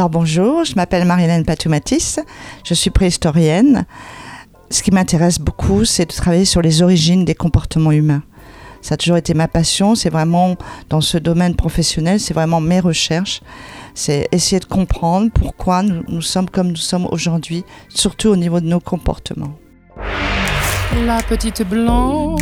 Alors 0.00 0.08
bonjour, 0.08 0.64
je 0.64 0.76
m'appelle 0.76 1.04
Marilène 1.04 1.44
Patoumatis, 1.44 2.20
je 2.64 2.72
suis 2.72 2.88
préhistorienne. 2.88 3.84
Ce 4.70 4.82
qui 4.82 4.92
m'intéresse 4.92 5.38
beaucoup, 5.38 5.84
c'est 5.84 6.06
de 6.06 6.12
travailler 6.14 6.46
sur 6.46 6.62
les 6.62 6.80
origines 6.80 7.26
des 7.26 7.34
comportements 7.34 7.92
humains. 7.92 8.22
Ça 8.80 8.94
a 8.94 8.96
toujours 8.96 9.18
été 9.18 9.34
ma 9.34 9.46
passion, 9.46 9.94
c'est 9.94 10.08
vraiment 10.08 10.56
dans 10.88 11.02
ce 11.02 11.18
domaine 11.18 11.54
professionnel, 11.54 12.18
c'est 12.18 12.32
vraiment 12.32 12.62
mes 12.62 12.80
recherches. 12.80 13.42
C'est 13.92 14.26
essayer 14.32 14.58
de 14.58 14.64
comprendre 14.64 15.30
pourquoi 15.34 15.82
nous, 15.82 16.02
nous 16.08 16.22
sommes 16.22 16.48
comme 16.48 16.68
nous 16.68 16.76
sommes 16.76 17.06
aujourd'hui, 17.10 17.62
surtout 17.90 18.28
au 18.28 18.36
niveau 18.36 18.58
de 18.60 18.66
nos 18.66 18.80
comportements. 18.80 19.52
La 21.04 21.20
petite 21.22 21.62
blanc 21.68 22.36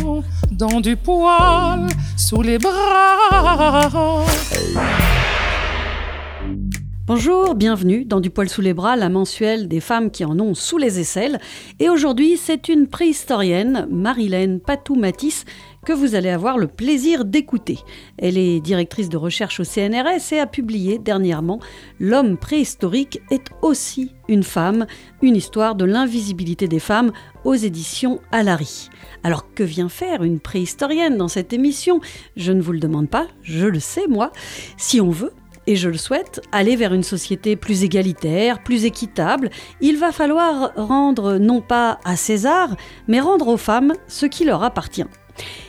dans 0.49 0.79
du 0.79 0.95
poil 0.95 1.87
sous 2.15 2.41
les 2.41 2.57
bras. 2.57 4.23
Bonjour, 7.09 7.55
bienvenue 7.55 8.05
dans 8.05 8.19
Du 8.19 8.29
poil 8.29 8.49
sous 8.49 8.61
les 8.61 8.75
bras, 8.75 8.95
la 8.95 9.09
mensuelle 9.09 9.67
des 9.67 9.79
femmes 9.79 10.11
qui 10.11 10.23
en 10.25 10.39
ont 10.39 10.53
sous 10.53 10.77
les 10.77 10.99
aisselles. 10.99 11.39
Et 11.79 11.89
aujourd'hui, 11.89 12.37
c'est 12.37 12.69
une 12.69 12.85
préhistorienne, 12.85 13.87
Marilène 13.89 14.59
Patou-Matisse, 14.59 15.45
que 15.87 15.91
vous 15.91 16.13
allez 16.13 16.29
avoir 16.29 16.59
le 16.59 16.67
plaisir 16.67 17.25
d'écouter. 17.25 17.79
Elle 18.19 18.37
est 18.37 18.59
directrice 18.59 19.09
de 19.09 19.17
recherche 19.17 19.59
au 19.59 19.63
CNRS 19.63 20.33
et 20.33 20.39
a 20.39 20.45
publié 20.45 20.99
dernièrement 20.99 21.59
L'homme 21.99 22.37
préhistorique 22.37 23.21
est 23.31 23.49
aussi 23.63 24.11
une 24.27 24.43
femme, 24.43 24.85
une 25.23 25.35
histoire 25.35 25.73
de 25.73 25.85
l'invisibilité 25.85 26.67
des 26.67 26.77
femmes 26.77 27.11
aux 27.43 27.55
éditions 27.55 28.19
Alary. 28.31 28.89
Alors 29.23 29.51
que 29.55 29.63
vient 29.63 29.89
faire 29.89 30.21
une 30.21 30.39
préhistorienne 30.39 31.17
dans 31.17 31.27
cette 31.27 31.53
émission? 31.53 32.01
Je 32.35 32.51
ne 32.51 32.61
vous 32.61 32.73
le 32.73 32.79
demande 32.79 33.09
pas, 33.09 33.25
je 33.41 33.65
le 33.65 33.79
sais 33.79 34.05
moi. 34.07 34.31
Si 34.77 35.01
on 35.01 35.09
veut, 35.09 35.33
et 35.69 35.75
je 35.75 35.87
le 35.87 35.99
souhaite, 35.99 36.41
aller 36.51 36.75
vers 36.75 36.95
une 36.95 37.03
société 37.03 37.55
plus 37.55 37.83
égalitaire, 37.83 38.63
plus 38.63 38.85
équitable, 38.85 39.51
il 39.81 39.97
va 39.97 40.11
falloir 40.11 40.71
rendre 40.75 41.37
non 41.37 41.61
pas 41.61 41.99
à 42.03 42.15
César, 42.15 42.75
mais 43.07 43.19
rendre 43.19 43.49
aux 43.49 43.57
femmes 43.57 43.93
ce 44.07 44.25
qui 44.25 44.45
leur 44.45 44.63
appartient. 44.63 45.05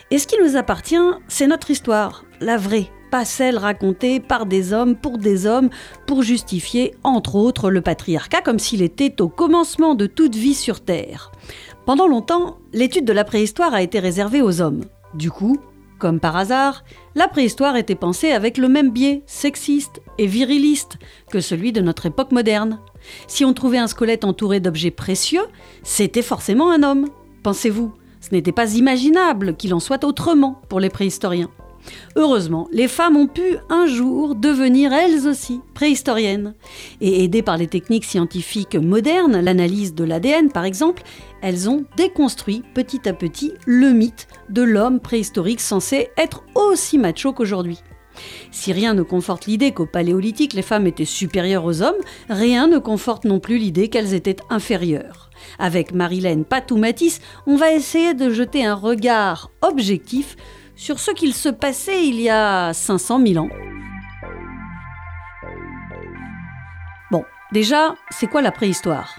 Et 0.09 0.17
ce 0.17 0.25
qui 0.25 0.37
nous 0.43 0.57
appartient, 0.57 0.95
c'est 1.27 1.45
notre 1.45 1.69
histoire, 1.69 2.25
la 2.39 2.57
vraie, 2.57 2.89
pas 3.11 3.25
celle 3.25 3.59
racontée 3.59 4.19
par 4.19 4.47
des 4.47 4.73
hommes 4.73 4.95
pour 4.95 5.19
des 5.19 5.45
hommes 5.45 5.69
pour 6.07 6.23
justifier, 6.23 6.95
entre 7.03 7.35
autres, 7.35 7.69
le 7.69 7.81
patriarcat 7.81 8.41
comme 8.41 8.57
s'il 8.57 8.81
était 8.81 9.21
au 9.21 9.29
commencement 9.29 9.93
de 9.93 10.07
toute 10.07 10.35
vie 10.35 10.55
sur 10.55 10.81
Terre. 10.81 11.31
Pendant 11.85 12.07
longtemps, 12.07 12.57
l'étude 12.73 13.05
de 13.05 13.13
la 13.13 13.23
préhistoire 13.23 13.75
a 13.75 13.83
été 13.83 13.99
réservée 13.99 14.41
aux 14.41 14.61
hommes. 14.61 14.81
Du 15.13 15.29
coup, 15.29 15.59
comme 16.01 16.19
par 16.19 16.35
hasard, 16.35 16.83
la 17.13 17.27
préhistoire 17.27 17.77
était 17.77 17.93
pensée 17.93 18.31
avec 18.31 18.57
le 18.57 18.67
même 18.67 18.89
biais 18.89 19.21
sexiste 19.27 20.01
et 20.17 20.25
viriliste 20.25 20.97
que 21.29 21.39
celui 21.39 21.71
de 21.71 21.79
notre 21.79 22.07
époque 22.07 22.31
moderne. 22.31 22.79
Si 23.27 23.45
on 23.45 23.53
trouvait 23.53 23.77
un 23.77 23.85
squelette 23.85 24.25
entouré 24.25 24.59
d'objets 24.59 24.89
précieux, 24.89 25.43
c'était 25.83 26.23
forcément 26.23 26.71
un 26.71 26.81
homme. 26.81 27.07
Pensez-vous, 27.43 27.93
ce 28.19 28.29
n'était 28.31 28.51
pas 28.51 28.73
imaginable 28.73 29.55
qu'il 29.55 29.75
en 29.75 29.79
soit 29.79 30.03
autrement 30.03 30.59
pour 30.69 30.79
les 30.79 30.89
préhistoriens. 30.89 31.51
Heureusement, 32.15 32.67
les 32.71 32.87
femmes 32.87 33.17
ont 33.17 33.27
pu 33.27 33.57
un 33.69 33.85
jour 33.87 34.35
devenir 34.35 34.93
elles 34.93 35.27
aussi 35.27 35.61
préhistoriennes. 35.73 36.53
Et 36.99 37.23
aidées 37.23 37.41
par 37.41 37.57
les 37.57 37.67
techniques 37.67 38.05
scientifiques 38.05 38.75
modernes, 38.75 39.39
l'analyse 39.39 39.93
de 39.93 40.03
l'ADN 40.03 40.51
par 40.51 40.65
exemple, 40.65 41.03
elles 41.41 41.69
ont 41.69 41.85
déconstruit 41.97 42.63
petit 42.73 43.07
à 43.07 43.13
petit 43.13 43.53
le 43.65 43.91
mythe 43.91 44.27
de 44.49 44.61
l'homme 44.61 44.99
préhistorique 44.99 45.61
censé 45.61 46.09
être 46.17 46.43
aussi 46.55 46.97
macho 46.97 47.33
qu'aujourd'hui. 47.33 47.79
Si 48.51 48.73
rien 48.73 48.93
ne 48.93 49.03
conforte 49.03 49.45
l'idée 49.45 49.71
qu'au 49.71 49.85
paléolithique 49.85 50.53
les 50.53 50.61
femmes 50.61 50.87
étaient 50.87 51.05
supérieures 51.05 51.65
aux 51.65 51.81
hommes, 51.81 51.95
rien 52.29 52.67
ne 52.67 52.77
conforte 52.77 53.25
non 53.25 53.39
plus 53.39 53.57
l'idée 53.57 53.87
qu'elles 53.87 54.13
étaient 54.13 54.37
inférieures. 54.49 55.29
Avec 55.59 55.93
Marilène 55.93 56.45
Patou-Matisse, 56.45 57.21
on 57.47 57.55
va 57.55 57.71
essayer 57.71 58.13
de 58.13 58.29
jeter 58.29 58.65
un 58.65 58.75
regard 58.75 59.51
objectif 59.61 60.35
sur 60.81 60.99
ce 60.99 61.11
qu'il 61.11 61.35
se 61.35 61.49
passait 61.49 62.07
il 62.07 62.19
y 62.19 62.27
a 62.27 62.73
500 62.73 63.23
000 63.23 63.45
ans. 63.45 63.49
Bon, 67.11 67.23
déjà, 67.51 67.93
c'est 68.09 68.25
quoi 68.25 68.41
la 68.41 68.51
préhistoire? 68.51 69.15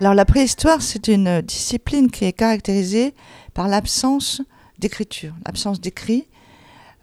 Alors 0.00 0.14
la 0.14 0.24
préhistoire, 0.24 0.80
c'est 0.80 1.08
une 1.08 1.42
discipline 1.42 2.10
qui 2.10 2.24
est 2.24 2.32
caractérisée 2.32 3.14
par 3.52 3.68
l'absence 3.68 4.40
d'écriture, 4.78 5.34
l'absence 5.44 5.78
d'écrit. 5.78 6.26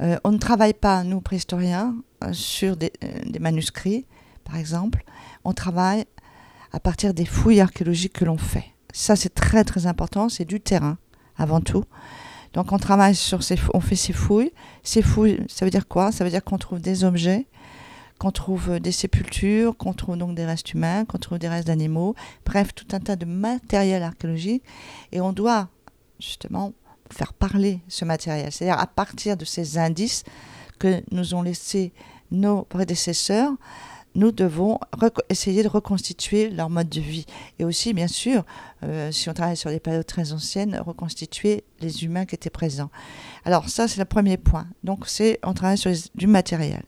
Euh, 0.01 0.17
on 0.23 0.31
ne 0.31 0.39
travaille 0.39 0.73
pas, 0.73 1.03
nous 1.03 1.21
préhistoriens, 1.21 1.95
euh, 2.23 2.33
sur 2.33 2.73
euh, 2.73 2.87
des 3.23 3.39
manuscrits, 3.39 4.07
par 4.45 4.57
exemple. 4.57 5.03
On 5.43 5.53
travaille 5.53 6.05
à 6.71 6.79
partir 6.79 7.13
des 7.13 7.25
fouilles 7.25 7.61
archéologiques 7.61 8.13
que 8.13 8.25
l'on 8.25 8.39
fait. 8.39 8.65
Ça, 8.93 9.15
c'est 9.15 9.35
très 9.35 9.63
très 9.63 9.85
important, 9.85 10.27
c'est 10.27 10.45
du 10.45 10.59
terrain 10.59 10.97
avant 11.37 11.61
tout. 11.61 11.83
Donc 12.57 12.72
on 12.72 12.79
travaille 12.79 13.13
sur 13.13 13.44
ces, 13.44 13.56
on 13.75 13.79
fait 13.79 13.95
ces 13.95 14.13
fouilles. 14.13 14.51
Ces 14.81 15.03
fouilles, 15.03 15.45
ça 15.47 15.63
veut 15.63 15.69
dire 15.69 15.88
quoi? 15.88 16.12
Ça 16.12 16.23
veut 16.23 16.31
dire 16.31 16.44
qu'on 16.44 16.57
trouve 16.57 16.79
des 16.79 17.03
objets, 17.03 17.45
qu'on 18.18 18.31
trouve 18.31 18.79
des 18.79 18.91
sépultures, 18.91 19.78
qu'on 19.78 19.94
trouve 19.94 20.18
donc 20.18 20.34
des 20.34 20.44
restes 20.44 20.73
humains, 20.73 21.06
qu'on 21.06 21.19
trouve 21.19 21.38
des 21.38 21.47
restes 21.47 21.67
d'animaux, 21.67 22.16
bref, 22.47 22.73
tout 22.73 22.88
un 22.94 23.00
tas 23.00 23.16
de 23.16 23.25
matériel 23.25 24.01
archéologique. 24.01 24.63
Et 25.12 25.22
on 25.22 25.34
doit 25.34 25.69
justement 26.19 26.73
faire 27.12 27.34
parler 27.34 27.79
ce 27.90 28.06
matériel. 28.06 28.51
C'est-à-dire 28.51 28.79
à 28.79 28.88
partir 28.88 29.38
de 29.38 29.46
ces 29.46 29.78
indices 29.78 30.23
que 30.79 31.03
nous 31.12 31.35
ont 31.35 31.44
laissés 31.44 31.94
nos 32.31 32.63
prédécesseurs, 32.63 33.51
nous 34.17 34.31
devons 34.31 34.79
essayer 35.29 35.63
de 35.63 35.67
reconstituer 35.67 36.50
leur 36.50 36.72
mode 36.72 36.89
de 36.89 37.00
vie. 37.00 37.25
Et 37.59 37.63
aussi, 37.63 37.94
bien 37.94 38.07
sûr, 38.07 38.44
euh, 38.83 39.11
si 39.11 39.29
on 39.29 39.33
travaille 39.33 39.55
sur 39.55 39.69
des 39.69 39.79
périodes 39.79 40.07
très 40.07 40.33
anciennes, 40.33 40.81
reconstituer 40.83 41.63
les 41.81 42.03
humains 42.03 42.25
qui 42.25 42.33
étaient 42.33 42.50
présents. 42.50 42.89
Alors 43.45 43.69
ça, 43.69 43.88
c'est 43.88 44.00
le 44.00 44.05
premier 44.05 44.38
point. 44.38 44.67
Donc 44.83 45.07
c'est 45.07 45.39
on 45.44 45.53
travaille 45.53 45.78
sur 45.78 45.91
du 46.16 46.25
matériel, 46.25 46.81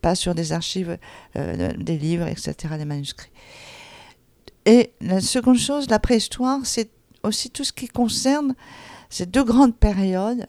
pas 0.00 0.14
sur 0.14 0.36
des 0.36 0.52
archives, 0.52 0.98
euh, 1.34 1.72
des 1.76 1.98
livres, 1.98 2.28
etc., 2.28 2.54
des 2.78 2.84
manuscrits. 2.84 3.32
Et 4.66 4.92
la 5.00 5.20
seconde 5.20 5.58
chose, 5.58 5.90
la 5.90 5.98
préhistoire, 5.98 6.60
c'est 6.64 6.90
aussi 7.24 7.50
tout 7.50 7.64
ce 7.64 7.72
qui 7.72 7.88
concerne 7.88 8.54
ces 9.10 9.26
deux 9.26 9.44
grandes 9.44 9.76
périodes. 9.76 10.46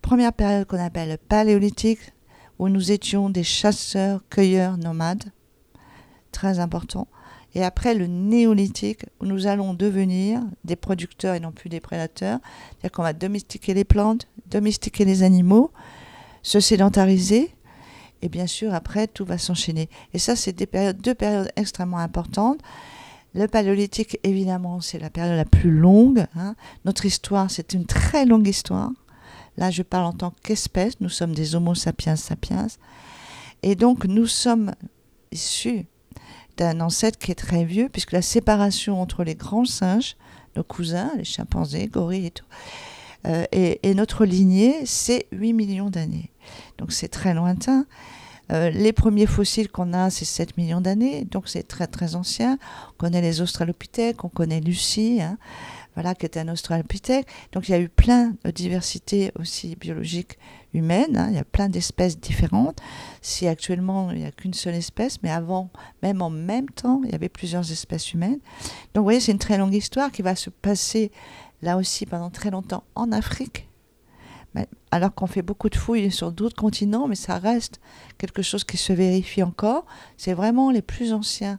Première 0.00 0.32
période 0.32 0.66
qu'on 0.66 0.78
appelle 0.78 1.08
le 1.08 1.16
paléolithique, 1.16 2.13
où 2.58 2.68
nous 2.68 2.92
étions 2.92 3.30
des 3.30 3.42
chasseurs, 3.42 4.22
cueilleurs, 4.28 4.76
nomades, 4.76 5.24
très 6.32 6.58
important. 6.58 7.08
Et 7.54 7.62
après 7.62 7.94
le 7.94 8.06
néolithique, 8.06 9.06
où 9.20 9.26
nous 9.26 9.46
allons 9.46 9.74
devenir 9.74 10.40
des 10.64 10.76
producteurs 10.76 11.34
et 11.34 11.40
non 11.40 11.52
plus 11.52 11.68
des 11.68 11.80
prédateurs, 11.80 12.40
c'est-à-dire 12.70 12.90
qu'on 12.90 13.02
va 13.02 13.12
domestiquer 13.12 13.74
les 13.74 13.84
plantes, 13.84 14.26
domestiquer 14.50 15.04
les 15.04 15.22
animaux, 15.22 15.70
se 16.42 16.58
sédentariser, 16.58 17.54
et 18.22 18.28
bien 18.28 18.46
sûr 18.46 18.74
après 18.74 19.06
tout 19.06 19.24
va 19.24 19.38
s'enchaîner. 19.38 19.88
Et 20.12 20.18
ça, 20.18 20.34
c'est 20.34 20.52
deux 20.52 21.14
périodes 21.14 21.52
extrêmement 21.56 21.98
importantes. 21.98 22.60
Le 23.34 23.46
paléolithique, 23.48 24.18
évidemment, 24.22 24.80
c'est 24.80 24.98
la 24.98 25.10
période 25.10 25.36
la 25.36 25.44
plus 25.44 25.70
longue. 25.70 26.26
Hein. 26.36 26.54
Notre 26.84 27.04
histoire, 27.04 27.50
c'est 27.50 27.72
une 27.72 27.84
très 27.84 28.26
longue 28.26 28.46
histoire. 28.46 28.90
Là, 29.56 29.70
je 29.70 29.82
parle 29.82 30.06
en 30.06 30.12
tant 30.12 30.32
qu'espèce. 30.42 31.00
Nous 31.00 31.08
sommes 31.08 31.34
des 31.34 31.54
Homo 31.54 31.74
sapiens 31.74 32.16
sapiens. 32.16 32.66
Et 33.62 33.74
donc, 33.74 34.04
nous 34.04 34.26
sommes 34.26 34.72
issus 35.32 35.86
d'un 36.56 36.80
ancêtre 36.80 37.18
qui 37.18 37.30
est 37.30 37.36
très 37.36 37.64
vieux, 37.64 37.88
puisque 37.88 38.12
la 38.12 38.22
séparation 38.22 39.00
entre 39.00 39.24
les 39.24 39.34
grands 39.34 39.64
singes, 39.64 40.16
nos 40.56 40.62
cousins, 40.62 41.10
les 41.16 41.24
chimpanzés, 41.24 41.88
gorilles 41.88 42.26
et 42.26 42.30
tout, 42.30 42.44
euh, 43.26 43.44
et, 43.52 43.94
notre 43.94 44.24
lignée, 44.24 44.84
c'est 44.84 45.26
8 45.32 45.52
millions 45.52 45.90
d'années. 45.90 46.30
Donc 46.78 46.92
c'est 46.92 47.08
très 47.08 47.34
lointain. 47.34 47.86
Euh, 48.52 48.68
les 48.68 48.92
premiers 48.92 49.26
fossiles 49.26 49.70
qu'on 49.70 49.94
a, 49.94 50.10
c'est 50.10 50.26
7 50.26 50.58
millions 50.58 50.82
d'années, 50.82 51.24
donc 51.24 51.48
c'est 51.48 51.62
très 51.66 51.86
très 51.86 52.14
ancien. 52.14 52.58
On 52.90 52.96
connaît 52.98 53.22
les 53.22 53.40
australopithèques, 53.40 54.24
on 54.24 54.28
connaît 54.28 54.60
Lucie. 54.60 55.20
Hein 55.22 55.38
voilà, 55.94 56.14
qui 56.14 56.26
était 56.26 56.40
un 56.40 56.48
australopithèque. 56.48 57.26
Donc 57.52 57.68
il 57.68 57.72
y 57.72 57.74
a 57.74 57.80
eu 57.80 57.88
plein 57.88 58.34
de 58.44 58.50
diversités 58.50 59.32
aussi 59.38 59.76
biologiques 59.76 60.38
humaines, 60.72 61.16
hein. 61.16 61.28
il 61.30 61.36
y 61.36 61.38
a 61.38 61.44
plein 61.44 61.68
d'espèces 61.68 62.18
différentes. 62.18 62.80
Si 63.22 63.46
actuellement 63.46 64.10
il 64.10 64.18
n'y 64.18 64.24
a 64.24 64.32
qu'une 64.32 64.54
seule 64.54 64.74
espèce, 64.74 65.22
mais 65.22 65.30
avant, 65.30 65.70
même 66.02 66.22
en 66.22 66.30
même 66.30 66.68
temps, 66.68 67.00
il 67.04 67.12
y 67.12 67.14
avait 67.14 67.28
plusieurs 67.28 67.70
espèces 67.70 68.12
humaines. 68.12 68.40
Donc 68.92 69.02
vous 69.02 69.04
voyez, 69.04 69.20
c'est 69.20 69.32
une 69.32 69.38
très 69.38 69.58
longue 69.58 69.74
histoire 69.74 70.10
qui 70.10 70.22
va 70.22 70.34
se 70.34 70.50
passer 70.50 71.12
là 71.62 71.76
aussi 71.76 72.06
pendant 72.06 72.30
très 72.30 72.50
longtemps 72.50 72.84
en 72.94 73.12
Afrique. 73.12 73.68
Alors 74.92 75.12
qu'on 75.12 75.26
fait 75.26 75.42
beaucoup 75.42 75.68
de 75.68 75.74
fouilles 75.74 76.12
sur 76.12 76.30
d'autres 76.30 76.54
continents, 76.54 77.08
mais 77.08 77.16
ça 77.16 77.38
reste 77.38 77.80
quelque 78.18 78.42
chose 78.42 78.62
qui 78.62 78.76
se 78.76 78.92
vérifie 78.92 79.42
encore. 79.42 79.84
C'est 80.16 80.34
vraiment 80.34 80.70
les 80.70 80.82
plus 80.82 81.12
anciens 81.12 81.58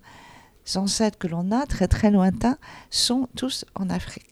ancêtres 0.75 1.17
que 1.17 1.27
l'on 1.27 1.51
a, 1.51 1.65
très 1.65 1.87
très 1.87 2.11
lointains, 2.11 2.57
sont 2.89 3.27
tous 3.35 3.65
en 3.75 3.89
Afrique. 3.89 4.31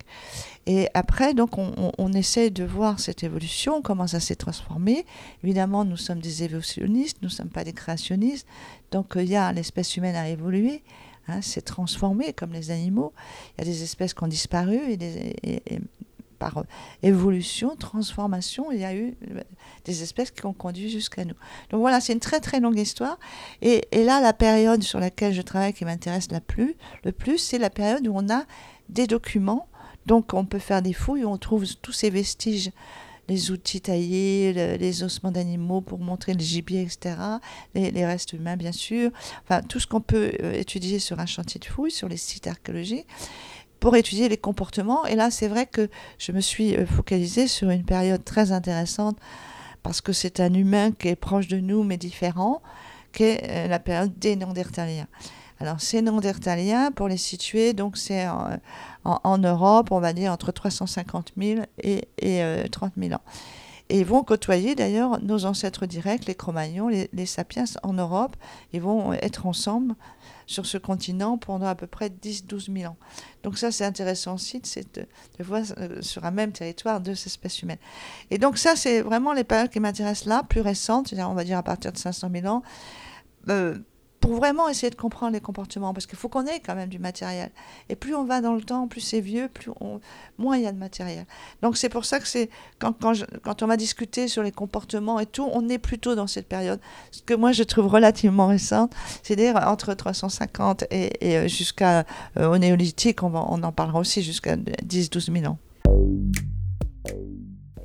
Et 0.65 0.87
après, 0.93 1.33
donc, 1.33 1.57
on, 1.57 2.13
essaie 2.13 2.49
de 2.49 2.63
voir 2.63 2.99
cette 2.99 3.23
évolution, 3.23 3.81
comment 3.81 4.07
ça 4.07 4.21
s'est 4.21 4.35
transformé. 4.35 5.05
Évidemment, 5.43 5.83
nous 5.83 5.97
sommes 5.97 6.19
des 6.19 6.43
évolutionnistes, 6.43 7.17
nous 7.21 7.27
ne 7.27 7.33
sommes 7.33 7.49
pas 7.49 7.65
des 7.65 7.73
créationnistes. 7.73 8.47
Donc, 8.91 9.13
il 9.15 9.25
y 9.25 9.35
a 9.35 9.51
l'espèce 9.51 9.97
humaine 9.97 10.15
a 10.15 10.29
évolué, 10.29 10.81
hein, 11.27 11.41
s'est 11.41 11.61
transformée 11.61 12.31
comme 12.31 12.53
les 12.53 12.71
animaux. 12.71 13.11
Il 13.57 13.65
y 13.65 13.67
a 13.67 13.71
des 13.71 13.83
espèces 13.83 14.13
qui 14.13 14.23
ont 14.23 14.27
disparu 14.27 14.79
et, 14.87 14.95
des, 14.95 15.35
par 16.43 16.65
évolution, 17.03 17.75
transformation, 17.77 18.69
il 18.71 18.79
y 18.79 18.85
a 18.85 18.93
eu 18.93 19.15
des 19.85 20.03
espèces 20.03 20.29
qui 20.31 20.45
ont 20.45 20.51
conduit 20.51 20.89
jusqu'à 20.89 21.23
nous. 21.23 21.35
Donc 21.69 21.79
voilà, 21.79 22.01
c'est 22.01 22.11
une 22.11 22.19
très 22.19 22.41
très 22.41 22.59
longue 22.59 22.77
histoire. 22.77 23.17
Et, 23.61 23.81
là, 23.93 24.19
la 24.19 24.33
période 24.33 24.83
sur 24.83 24.99
laquelle 24.99 25.33
je 25.33 25.41
travaille 25.41 25.73
qui 25.73 25.85
m'intéresse 25.85 26.27
plus, 26.45 26.75
le 27.05 27.13
plus, 27.13 27.37
c'est 27.37 27.59
la 27.59 27.69
période 27.69 28.05
où 28.07 28.13
on 28.13 28.29
a 28.29 28.43
des 28.89 29.07
documents 29.07 29.67
donc 30.05 30.33
on 30.33 30.43
peut 30.43 30.59
faire 30.59 30.81
des 30.81 30.91
fouilles 30.91 31.23
où 31.23 31.29
on 31.29 31.37
trouve 31.37 31.65
tous 31.81 31.93
ces 31.93 32.09
vestiges, 32.09 32.71
les 33.29 33.51
outils 33.51 33.79
taillés, 33.79 34.51
les 34.77 35.03
ossements 35.03 35.31
d'animaux 35.31 35.79
pour 35.79 35.97
montrer 35.99 36.33
le 36.33 36.41
gibier, 36.41 36.81
etc., 36.81 37.15
les, 37.73 38.05
restes 38.05 38.33
humains 38.33 38.57
bien 38.57 38.73
sûr, 38.73 39.11
enfin 39.45 39.61
tout 39.61 39.79
ce 39.79 39.87
qu'on 39.87 40.01
peut 40.01 40.33
euh, 40.43 40.51
étudier 40.51 40.99
sur 40.99 41.21
un 41.21 41.25
chantier 41.25 41.57
de 41.57 41.65
fouilles, 41.65 41.91
sur 41.91 42.09
les 42.09 42.17
sites 42.17 42.47
archéologiques 42.47 43.07
pour 43.83 43.97
étudier 43.97 44.29
les 44.29 44.37
comportements. 44.37 45.05
Et 45.07 45.15
là, 45.15 45.29
c'est 45.29 45.49
vrai 45.49 45.65
que 45.65 45.89
je 46.17 46.31
me 46.31 46.39
suis 46.39 46.73
euh, 46.73 46.85
focalisée 46.85 47.47
sur 47.49 47.69
une 47.69 47.83
période 47.83 48.23
très 48.23 48.53
intéressante 48.53 49.17
parce 49.83 49.99
que 49.99 50.13
c'est 50.13 50.39
un 50.39 50.53
humain 50.53 50.93
qui 50.93 51.09
est 51.09 51.17
proche 51.17 51.49
de 51.49 51.57
nous 51.57 51.83
mais 51.83 51.97
différent, 51.97 52.61
qui 53.11 53.23
est 53.23 53.43
euh, 53.43 53.67
la 53.67 53.79
période 53.79 54.17
des 54.17 54.37
Néandertaliens. 54.37 55.07
Alors, 55.59 55.81
ces 55.81 56.01
Néandertaliens, 56.01 56.91
pour 56.93 57.09
les 57.09 57.17
situer, 57.17 57.73
donc 57.73 57.97
c'est 57.97 58.25
en, 59.03 59.37
Europe, 59.37 59.91
on 59.91 59.99
va 59.99 60.13
dire 60.13 60.31
entre 60.31 60.53
350 60.53 61.33
000 61.37 61.63
et, 61.83 62.07
30 62.71 62.93
000 62.97 63.11
euh, 63.11 63.15
ans. 63.17 63.21
Et 63.89 63.99
ils 63.99 64.05
vont 64.05 64.23
côtoyer 64.23 64.75
d'ailleurs 64.75 65.21
nos 65.21 65.43
ancêtres 65.43 65.87
directs, 65.87 66.25
les 66.25 66.35
Cro-Magnons, 66.35 66.87
les, 66.87 67.25
sapiens 67.25 67.65
en 67.83 67.91
Europe. 67.91 68.37
Ils 68.71 68.81
vont 68.81 69.11
être 69.11 69.45
ensemble 69.45 69.95
sur 70.53 70.65
ce 70.65 70.77
continent 70.77 71.37
pendant 71.37 71.65
à 71.65 71.75
peu 71.75 71.87
près 71.87 72.09
10-12 72.09 72.73
000 72.79 72.91
ans. 72.91 72.97
Donc 73.43 73.57
ça, 73.57 73.71
c'est 73.71 73.85
intéressant 73.85 74.35
aussi 74.35 74.61
de, 74.61 75.05
voir 75.43 75.63
euh, 75.77 76.01
sur 76.01 76.23
un 76.25 76.31
même 76.31 76.51
territoire 76.51 77.01
deux 77.01 77.11
espèces 77.11 77.61
humaines. 77.61 77.79
Et 78.31 78.37
donc 78.37 78.57
ça, 78.57 78.75
c'est 78.75 79.01
vraiment 79.01 79.33
les 79.33 79.43
périodes 79.43 79.69
qui 79.69 79.79
m'intéressent 79.79 80.27
là, 80.27 80.43
plus 80.43 80.61
récentes, 80.61 81.13
on 81.17 81.33
va 81.33 81.43
dire 81.43 81.57
à 81.57 81.63
partir 81.63 81.91
de 81.91 81.97
500 81.97 82.29
000 82.31 82.47
ans. 82.47 82.63
Euh, 83.49 83.77
pour 84.23 84.35
vraiment 84.35 84.69
essayer 84.69 84.89
de 84.89 84.95
comprendre 84.95 85.33
les 85.33 85.41
comportements, 85.41 85.93
parce 85.93 86.05
qu'il 86.05 86.17
faut 86.17 86.29
qu'on 86.29 86.45
ait 86.45 86.61
quand 86.61 86.75
même 86.75 86.87
du 86.87 86.97
matériel. 86.97 87.51
Et 87.89 87.97
plus 87.97 88.15
on 88.15 88.23
va 88.23 88.39
dans 88.39 88.53
le 88.53 88.61
temps, 88.61 88.87
plus 88.87 89.01
c'est 89.01 89.19
vieux, 89.19 89.49
plus 89.53 89.69
on, 89.81 89.99
moins 90.37 90.55
il 90.55 90.63
y 90.63 90.65
a 90.65 90.71
de 90.71 90.77
matériel. 90.77 91.25
Donc 91.61 91.75
c'est 91.75 91.89
pour 91.89 92.05
ça 92.05 92.21
que 92.21 92.27
c'est 92.29 92.49
quand, 92.79 92.95
on 93.03 93.67
va 93.67 93.75
discuter 93.75 94.29
sur 94.29 94.41
les 94.41 94.53
comportements 94.53 95.19
et 95.19 95.25
tout, 95.25 95.49
on 95.51 95.67
est 95.67 95.77
plutôt 95.77 96.15
dans 96.15 96.27
cette 96.27 96.47
période, 96.47 96.79
ce 97.11 97.21
que 97.21 97.33
moi 97.33 97.51
je 97.51 97.63
trouve 97.63 97.87
relativement 97.87 98.47
récente, 98.47 98.93
c'est-à-dire 99.23 99.57
entre 99.57 99.93
350 99.93 100.85
et, 100.89 101.11
et 101.19 101.37
euh, 101.39 101.47
jusqu'à 101.49 102.05
euh, 102.37 102.47
au 102.49 102.57
néolithique, 102.57 103.23
on, 103.23 103.35
on 103.35 103.61
en 103.61 103.71
parlera 103.73 103.99
aussi 103.99 104.23
jusqu'à 104.23 104.55
10-12 104.55 105.41
000 105.41 105.51
ans. 105.51 105.57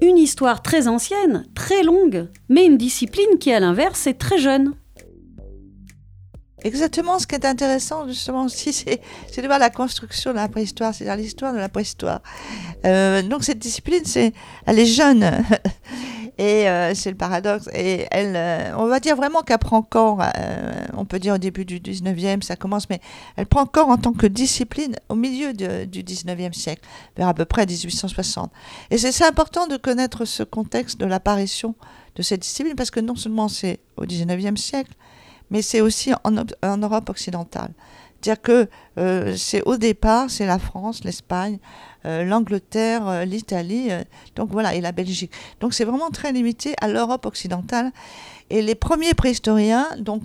Une 0.00 0.18
histoire 0.18 0.62
très 0.62 0.86
ancienne, 0.86 1.48
très 1.56 1.82
longue, 1.82 2.28
mais 2.48 2.64
une 2.64 2.78
discipline 2.78 3.38
qui 3.40 3.52
à 3.52 3.58
l'inverse 3.58 4.06
est 4.06 4.20
très 4.20 4.38
jeune. 4.38 4.74
Exactement, 6.64 7.20
ce 7.20 7.26
qui 7.26 7.36
est 7.36 7.44
intéressant 7.44 8.08
justement 8.08 8.44
aussi, 8.44 8.72
c'est 8.72 9.42
de 9.42 9.46
voir 9.46 9.60
la 9.60 9.70
construction 9.70 10.32
de 10.32 10.36
la 10.36 10.48
préhistoire, 10.48 10.92
c'est-à-dire 10.92 11.16
l'histoire 11.22 11.52
de 11.52 11.58
la 11.58 11.68
préhistoire. 11.68 12.20
Euh, 12.84 13.22
donc 13.22 13.44
cette 13.44 13.60
discipline, 13.60 14.04
c'est, 14.04 14.32
elle 14.66 14.80
est 14.80 14.86
jeune, 14.86 15.22
et 16.38 16.68
euh, 16.68 16.94
c'est 16.94 17.10
le 17.10 17.16
paradoxe. 17.16 17.68
Et 17.74 18.06
elle, 18.10 18.34
euh, 18.34 18.76
on 18.76 18.86
va 18.86 18.98
dire 18.98 19.14
vraiment 19.14 19.42
qu'elle 19.42 19.58
prend 19.58 19.82
corps, 19.82 20.20
on 20.96 21.04
peut 21.04 21.20
dire 21.20 21.34
au 21.34 21.38
début 21.38 21.64
du 21.64 21.78
19e, 21.78 22.42
ça 22.42 22.56
commence, 22.56 22.90
mais 22.90 23.00
elle 23.36 23.46
prend 23.46 23.64
corps 23.64 23.88
en 23.88 23.96
tant 23.96 24.12
que 24.12 24.26
discipline 24.26 24.96
au 25.08 25.14
milieu 25.14 25.52
du 25.52 26.02
19e 26.02 26.52
siècle, 26.54 26.82
vers 27.16 27.28
à 27.28 27.34
peu 27.34 27.44
près 27.44 27.66
1860. 27.66 28.50
Et 28.90 28.98
c'est 28.98 29.24
important 29.24 29.68
de 29.68 29.76
connaître 29.76 30.24
ce 30.24 30.42
contexte 30.42 30.98
de 30.98 31.06
l'apparition 31.06 31.76
de 32.16 32.22
cette 32.22 32.42
discipline, 32.42 32.74
parce 32.74 32.90
que 32.90 32.98
non 32.98 33.14
seulement 33.14 33.46
c'est 33.46 33.78
au 33.96 34.04
19e 34.04 34.56
siècle, 34.56 34.92
mais 35.50 35.62
c'est 35.62 35.80
aussi 35.80 36.12
en, 36.24 36.76
Europe 36.76 37.08
occidentale. 37.10 37.72
C'est-à-dire 38.20 38.42
que 38.42 38.68
euh, 38.98 39.36
c'est 39.36 39.62
au 39.62 39.76
départ, 39.76 40.28
c'est 40.28 40.46
la 40.46 40.58
France, 40.58 41.04
l'Espagne, 41.04 41.58
euh, 42.04 42.24
l'Angleterre, 42.24 43.06
euh, 43.06 43.24
l'Italie, 43.24 43.90
donc 44.34 44.50
voilà, 44.50 44.74
et 44.74 44.80
la 44.80 44.92
Belgique. 44.92 45.32
Donc 45.60 45.72
c'est 45.72 45.84
vraiment 45.84 46.10
très 46.10 46.32
limité 46.32 46.74
à 46.80 46.88
l'Europe 46.88 47.26
occidentale. 47.26 47.92
Et 48.50 48.62
les 48.62 48.74
premiers 48.74 49.14
préhistoriens, 49.14 49.86
donc 49.98 50.22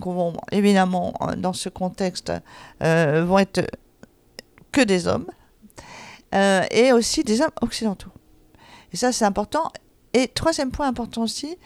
évidemment, 0.50 1.12
dans 1.36 1.52
ce 1.52 1.68
contexte, 1.68 2.32
vont 2.80 3.38
être 3.38 3.70
que 4.72 4.80
des 4.80 5.06
hommes, 5.06 5.26
et 6.32 6.92
aussi 6.92 7.22
des 7.22 7.42
hommes 7.42 7.52
occidentaux. 7.60 8.10
Et 8.94 8.96
ça, 8.96 9.12
c'est 9.12 9.26
important. 9.26 9.70
Et 10.14 10.28
troisième 10.28 10.70
point 10.70 10.88
important 10.88 11.22
aussi, 11.22 11.58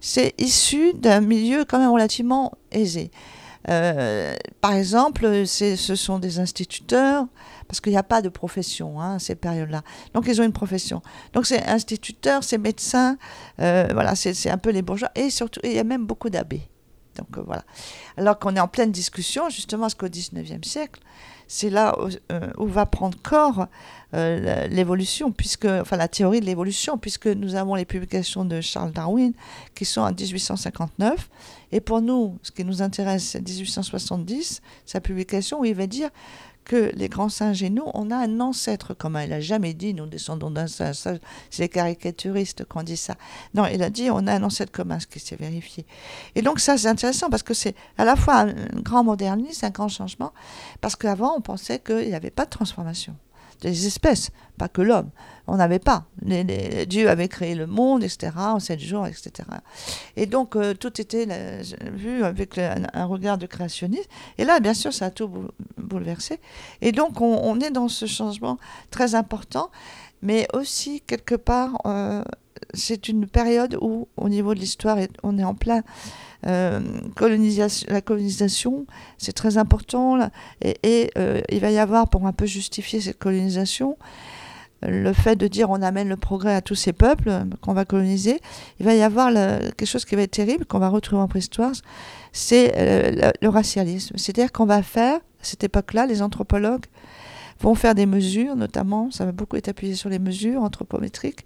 c'est 0.00 0.34
issu 0.38 0.94
d'un 0.94 1.20
milieu 1.20 1.64
quand 1.64 1.78
même 1.78 1.90
relativement 1.90 2.52
aisé. 2.72 3.10
Euh, 3.68 4.34
par 4.60 4.72
exemple, 4.72 5.46
ce 5.46 5.94
sont 5.94 6.18
des 6.18 6.38
instituteurs, 6.38 7.26
parce 7.68 7.80
qu'il 7.80 7.92
n'y 7.92 7.98
a 7.98 8.02
pas 8.02 8.22
de 8.22 8.28
profession 8.28 9.00
hein, 9.00 9.16
à 9.16 9.18
ces 9.18 9.34
périodes-là. 9.34 9.82
Donc, 10.14 10.26
ils 10.26 10.40
ont 10.40 10.44
une 10.44 10.52
profession. 10.52 11.02
Donc, 11.34 11.46
c'est 11.46 11.64
instituteurs, 11.66 12.42
c'est 12.42 12.58
médecins, 12.58 13.16
euh, 13.60 13.88
voilà, 13.92 14.14
c'est 14.14 14.50
un 14.50 14.58
peu 14.58 14.70
les 14.70 14.82
bourgeois, 14.82 15.10
et 15.14 15.30
surtout, 15.30 15.60
il 15.62 15.72
y 15.72 15.78
a 15.78 15.84
même 15.84 16.06
beaucoup 16.06 16.30
d'abbés. 16.30 16.62
Donc, 17.16 17.36
euh, 17.36 17.42
voilà. 17.44 17.64
Alors 18.16 18.38
qu'on 18.38 18.56
est 18.56 18.60
en 18.60 18.68
pleine 18.68 18.92
discussion, 18.92 19.48
justement, 19.50 19.82
parce 19.82 19.94
qu'au 19.94 20.08
XIXe 20.08 20.66
siècle, 20.66 21.00
c'est 21.52 21.68
là 21.68 21.96
où, 22.58 22.66
va 22.66 22.86
prendre 22.86 23.18
corps 23.20 23.66
euh, 24.14 24.68
l'évolution, 24.68 25.32
puisque, 25.32 25.64
enfin 25.64 25.96
la 25.96 26.06
théorie 26.06 26.38
de 26.38 26.46
l'évolution, 26.46 26.96
puisque 26.96 27.26
nous 27.26 27.56
avons 27.56 27.74
les 27.74 27.84
publications 27.84 28.44
de 28.44 28.60
Charles 28.60 28.92
Darwin 28.92 29.32
qui 29.74 29.84
sont 29.84 30.00
en 30.00 30.12
1859. 30.12 31.28
Et 31.72 31.80
pour 31.80 32.02
nous, 32.02 32.38
ce 32.44 32.52
qui 32.52 32.64
nous 32.64 32.82
intéresse, 32.82 33.24
c'est 33.24 33.40
1870, 33.40 34.62
sa 34.86 35.00
publication 35.00 35.58
où 35.58 35.64
il 35.64 35.74
va 35.74 35.88
dire 35.88 36.10
que 36.64 36.90
les 36.94 37.08
grands 37.08 37.28
singes 37.28 37.62
et 37.62 37.70
nous, 37.70 37.84
on 37.94 38.10
a 38.10 38.16
un 38.16 38.40
ancêtre 38.40 38.94
commun. 38.94 39.24
Il 39.24 39.30
n'a 39.30 39.40
jamais 39.40 39.74
dit 39.74 39.94
nous 39.94 40.06
descendons 40.06 40.50
d'un 40.50 40.66
singe. 40.66 40.96
C'est 40.96 41.62
les 41.62 41.68
caricaturistes 41.68 42.64
qui 42.64 42.84
dit 42.84 42.96
ça. 42.96 43.16
Non, 43.54 43.66
il 43.66 43.82
a 43.82 43.90
dit 43.90 44.10
on 44.10 44.26
a 44.26 44.34
un 44.34 44.42
ancêtre 44.42 44.72
commun, 44.72 45.00
ce 45.00 45.06
qui 45.06 45.20
s'est 45.20 45.36
vérifié. 45.36 45.86
Et 46.34 46.42
donc 46.42 46.60
ça, 46.60 46.76
c'est 46.78 46.88
intéressant 46.88 47.30
parce 47.30 47.42
que 47.42 47.54
c'est 47.54 47.74
à 47.98 48.04
la 48.04 48.16
fois 48.16 48.40
un 48.40 48.54
grand 48.82 49.04
modernisme, 49.04 49.64
un 49.66 49.70
grand 49.70 49.88
changement, 49.88 50.32
parce 50.80 50.96
qu'avant, 50.96 51.34
on 51.36 51.40
pensait 51.40 51.78
qu'il 51.78 52.08
n'y 52.08 52.14
avait 52.14 52.30
pas 52.30 52.44
de 52.44 52.50
transformation 52.50 53.16
des 53.60 53.86
espèces, 53.86 54.30
pas 54.58 54.68
que 54.68 54.82
l'homme. 54.82 55.10
On 55.46 55.56
n'avait 55.56 55.78
pas. 55.78 56.04
Dieu 56.22 57.08
avait 57.10 57.28
créé 57.28 57.54
le 57.54 57.66
monde, 57.66 58.04
etc., 58.04 58.32
en 58.36 58.60
sept 58.60 58.78
jours, 58.78 59.06
etc. 59.06 59.32
Et 60.16 60.26
donc, 60.26 60.54
euh, 60.54 60.74
tout 60.74 61.00
était 61.00 61.26
vu 61.92 62.22
avec 62.22 62.58
un, 62.58 63.04
regard 63.04 63.36
de 63.36 63.46
créationniste. 63.46 64.08
Et 64.38 64.44
là, 64.44 64.60
bien 64.60 64.74
sûr, 64.74 64.92
ça 64.92 65.06
a 65.06 65.10
tout 65.10 65.30
bouleversé. 65.76 66.38
Et 66.80 66.92
donc, 66.92 67.20
on, 67.20 67.58
est 67.60 67.70
dans 67.70 67.88
ce 67.88 68.06
changement 68.06 68.58
très 68.90 69.14
important, 69.14 69.70
mais 70.22 70.46
aussi, 70.52 71.00
quelque 71.00 71.34
part, 71.34 71.78
euh, 71.86 72.22
c'est 72.74 73.08
une 73.08 73.26
période 73.26 73.76
où, 73.80 74.08
au 74.16 74.28
niveau 74.28 74.54
de 74.54 74.60
l'histoire, 74.60 74.98
on 75.22 75.38
est 75.38 75.44
en 75.44 75.54
plein 75.54 75.82
euh, 76.46 76.80
colonisation, 77.16 77.86
la 77.90 78.00
colonisation, 78.00 78.86
c'est 79.18 79.32
très 79.32 79.58
important. 79.58 80.30
et, 80.62 81.10
euh, 81.18 81.40
il 81.50 81.60
va 81.60 81.70
y 81.70 81.78
avoir, 81.78 82.08
pour 82.08 82.26
un 82.26 82.32
peu 82.32 82.46
justifier 82.46 83.00
cette 83.00 83.18
colonisation, 83.18 83.96
le 84.82 85.12
fait 85.12 85.36
de 85.36 85.46
dire 85.46 85.70
on 85.70 85.82
amène 85.82 86.08
le 86.08 86.16
progrès 86.16 86.54
à 86.54 86.62
tous 86.62 86.74
ces 86.74 86.94
peuples 86.94 87.30
qu'on 87.60 87.74
va 87.74 87.84
coloniser, 87.84 88.40
il 88.78 88.86
va 88.86 88.94
y 88.94 89.02
avoir 89.02 89.32
quelque 89.32 89.84
chose 89.84 90.04
qui 90.04 90.16
va 90.16 90.22
être 90.22 90.30
terrible, 90.30 90.64
qu'on 90.64 90.78
va 90.78 90.88
retrouver 90.88 91.20
en 91.20 91.28
préhistoire, 91.28 91.72
c'est 92.32 92.72
euh, 92.76 93.30
le, 93.40 93.48
racialisme. 93.48 94.16
C'est-à-dire 94.16 94.52
qu'on 94.52 94.66
va 94.66 94.82
faire, 94.82 95.16
à 95.16 95.42
cette 95.42 95.64
époque-là, 95.64 96.06
les 96.06 96.22
anthropologues 96.22 96.86
vont 97.60 97.74
faire 97.74 97.94
des 97.94 98.06
mesures, 98.06 98.56
notamment, 98.56 99.10
ça 99.10 99.26
va 99.26 99.32
beaucoup 99.32 99.56
être 99.56 99.68
appuyé 99.68 99.94
sur 99.94 100.08
les 100.08 100.18
mesures 100.18 100.62
anthropométriques, 100.62 101.44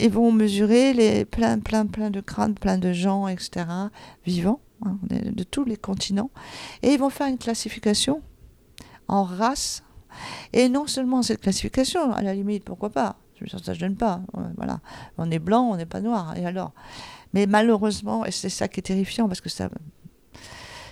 ils 0.00 0.10
vont 0.10 0.32
mesurer 0.32 0.92
les 0.92 1.24
plein, 1.24 1.58
plein, 1.58 1.86
plein 1.86 2.10
de 2.10 2.20
crânes, 2.20 2.54
plein 2.54 2.78
de 2.78 2.92
gens, 2.92 3.28
etc., 3.28 3.66
vivants, 4.26 4.60
hein, 4.84 4.98
de 5.10 5.42
tous 5.42 5.64
les 5.64 5.76
continents. 5.76 6.30
Et 6.82 6.92
ils 6.92 6.98
vont 6.98 7.10
faire 7.10 7.28
une 7.28 7.38
classification 7.38 8.22
en 9.08 9.24
races. 9.24 9.82
Et 10.52 10.68
non 10.68 10.86
seulement 10.86 11.22
cette 11.22 11.40
classification, 11.40 12.12
à 12.12 12.22
la 12.22 12.34
limite, 12.34 12.64
pourquoi 12.64 12.90
pas 12.90 13.16
Ça 13.46 13.72
ne 13.72 13.78
gêne 13.78 13.96
pas. 13.96 14.20
Voilà. 14.56 14.80
On 15.18 15.30
est 15.30 15.38
blanc, 15.38 15.70
on 15.70 15.76
n'est 15.76 15.86
pas 15.86 16.00
noir. 16.00 16.36
Et 16.36 16.44
alors? 16.46 16.72
Mais 17.32 17.46
malheureusement, 17.46 18.24
et 18.24 18.32
c'est 18.32 18.48
ça 18.48 18.66
qui 18.66 18.80
est 18.80 18.84
terrifiant, 18.84 19.28
parce 19.28 19.40
que 19.40 19.48
ça 19.48 19.68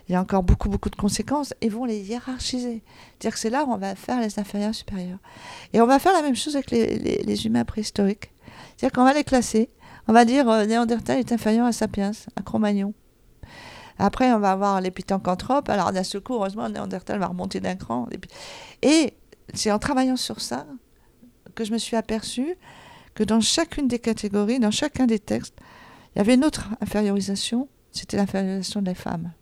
il 0.09 0.13
y 0.13 0.15
a 0.15 0.21
encore 0.21 0.43
beaucoup, 0.43 0.71
beaucoup 0.71 0.89
de 0.89 0.97
conséquences, 0.97 1.53
et 1.61 1.69
vont 1.69 1.85
les 1.85 2.01
hiérarchiser. 2.01 2.83
C'est-à-dire 3.19 3.35
que 3.35 3.39
c'est 3.39 3.51
là 3.51 3.65
où 3.65 3.73
on 3.73 3.77
va 3.77 3.95
faire 3.95 4.21
les 4.21 4.39
inférieurs 4.39 4.75
supérieurs. 4.75 5.19
Et 5.75 5.83
on 5.83 5.87
va 5.87 5.99
faire 5.99 6.15
la 6.15 6.23
même 6.23 6.35
chose 6.35 6.57
avec 6.57 6.71
les, 6.71 7.47
humains 7.47 7.65
préhistoriques. 7.65 8.31
C'est-à-dire 8.79 8.95
qu'on 8.95 9.05
va 9.05 9.13
les 9.13 9.25
classer. 9.25 9.71
On 10.07 10.13
va 10.13 10.25
dire 10.25 10.49
euh, 10.49 10.65
Néandertal 10.65 11.19
est 11.19 11.33
inférieur 11.33 11.67
à 11.67 11.73
Sapiens, 11.73 12.13
à 12.37 12.43
Cro-Magnon. 12.43 12.95
Après, 13.99 14.33
on 14.33 14.39
va 14.39 14.53
avoir 14.53 14.81
les. 14.81 14.93
Alors, 15.67 15.93
d'un 15.93 16.05
seul 16.05 16.21
coup, 16.21 16.35
heureusement, 16.35 16.69
Néandertal 16.69 17.19
va 17.19 17.27
remonter 17.27 17.59
d'un 17.59 17.75
cran. 17.75 18.07
Et 18.83 19.15
c'est 19.53 19.73
en 19.73 19.81
travaillant 19.81 20.17
sur 20.17 20.41
ça 20.41 20.65
que 21.57 21.65
je 21.65 21.73
me 21.73 21.79
suis 21.79 21.97
aperçue 21.97 22.55
que 23.17 23.25
dans 23.25 23.41
chacune 23.41 23.89
des 23.89 23.99
catégories, 23.99 24.61
dans 24.61 24.71
chacun 24.71 25.07
des 25.07 25.19
textes, 25.19 25.57
il 26.15 26.19
y 26.19 26.21
avait 26.21 26.35
une 26.35 26.45
autre 26.45 26.69
infériorisation, 26.81 27.69
c'était 27.91 28.17
l'infériorisation 28.17 28.81
des 28.81 28.95
femmes. 28.95 29.33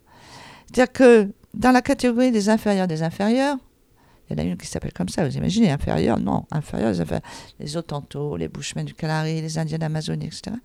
C'est-à-dire 0.65 0.91
que 0.91 1.31
dans 1.53 1.71
la 1.71 1.83
catégorie 1.83 2.31
des 2.31 2.49
inférieurs 2.49 2.87
des 2.87 3.03
inférieurs, 3.03 3.57
il 4.29 4.37
y 4.37 4.41
en 4.41 4.43
a 4.43 4.47
une 4.47 4.57
qui 4.57 4.67
s'appelle 4.67 4.93
comme 4.93 5.09
ça, 5.09 5.27
vous 5.27 5.35
imaginez, 5.37 5.71
inférieur, 5.71 6.19
non, 6.19 6.45
inférieur, 6.51 6.91
les, 6.91 7.01
inférieurs, 7.01 8.37
les 8.37 8.47
Bushmen 8.47 8.85
du 8.85 8.93
Calari, 8.93 9.41
les 9.41 9.57
Indiens 9.57 9.77
d'Amazonie, 9.77 10.25
etc. 10.25 10.55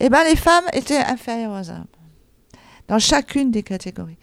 Eh 0.00 0.08
bien, 0.08 0.24
les 0.24 0.36
femmes 0.36 0.64
étaient 0.72 1.02
inférieures 1.02 1.52
aux 1.52 1.70
hommes, 1.70 1.86
dans 2.88 2.98
chacune 2.98 3.50
des 3.50 3.62
catégories. 3.62 4.18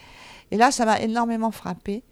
Et 0.49 0.57
là, 0.57 0.71
ça 0.71 0.85
m'a 0.85 0.99
énormément 0.99 1.51
frappé. 1.51 2.03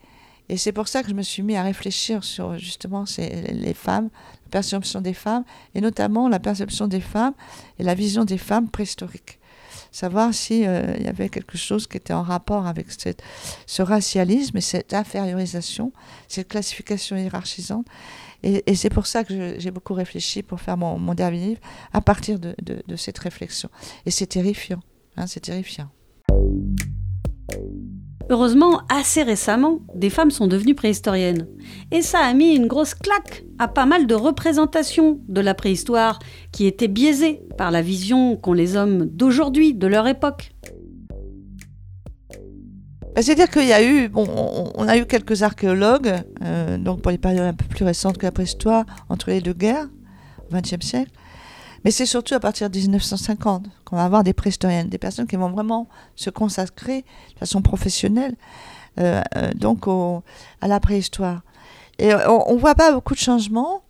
Et 0.48 0.58
c'est 0.58 0.72
pour 0.72 0.88
ça 0.88 1.04
que 1.04 1.10
je 1.10 1.14
me 1.14 1.22
suis 1.22 1.44
mis 1.44 1.56
à 1.56 1.64
réfléchir 1.64 2.24
sur 2.24 2.58
justement 2.58 3.06
les 3.18 3.74
femmes, 3.74 4.10
la 4.46 4.50
perception 4.50 5.02
des 5.02 5.14
femmes, 5.14 5.44
et 5.76 5.82
notamment 5.82 6.28
la 6.28 6.40
perception 6.40 6.88
des 6.88 7.02
femmes 7.02 7.34
et 7.78 7.84
la 7.84 7.94
vision 7.94 8.24
des 8.24 8.38
femmes 8.40 8.70
préhistoriques. 8.70 9.39
Savoir 9.92 10.34
s'il 10.34 10.66
euh, 10.68 10.98
y 11.00 11.08
avait 11.08 11.30
quelque 11.30 11.58
chose 11.58 11.88
qui 11.88 11.98
était 11.98 12.14
en 12.14 12.22
rapport 12.22 12.68
avec 12.68 12.88
ce 13.66 13.82
racialisme 13.82 14.58
et 14.58 14.62
cette 14.62 14.94
infériorisation, 14.94 15.92
cette 16.28 16.48
classification 16.48 17.18
hiérarchisante. 17.18 17.86
Et, 18.44 18.76
c'est 18.76 18.90
pour 18.90 19.06
ça 19.06 19.24
que 19.24 19.60
j'ai 19.60 19.72
beaucoup 19.72 19.94
réfléchi 19.94 20.44
pour 20.44 20.62
faire 20.62 20.78
mon, 20.78 21.14
dernier 21.14 21.48
livre 21.48 21.62
à 21.92 22.00
partir 22.00 22.40
de, 22.40 22.56
de, 22.62 22.96
cette 22.96 23.18
réflexion. 23.18 23.70
Et 24.06 24.12
c'est 24.12 24.28
terrifiant. 24.28 24.80
Hein, 25.18 25.28
c'est 25.28 25.42
terrifiant. 25.42 25.90
Heureusement, 28.32 28.82
assez 28.90 29.24
récemment, 29.24 29.80
des 29.96 30.12
femmes 30.12 30.30
sont 30.30 30.46
devenues 30.46 30.76
préhistoriennes. 30.76 31.48
Et 31.92 32.04
ça 32.04 32.20
a 32.20 32.34
mis 32.34 32.56
une 32.56 32.68
grosse 32.68 32.94
claque 32.94 33.44
à 33.58 33.68
pas 33.68 33.88
mal 33.88 34.06
de 34.06 34.14
représentations 34.14 35.20
de 35.28 35.42
la 35.42 35.56
préhistoire 35.56 36.20
qui 36.52 36.68
étaient 36.68 36.88
biaisées 36.88 37.42
par 37.58 37.72
la 37.72 37.82
vision 37.82 38.36
qu'ont 38.36 38.54
les 38.54 38.76
hommes 38.76 39.06
d'aujourd'hui, 39.06 39.74
de 39.74 39.88
leur 39.88 40.08
époque. 40.08 40.52
Bah, 43.16 43.24
c'est-à-dire 43.24 43.50
qu'il 43.50 43.66
y 43.66 43.74
a 43.74 43.84
eu, 43.84 44.10
bon, 44.10 44.28
on, 44.76 44.88
a 44.88 44.98
eu 44.98 45.08
quelques 45.08 45.42
archéologues, 45.42 46.14
euh, 46.44 46.78
donc 46.78 47.02
pour 47.02 47.12
les 47.12 47.18
périodes 47.18 47.48
un 47.48 47.54
peu 47.54 47.66
plus 47.66 47.84
récentes 47.84 48.20
que 48.20 48.28
la 48.28 48.32
préhistoire, 48.32 48.86
entre 49.10 49.32
les 49.32 49.42
deux 49.42 49.54
guerres, 49.54 49.88
au 50.52 50.56
XXe 50.56 50.86
siècle, 50.86 51.12
mais 51.84 51.92
c'est 51.92 52.06
surtout 52.06 52.34
à 52.36 52.40
partir 52.40 52.70
de 52.70 52.78
1950 52.78 53.66
qu'on 53.86 53.96
va 53.96 54.04
avoir 54.04 54.24
des 54.24 54.34
préhistoriennes, 54.34 54.90
des 54.90 54.98
personnes 54.98 55.28
qui 55.28 55.36
vont 55.36 55.50
vraiment 55.50 55.88
se 56.16 56.30
consacrer 56.30 57.06
de 57.34 57.40
façon 57.40 57.62
professionnelle 57.62 58.36
euh, 59.00 59.22
euh, 59.38 59.52
donc 59.56 59.88
à 60.62 60.68
la 60.68 60.80
préhistoire. 60.80 61.42
Et 62.00 62.14
on 62.14 62.54
ne 62.54 62.60
voit 62.60 62.76
pas 62.76 62.92
beaucoup 62.92 63.14
de 63.14 63.20
changements. 63.20 63.84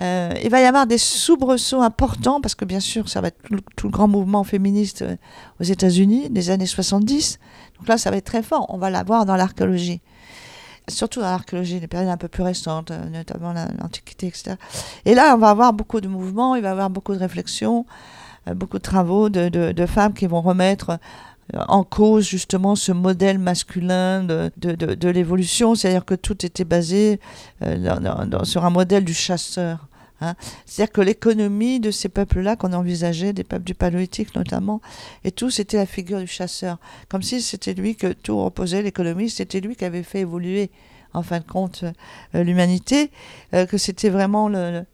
Euh, 0.00 0.32
il 0.42 0.48
va 0.48 0.60
y 0.60 0.64
avoir 0.64 0.86
des 0.86 0.96
soubresauts 0.96 1.82
importants 1.82 2.40
parce 2.40 2.54
que 2.54 2.64
bien 2.64 2.80
sûr, 2.80 3.10
ça 3.10 3.20
va 3.20 3.28
être 3.28 3.42
tout, 3.42 3.60
tout 3.76 3.86
le 3.86 3.92
grand 3.92 4.08
mouvement 4.08 4.42
féministe 4.42 5.04
aux 5.60 5.64
États-Unis 5.64 6.30
des 6.30 6.48
années 6.48 6.66
70. 6.66 7.38
Donc 7.78 7.88
là, 7.88 7.98
ça 7.98 8.10
va 8.10 8.16
être 8.16 8.24
très 8.24 8.42
fort. 8.42 8.66
On 8.70 8.78
va 8.78 8.88
l'avoir 8.88 9.26
dans 9.26 9.36
l'archéologie 9.36 10.00
surtout 10.88 11.20
dans 11.20 11.26
l'archéologie, 11.30 11.80
les 11.80 11.86
périodes 11.86 12.08
un 12.08 12.16
peu 12.16 12.28
plus 12.28 12.42
récentes, 12.42 12.90
euh, 12.90 13.08
notamment 13.08 13.52
l'Antiquité, 13.52 14.26
etc. 14.26 14.56
Et 15.04 15.14
là, 15.14 15.34
on 15.34 15.38
va 15.38 15.50
avoir 15.50 15.72
beaucoup 15.72 16.00
de 16.00 16.08
mouvements, 16.08 16.54
il 16.56 16.62
va 16.62 16.68
y 16.68 16.72
avoir 16.72 16.90
beaucoup 16.90 17.14
de 17.14 17.18
réflexions, 17.18 17.86
euh, 18.48 18.54
beaucoup 18.54 18.78
de 18.78 18.82
travaux 18.82 19.28
de, 19.28 19.48
de, 19.48 19.86
femmes 19.86 20.14
qui 20.14 20.26
vont 20.26 20.40
remettre 20.40 20.98
euh, 21.54 21.60
en 21.68 21.84
cause 21.84 22.26
justement 22.26 22.74
ce 22.74 22.92
modèle 22.92 23.38
masculin 23.38 24.24
de, 24.24 24.50
de, 24.56 24.74
de 24.74 25.08
l'évolution, 25.08 25.74
c'est-à-dire 25.74 26.04
que 26.04 26.14
tout 26.14 26.44
était 26.44 26.64
basé 26.64 27.20
sur 28.44 28.64
un 28.64 28.70
modèle 28.70 29.04
du 29.04 29.14
chasseur. 29.14 29.86
Hein. 30.22 30.34
C'est-à-dire 30.64 30.92
que 30.92 31.00
l'économie 31.00 31.80
de 31.80 31.90
ces 31.90 32.08
peuples-là 32.08 32.56
qu'on 32.56 32.72
envisageait, 32.72 33.32
des 33.32 33.44
peuples 33.44 33.64
du 33.64 33.74
paléolithique 33.74 34.34
notamment, 34.34 34.80
et 35.24 35.32
tout, 35.32 35.50
c'était 35.50 35.76
la 35.76 35.86
figure 35.86 36.20
du 36.20 36.26
chasseur. 36.26 36.78
Comme 37.08 37.22
si 37.22 37.42
c'était 37.42 37.74
lui 37.74 37.96
que 37.96 38.12
tout 38.12 38.42
reposait, 38.42 38.82
l'économie, 38.82 39.28
c'était 39.28 39.60
lui 39.60 39.76
qui 39.76 39.84
avait 39.84 40.02
fait 40.02 40.20
évoluer 40.20 40.70
en 41.14 41.22
fin 41.22 41.38
de 41.38 41.44
compte 41.44 41.84
euh, 42.34 42.42
l'humanité, 42.42 43.10
euh, 43.54 43.66
que 43.66 43.78
c'était 43.78 44.08
vraiment 44.08 44.48
la, 44.48 44.84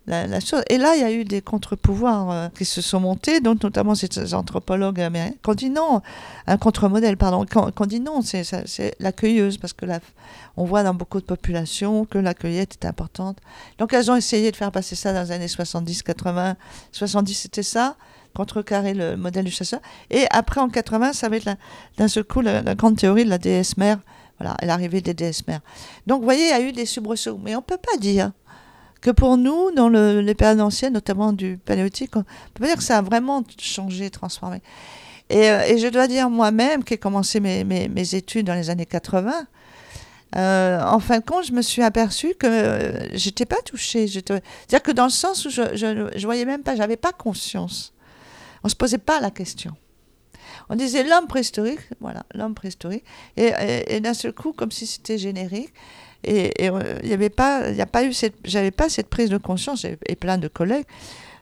chose. 0.40 0.62
Et 0.68 0.78
là, 0.78 0.96
il 0.96 1.00
y 1.00 1.04
a 1.04 1.12
eu 1.12 1.24
des 1.24 1.40
contre-pouvoirs 1.40 2.30
euh, 2.30 2.48
qui 2.56 2.64
se 2.64 2.80
sont 2.80 3.00
montés, 3.00 3.40
dont 3.40 3.56
notamment 3.62 3.94
ces 3.94 4.34
anthropologues 4.34 5.00
américains, 5.00 5.36
qui 5.42 5.50
ont 5.50 5.54
dit 5.54 5.70
non, 5.70 6.02
un 6.46 6.56
contre-modèle, 6.56 7.16
pardon, 7.16 7.44
qui 7.44 7.56
ont, 7.58 7.86
dit 7.86 8.00
non, 8.00 8.20
c'est 8.22 8.96
la 9.00 9.12
cueilleuse, 9.12 9.58
parce 9.58 9.72
que 9.72 9.86
là, 9.86 10.00
on 10.56 10.64
voit 10.64 10.82
dans 10.82 10.94
beaucoup 10.94 11.20
de 11.20 11.26
populations 11.26 12.04
que 12.04 12.18
la 12.18 12.34
cueillette 12.34 12.78
est 12.82 12.86
importante. 12.86 13.38
Donc 13.78 13.92
elles 13.92 14.10
ont 14.10 14.16
essayé 14.16 14.50
de 14.50 14.56
faire 14.56 14.72
passer 14.72 14.96
ça 14.96 15.12
dans 15.12 15.22
les 15.22 15.30
années 15.30 15.48
70, 15.48 16.02
80. 16.02 16.56
70, 16.92 17.34
c'était 17.34 17.62
ça 17.62 17.96
contrecarrer 18.34 18.94
le 18.94 19.16
modèle 19.16 19.44
du 19.44 19.50
chasseur. 19.50 19.80
Et 20.10 20.26
après, 20.30 20.60
en 20.60 20.68
80, 20.68 21.12
ça 21.12 21.28
va 21.28 21.36
être 21.36 21.48
d'un 21.96 22.08
seul 22.08 22.24
coup 22.24 22.40
la, 22.40 22.62
la, 22.62 22.74
grande 22.74 22.96
théorie 22.96 23.24
de 23.24 23.30
la 23.30 23.38
déesse 23.38 23.76
mère 23.76 23.98
voilà, 24.38 24.56
l'arrivée 24.62 25.00
des 25.00 25.14
mères. 25.46 25.60
Donc, 26.06 26.20
vous 26.20 26.24
voyez, 26.24 26.44
il 26.44 26.50
y 26.50 26.52
a 26.52 26.60
eu 26.60 26.72
des 26.72 26.86
soubresauts. 26.86 27.38
Mais 27.42 27.54
on 27.54 27.58
ne 27.58 27.64
peut 27.64 27.78
pas 27.78 27.96
dire 27.98 28.32
que 29.00 29.10
pour 29.10 29.36
nous, 29.36 29.70
dans 29.72 29.88
les 29.88 30.34
périodes 30.34 30.60
anciennes, 30.60 30.92
notamment 30.92 31.32
du 31.32 31.58
paléolithique, 31.64 32.16
on 32.16 32.22
peut 32.22 32.60
pas 32.60 32.66
dire 32.66 32.76
que 32.76 32.82
ça 32.82 32.98
a 32.98 33.02
vraiment 33.02 33.44
changé, 33.58 34.10
transformé. 34.10 34.60
Et, 35.30 35.50
euh, 35.50 35.62
et 35.66 35.78
je 35.78 35.88
dois 35.88 36.08
dire 36.08 36.30
moi-même, 36.30 36.84
qui 36.84 36.94
ai 36.94 36.98
commencé 36.98 37.40
mes, 37.40 38.14
études 38.14 38.46
dans 38.46 38.54
les 38.54 38.70
années 38.70 38.86
80, 38.86 39.46
euh, 40.36 40.82
en 40.82 40.98
fin 41.00 41.18
de 41.18 41.24
compte, 41.24 41.46
je 41.46 41.52
me 41.52 41.62
suis 41.62 41.82
aperçue 41.82 42.34
que 42.34 42.46
euh, 42.46 43.16
j'étais 43.16 43.46
pas 43.46 43.60
touchée. 43.64 44.06
C'est-à-dire 44.08 44.82
que 44.82 44.92
dans 44.92 45.04
le 45.04 45.10
sens 45.10 45.46
où 45.46 45.50
je, 45.50 45.74
je, 45.74 46.10
je 46.14 46.26
voyais 46.26 46.44
même 46.44 46.62
pas, 46.62 46.76
j'avais 46.76 46.96
pas 46.96 47.12
conscience. 47.12 47.92
On 48.62 48.68
se 48.68 48.76
posait 48.76 48.98
pas 48.98 49.20
la 49.20 49.30
question. 49.30 49.74
On 50.70 50.76
disait 50.76 51.04
l'homme 51.04 51.26
préhistorique, 51.26 51.80
voilà, 52.00 52.24
l'homme 52.34 52.54
préhistorique, 52.54 53.04
et, 53.36 54.00
d'un 54.00 54.14
seul 54.14 54.32
coup, 54.32 54.52
comme 54.52 54.70
si 54.70 54.86
c'était 54.86 55.18
générique. 55.18 55.72
Et 56.24 56.52
euh, 56.68 56.98
il 57.02 57.08
n'y 57.08 57.14
avait 57.14 57.30
pas, 57.30 57.62
a 57.66 57.86
pas 57.86 58.04
eu 58.04 58.12
cette, 58.12 58.34
j'avais 58.44 58.72
pas 58.72 58.88
cette 58.88 59.08
prise 59.08 59.30
de 59.30 59.38
conscience 59.38 59.84
et, 59.84 60.16
plein 60.16 60.36
de 60.36 60.48
collègues 60.48 60.84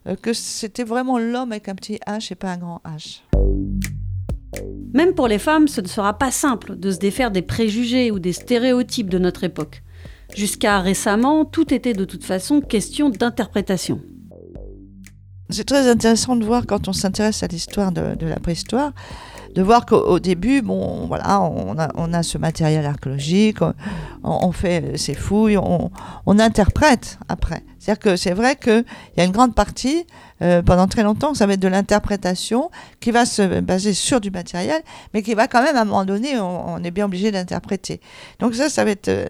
euh, 0.07 0.17
que 0.17 0.35
c'était 0.35 0.85
vraiment 0.85 1.19
l'homme 1.19 1.51
avec 1.53 1.69
un 1.69 1.75
petit 1.75 1.99
H 2.07 2.31
et 2.31 2.35
pas 2.35 2.53
un 2.53 2.59
grand 2.59 2.83
H. 2.85 3.23
Même 4.93 5.15
pour 5.15 5.29
les 5.29 5.39
femmes, 5.39 5.67
ce 5.67 5.81
ne 5.81 5.89
sera 5.89 6.19
pas 6.19 6.31
simple 6.31 6.77
de 6.77 6.91
se 6.91 6.99
défaire 6.99 7.31
des 7.31 7.43
préjugés 7.43 8.11
ou 8.11 8.19
des 8.19 8.33
stéréotypes 8.33 9.09
de 9.09 9.19
notre 9.19 9.45
époque. 9.45 9.83
Jusqu'à 10.35 10.81
récemment, 10.81 11.45
tout 11.45 11.73
était 11.73 11.95
de 11.95 12.05
toute 12.05 12.25
façon 12.25 12.61
question 12.61 13.09
d'interprétation. 13.09 14.03
C'est 15.51 15.65
très 15.65 15.89
intéressant 15.89 16.35
de 16.37 16.45
voir 16.45 16.65
quand 16.67 16.89
on 16.89 16.93
s'intéresse 16.93 17.43
à 17.43 17.47
l'histoire 17.47 17.93
de, 17.93 18.17
la 18.27 18.41
préhistoire, 18.41 18.93
de 19.55 19.63
voir 19.63 19.87
qu'au 19.87 20.19
début, 20.19 20.61
bon, 20.61 21.07
voilà, 21.07 21.41
on 21.41 22.13
a, 22.13 22.23
ce 22.23 22.37
matériel 22.37 22.85
archéologique, 22.85 23.59
on, 24.25 24.53
fait 24.53 24.97
ces 24.97 25.15
fouilles, 25.15 25.57
on, 25.57 25.91
on 26.27 26.39
interprète 26.39 27.19
après. 27.29 27.63
C'est-à-dire 27.79 28.01
que 28.01 28.17
c'est 28.17 28.33
vrai 28.33 28.57
qu'il 28.57 28.85
y 29.17 29.21
a 29.21 29.25
une 29.25 29.31
grande 29.31 29.55
partie, 29.55 30.05
euh, 30.43 30.61
pendant 30.61 30.87
très 30.89 31.03
longtemps, 31.03 31.33
ça 31.35 31.47
va 31.47 31.55
être 31.55 31.61
de 31.61 31.69
l'interprétation 31.69 32.71
qui 33.01 33.11
va 33.11 33.25
se 33.25 33.61
baser 33.61 33.95
sur 33.95 34.21
du 34.21 34.31
matériel, 34.31 34.83
mais 35.15 35.23
qui 35.23 35.35
va 35.35 35.47
quand 35.47 35.63
même, 35.63 35.77
à 35.77 35.83
un 35.83 35.85
moment 35.85 36.05
donné, 36.05 36.39
on, 36.39 36.83
est 36.83 36.91
bien 36.91 37.07
obligé 37.07 37.31
d'interpréter. 37.31 38.01
Donc 38.41 38.55
ça, 38.55 38.69
ça 38.69 38.85
va 38.85 38.91
être... 38.91 39.09
Euh, 39.09 39.29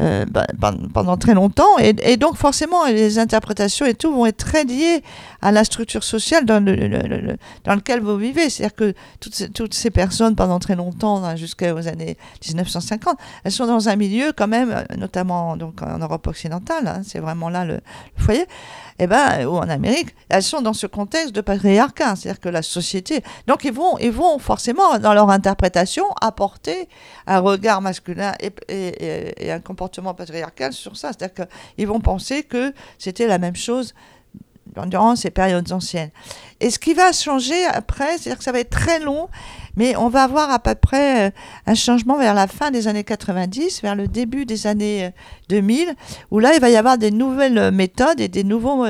euh, 0.00 0.24
bah, 0.30 0.46
pendant 0.94 1.16
très 1.16 1.34
longtemps. 1.34 1.78
Et, 1.78 2.16
donc 2.16 2.36
forcément, 2.36 2.86
les 2.86 3.18
interprétations 3.18 3.84
et 3.84 3.94
tout 3.94 4.12
vont 4.12 4.26
être 4.26 4.36
très 4.36 4.64
liées 4.64 5.02
à 5.42 5.50
la 5.50 5.64
structure 5.64 6.04
sociale 6.04 6.44
dans, 6.44 6.64
le, 6.64 7.36
dans 7.64 7.74
laquelle 7.74 8.00
vous 8.00 8.16
vivez. 8.16 8.48
C'est-à-dire 8.48 8.76
que 8.76 8.94
toutes 9.20 9.34
ces, 9.34 9.48
toutes 9.48 9.74
ces 9.74 9.90
personnes, 9.90 10.36
pendant 10.36 10.58
très 10.58 10.76
longtemps, 10.76 11.24
hein, 11.24 11.36
jusqu'aux 11.36 11.88
années 11.88 12.16
1950, 12.46 13.18
elles 13.44 13.52
sont 13.52 13.66
dans 13.66 13.88
un 13.88 13.96
milieu 13.96 14.32
quand 14.36 14.48
même, 14.48 14.84
notamment 14.96 15.56
donc 15.56 15.82
en 15.82 15.98
Europe 15.98 16.26
occidentale, 16.26 16.86
hein, 16.86 17.00
c'est 17.04 17.18
vraiment 17.18 17.48
là 17.48 17.64
le 17.64 17.80
foyer 18.16 18.46
eh 18.98 19.06
ben, 19.06 19.46
ou 19.46 19.56
en 19.56 19.68
Amérique, 19.68 20.14
elles 20.28 20.42
sont 20.42 20.60
dans 20.60 20.72
ce 20.72 20.86
contexte 20.86 21.32
de 21.34 21.40
patriarcat, 21.40 22.16
c'est-à-dire 22.16 22.40
que 22.40 22.48
la 22.48 22.62
société. 22.62 23.22
Donc 23.46 23.64
ils 23.64 23.72
vont, 23.72 23.96
ils 23.98 24.10
vont 24.10 24.38
forcément, 24.38 24.98
dans 24.98 25.14
leur 25.14 25.30
interprétation, 25.30 26.04
apporter 26.20 26.88
un 27.26 27.38
regard 27.38 27.80
masculin 27.80 28.34
et, 28.40 28.52
et, 28.68 29.52
un 29.52 29.60
comportement 29.60 30.14
patriarcal 30.14 30.72
sur 30.72 30.96
ça. 30.96 31.10
C'est-à-dire 31.12 31.46
qu'ils 31.46 31.86
vont 31.86 32.00
penser 32.00 32.42
que 32.42 32.74
c'était 32.98 33.26
la 33.26 33.38
même 33.38 33.56
chose 33.56 33.94
durant 34.86 35.16
ces 35.16 35.30
périodes 35.30 35.72
anciennes. 35.72 36.10
Et 36.60 36.70
ce 36.70 36.78
qui 36.78 36.94
va 36.94 37.12
changer 37.12 37.64
après, 37.66 38.18
c'est-à-dire 38.18 38.38
que 38.38 38.44
ça 38.44 38.52
va 38.52 38.60
être 38.60 38.70
très 38.70 39.00
long, 39.00 39.28
Mais 39.76 39.96
on 39.96 40.08
va 40.08 40.24
avoir 40.24 40.50
à 40.50 40.58
peu 40.58 40.74
près 40.74 41.28
euh, 41.28 41.30
un 41.66 41.74
changement 41.74 42.18
vers 42.18 42.34
la 42.34 42.46
fin 42.46 42.70
des 42.70 42.88
années 42.88 43.04
90, 43.04 43.82
vers 43.82 43.94
le 43.94 44.08
début 44.08 44.46
des 44.46 44.66
années 44.66 45.10
2000, 45.48 45.94
où 46.30 46.38
là, 46.38 46.54
il 46.54 46.60
va 46.60 46.70
y 46.70 46.76
avoir 46.76 46.98
des 46.98 47.10
nouvelles 47.10 47.70
méthodes 47.70 48.20
et 48.20 48.28
des 48.28 48.44
nouveaux, 48.44 48.86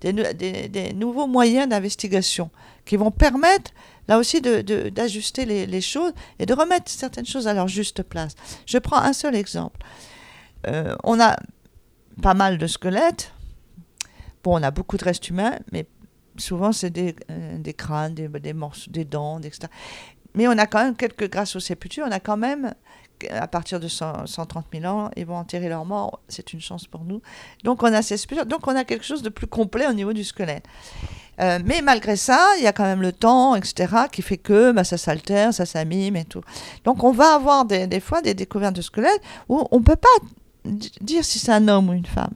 des, 0.00 0.92
nouveaux 0.94 1.26
moyens 1.26 1.68
d'investigation 1.68 2.50
qui 2.84 2.96
vont 2.96 3.10
permettre 3.10 3.72
là 4.08 4.18
aussi 4.18 4.40
d'ajuster 4.40 5.44
de, 5.44 5.70
les, 5.70 5.80
choses 5.80 6.12
et 6.38 6.46
de 6.46 6.54
remettre 6.54 6.90
certaines 6.90 7.26
choses 7.26 7.48
à 7.48 7.54
leur 7.54 7.66
juste 7.68 8.02
place. 8.02 8.34
Je 8.66 8.78
prends 8.78 8.98
un 8.98 9.12
seul 9.12 9.34
exemple. 9.34 9.80
on 11.04 11.20
a 11.20 11.36
pas 12.22 12.34
mal 12.34 12.58
de 12.58 12.66
squelettes. 12.66 13.32
Bon, 14.42 14.58
on 14.58 14.62
a 14.62 14.70
beaucoup 14.70 14.96
de 14.96 15.04
restes 15.04 15.28
humains, 15.28 15.58
mais 15.72 15.86
souvent 16.36 16.72
c'est 16.72 16.90
des, 16.90 17.14
crânes, 17.76 18.14
des, 18.14 18.28
des 18.28 18.52
morceaux, 18.52 18.90
des 18.90 19.04
dents, 19.04 19.40
etc. 19.40 19.68
Mais 20.36 20.46
on 20.46 20.52
a 20.52 20.66
quand 20.66 20.82
même 20.82 20.94
quelques, 20.94 21.30
grâce 21.30 21.56
aux 21.56 21.60
sépultures, 21.60 22.04
on 22.06 22.12
a 22.12 22.20
quand 22.20 22.36
même, 22.36 22.74
à 23.30 23.48
partir 23.48 23.80
de 23.80 23.88
130 23.88 24.66
000 24.72 24.84
ans, 24.84 25.10
ils 25.16 25.26
vont 25.26 25.36
enterrer 25.36 25.68
leurs 25.68 25.84
morts. 25.84 26.20
C'est 26.28 26.52
une 26.52 26.60
chance 26.60 26.86
pour 26.86 27.04
nous. 27.04 27.20
Donc 27.64 27.82
on 27.82 27.92
a 27.92 28.02
ces 28.02 28.16
sépultures. 28.16 28.46
Donc 28.46 28.68
on 28.68 28.76
a 28.76 28.84
quelque 28.84 29.04
chose 29.04 29.22
de 29.22 29.30
plus 29.30 29.46
complet 29.46 29.86
au 29.88 29.92
niveau 29.92 30.12
du 30.12 30.22
squelette. 30.22 30.64
Euh, 31.40 31.58
mais 31.64 31.82
malgré 31.82 32.16
ça, 32.16 32.52
il 32.58 32.64
y 32.64 32.66
a 32.66 32.72
quand 32.72 32.84
même 32.84 33.02
le 33.02 33.12
temps, 33.12 33.56
etc., 33.56 33.94
qui 34.10 34.22
fait 34.22 34.38
que 34.38 34.72
bah, 34.72 34.84
ça 34.84 34.96
s'altère, 34.96 35.52
ça 35.52 35.66
s'amime 35.66 36.16
et 36.16 36.24
tout. 36.24 36.42
Donc 36.84 37.02
on 37.02 37.12
va 37.12 37.34
avoir 37.34 37.64
des, 37.64 37.86
des 37.86 38.00
fois 38.00 38.22
des 38.22 38.34
découvertes 38.34 38.76
de 38.76 38.82
squelettes 38.82 39.20
où 39.48 39.66
on 39.70 39.78
ne 39.78 39.84
peut 39.84 39.96
pas 39.96 40.08
dire 41.00 41.24
si 41.24 41.38
c'est 41.38 41.52
un 41.52 41.68
homme 41.68 41.90
ou 41.90 41.92
une 41.92 42.06
femme. 42.06 42.34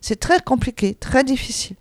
C'est 0.00 0.20
très 0.20 0.40
compliqué, 0.40 0.94
très 0.94 1.24
difficile. 1.24 1.76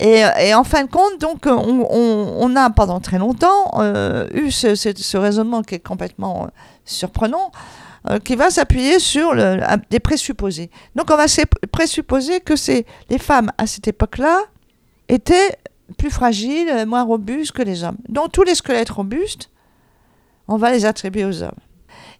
Et, 0.00 0.54
en 0.54 0.64
fin 0.64 0.84
de 0.84 0.90
compte, 0.90 1.20
donc, 1.20 1.46
on, 1.46 2.56
a 2.56 2.70
pendant 2.70 3.00
très 3.00 3.18
longtemps 3.18 3.70
euh, 3.80 4.26
eu 4.32 4.50
ce, 4.50 5.16
raisonnement 5.18 5.62
qui 5.62 5.74
est 5.74 5.80
complètement 5.86 6.44
euh, 6.44 6.48
surprenant, 6.86 7.52
euh, 8.08 8.18
qui 8.18 8.34
va 8.34 8.50
s'appuyer 8.50 8.98
sur 8.98 9.34
des 9.90 10.00
présupposés. 10.00 10.70
Donc, 10.96 11.10
on 11.10 11.16
va 11.16 11.26
présupposer 11.70 12.40
que 12.40 12.54
les 13.10 13.18
femmes 13.18 13.52
à 13.58 13.66
cette 13.66 13.88
époque-là 13.88 14.40
étaient 15.10 15.58
plus 15.98 16.10
fragiles, 16.10 16.86
moins 16.86 17.02
robustes 17.02 17.52
que 17.52 17.62
les 17.62 17.84
hommes. 17.84 17.98
Donc, 18.08 18.32
tous 18.32 18.42
les 18.42 18.54
squelettes 18.54 18.90
robustes, 18.90 19.50
on 20.48 20.56
va 20.56 20.70
les 20.70 20.86
attribuer 20.86 21.26
aux 21.26 21.42
hommes. 21.42 21.50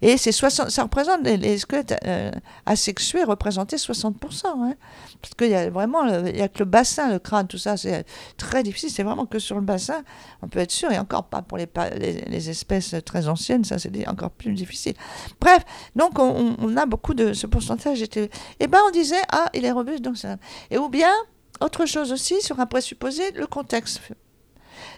Et 0.03 0.17
c'est 0.17 0.33
60, 0.33 0.71
ça 0.71 0.83
représente, 0.85 1.23
les, 1.25 1.59
squelettes 1.59 1.95
euh, 2.07 2.31
asexués 2.65 3.25
représentaient 3.25 3.77
60%. 3.77 4.47
Hein. 4.47 4.75
parce 5.21 5.35
qu'il 5.35 5.49
y 5.49 5.55
a 5.55 5.69
vraiment, 5.69 6.07
il 6.25 6.37
y 6.37 6.41
a 6.41 6.49
que 6.49 6.61
le 6.61 6.65
bassin, 6.65 7.11
le 7.13 7.19
crâne, 7.19 7.47
tout 7.47 7.59
ça, 7.59 7.77
c'est 7.77 8.05
très 8.37 8.63
difficile. 8.63 8.91
C'est 8.91 9.03
vraiment 9.03 9.27
que 9.27 9.39
sur 9.39 9.57
le 9.57 9.63
bassin, 9.63 10.03
on 10.43 10.49
peut 10.49 10.61
être 10.61 10.71
sûr, 10.71 10.91
et 10.91 10.99
encore 10.99 11.25
pas 11.25 11.43
pour 11.43 11.59
les, 11.59 12.51
espèces 12.51 12.95
très 13.05 13.29
anciennes, 13.29 13.65
ça 13.65 13.79
c'est 13.79 14.09
encore 14.09 14.31
plus 14.31 14.53
difficile. 14.55 14.95
Bref, 15.41 15.63
donc 15.95 16.19
on, 16.19 16.77
a 16.77 16.87
beaucoup 16.87 17.15
de 17.15 17.33
ce 17.33 17.47
pourcentage. 17.47 18.01
Et 18.03 18.31
eh 18.61 18.67
ben 18.67 18.79
on 18.87 18.91
disait, 18.91 19.21
ah, 19.31 19.51
il 19.55 19.65
est 19.65 19.73
robuste, 19.73 20.03
donc 20.03 20.17
ça. 20.17 20.37
Et 20.71 20.79
ou 20.79 20.89
bien, 20.89 21.13
autre 21.61 21.85
chose 21.85 22.13
aussi, 22.13 22.41
sur 22.41 22.59
un 22.61 22.67
présupposé, 22.67 23.33
le 23.33 23.47
contexte. 23.47 24.01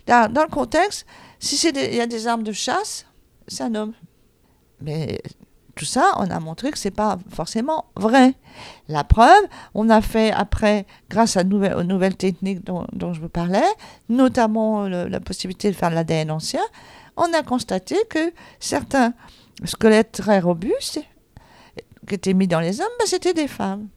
Dans, 0.06 0.30
le 0.32 0.50
contexte, 0.50 1.06
si 1.40 1.56
y 1.66 2.00
a 2.00 2.06
des 2.06 2.26
armes 2.26 2.44
de 2.44 2.52
chasse, 2.52 3.06
c'est 3.49 3.64
un 3.64 3.75
homme. 3.75 3.94
Mais 4.83 5.21
tout 5.75 5.85
ça, 5.85 6.12
on 6.19 6.31
a 6.31 6.39
montré 6.41 6.71
que 6.71 6.79
ce 6.79 6.89
n'est 6.89 6.93
pas 6.93 7.19
forcément 7.31 7.87
vrai. 7.97 8.35
La 8.89 9.05
preuve, 9.05 9.45
on 9.75 9.89
a 9.89 10.03
fait 10.03 10.31
après, 10.31 10.87
grâce 11.09 11.37
à 11.37 11.43
aux 11.43 11.83
nouvelles 11.83 12.17
techniques 12.17 12.65
dont, 12.65 12.87
je 13.12 13.21
vous 13.21 13.29
parlais, 13.29 13.62
notamment 14.09 14.87
la 14.87 15.21
possibilité 15.21 15.71
de 15.71 15.77
faire 15.77 15.91
de 15.91 15.95
l'ADN 15.95 16.31
ancien, 16.31 16.62
on 17.17 17.33
a 17.33 17.43
constaté 17.43 17.97
que 18.09 18.33
certains 18.61 19.15
squelettes 19.65 20.12
très 20.12 20.41
robustes 20.41 21.01
qui 22.07 22.15
étaient 22.15 22.35
mis 22.35 22.49
dans 22.49 22.61
les 22.61 22.81
hommes, 22.81 22.89
ben, 22.99 23.07
c'était 23.07 23.35
des 23.35 23.49
femmes. 23.49 23.89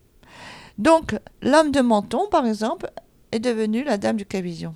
Donc, 0.78 1.18
l'homme 1.42 1.72
de 1.72 1.82
menton, 1.82 2.28
par 2.30 2.46
exemple, 2.46 2.92
est 3.32 3.40
devenu 3.40 3.84
la 3.84 3.98
dame 3.98 4.18
du 4.18 4.26
Cavillon. 4.26 4.76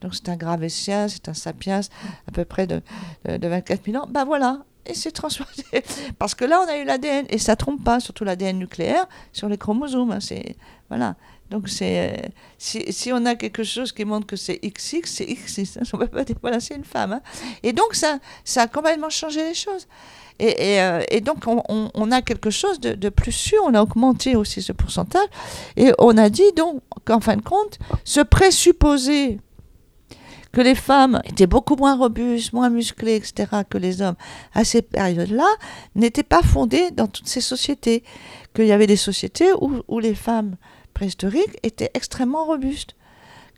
Donc, 0.00 0.14
c'est 0.14 0.28
un 0.28 0.36
Gravétien, 0.36 1.08
c'est 1.08 1.28
un 1.28 1.34
Sapiens, 1.34 1.80
à 2.28 2.32
peu 2.32 2.44
près 2.44 2.66
de, 2.66 2.82
de 3.24 3.48
24 3.48 3.84
000 3.84 4.02
ans. 4.02 4.08
Ben 4.10 4.24
voilà, 4.24 4.64
et 4.86 4.94
c'est 4.94 5.12
transformé. 5.12 5.52
Parce 6.18 6.34
que 6.34 6.44
là, 6.44 6.62
on 6.64 6.68
a 6.68 6.76
eu 6.78 6.84
l'ADN, 6.84 7.26
et 7.28 7.38
ça 7.38 7.56
trompe 7.56 7.84
pas, 7.84 8.00
surtout 8.00 8.24
l'ADN 8.24 8.58
nucléaire, 8.58 9.06
sur 9.32 9.48
les 9.48 9.58
chromosomes. 9.58 10.12
Hein, 10.12 10.40
voilà. 10.88 11.16
Donc, 11.50 11.68
c'est, 11.68 12.12
euh, 12.12 12.28
si, 12.58 13.12
on 13.12 13.26
a 13.26 13.34
quelque 13.34 13.64
chose 13.64 13.90
qui 13.92 14.04
montre 14.04 14.26
que 14.26 14.36
c'est 14.36 14.60
XX, 14.62 15.00
c'est 15.04 15.26
XX. 15.26 15.78
Hein, 15.78 15.82
on 15.92 15.98
peut 15.98 16.06
pas 16.06 16.24
dire, 16.24 16.36
voilà, 16.40 16.60
c'est 16.60 16.76
une 16.76 16.84
femme. 16.84 17.12
Hein. 17.12 17.22
Et 17.62 17.72
donc, 17.72 17.94
ça, 17.94 18.18
ça 18.44 18.62
a 18.62 18.66
complètement 18.68 19.10
changé 19.10 19.42
les 19.42 19.54
choses. 19.54 19.86
Et, 20.38 20.80
euh, 20.80 21.02
donc, 21.20 21.44
on, 21.46 22.10
a 22.12 22.22
quelque 22.22 22.48
chose 22.48 22.80
de, 22.80 22.94
de, 22.94 23.08
plus 23.10 23.32
sûr, 23.32 23.58
on 23.66 23.74
a 23.74 23.82
augmenté 23.82 24.36
aussi 24.36 24.62
ce 24.62 24.72
pourcentage, 24.72 25.26
et 25.76 25.92
on 25.98 26.16
a 26.16 26.30
dit 26.30 26.50
donc 26.56 26.80
qu'en 27.04 27.20
fin 27.20 27.36
de 27.36 27.42
compte, 27.42 27.78
ce 28.04 28.20
présupposé 28.20 29.38
que 30.52 30.60
les 30.60 30.74
femmes 30.74 31.20
étaient 31.24 31.46
beaucoup 31.46 31.76
moins 31.76 31.96
robustes, 31.96 32.52
moins 32.52 32.70
musclées, 32.70 33.16
etc., 33.16 33.62
que 33.68 33.78
les 33.78 34.02
hommes 34.02 34.16
à 34.52 34.64
ces 34.64 34.82
périodes-là, 34.82 35.48
n'étaient 35.94 36.22
pas 36.22 36.42
fondées 36.42 36.90
dans 36.90 37.06
toutes 37.06 37.28
ces 37.28 37.40
sociétés. 37.40 38.02
Qu'il 38.54 38.66
y 38.66 38.72
avait 38.72 38.88
des 38.88 38.96
sociétés 38.96 39.52
où, 39.52 39.98
les 40.00 40.14
femmes 40.14 40.56
préhistoriques 40.92 41.56
étaient 41.62 41.90
extrêmement 41.94 42.44
robustes 42.44 42.96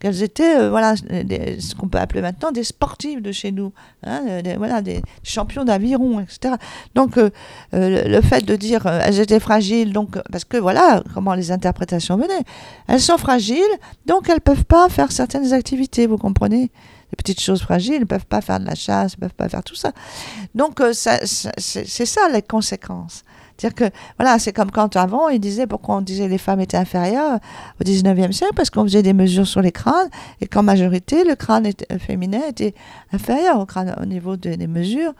qu'elles 0.03 0.21
étaient, 0.21 0.57
euh, 0.57 0.69
voilà, 0.69 0.95
ce 0.97 1.75
qu'on 1.75 1.87
peut 1.87 1.97
appeler 1.97 2.21
maintenant 2.21 2.51
des 2.51 2.65
sportives 2.65 3.21
de 3.21 3.31
chez 3.31 3.53
nous, 3.53 3.71
hein, 4.05 4.21
euh, 4.27 4.41
des, 4.41 4.57
voilà, 4.57 4.81
des 4.81 5.01
champions 5.23 5.63
d'aviron, 5.63 6.19
etc. 6.19 6.55
Donc, 6.93 7.17
euh, 7.17 7.29
le 7.71 8.21
fait 8.21 8.45
de 8.45 8.57
dire 8.57 8.85
elles 8.85 9.21
étaient 9.21 9.39
fragiles, 9.39 9.93
donc, 9.93 10.19
parce 10.29 10.43
que 10.43 10.57
voilà 10.57 11.01
comment 11.13 11.33
les 11.35 11.51
interprétations 11.53 12.17
venaient, 12.17 12.43
elles 12.87 12.99
sont 12.99 13.17
fragiles, 13.17 13.63
donc 14.05 14.27
elles 14.27 14.35
ne 14.35 14.39
peuvent 14.41 14.65
pas 14.65 14.89
faire 14.89 15.09
certaines 15.09 15.53
activités, 15.53 16.05
vous 16.05 16.17
comprenez 16.17 16.63
les 17.11 17.15
petites 17.15 17.39
choses 17.39 17.61
fragiles, 17.61 18.01
ne 18.01 18.05
peuvent 18.05 18.25
pas 18.25 18.41
faire 18.41 18.59
de 18.59 18.65
la 18.65 18.75
chasse, 18.75 19.15
ne 19.15 19.21
peuvent 19.21 19.35
pas 19.35 19.47
faire 19.47 19.63
tout 19.63 19.75
ça. 19.75 19.93
Donc, 20.53 20.81
c'est 20.91 22.05
ça 22.05 22.27
les 22.29 22.41
conséquences. 22.41 23.23
C'est-à-dire 23.63 23.91
que, 23.91 23.95
voilà, 24.19 24.39
c'est 24.39 24.51
comme 24.51 24.71
quand 24.71 24.97
avant, 24.97 25.29
ils 25.29 25.39
disaient 25.39 25.67
pourquoi 25.67 25.95
on 25.95 26.01
disait 26.01 26.27
les 26.27 26.37
femmes 26.37 26.59
étaient 26.59 26.75
inférieures 26.75 27.39
au 27.79 27.83
19e 27.85 28.33
siècle, 28.33 28.53
parce 28.55 28.69
qu'on 28.69 28.83
faisait 28.83 29.03
des 29.03 29.13
mesures 29.13 29.47
sur 29.47 29.61
les 29.61 29.71
crânes, 29.71 30.09
et 30.41 30.47
qu'en 30.47 30.63
majorité, 30.63 31.23
le 31.23 31.35
crâne 31.35 31.71
féminin 31.97 32.41
était 32.49 32.73
inférieur 33.13 33.59
au 33.59 33.65
crâne 33.65 33.95
au 34.01 34.05
niveau 34.05 34.35
des 34.35 34.67
mesures 34.67 35.13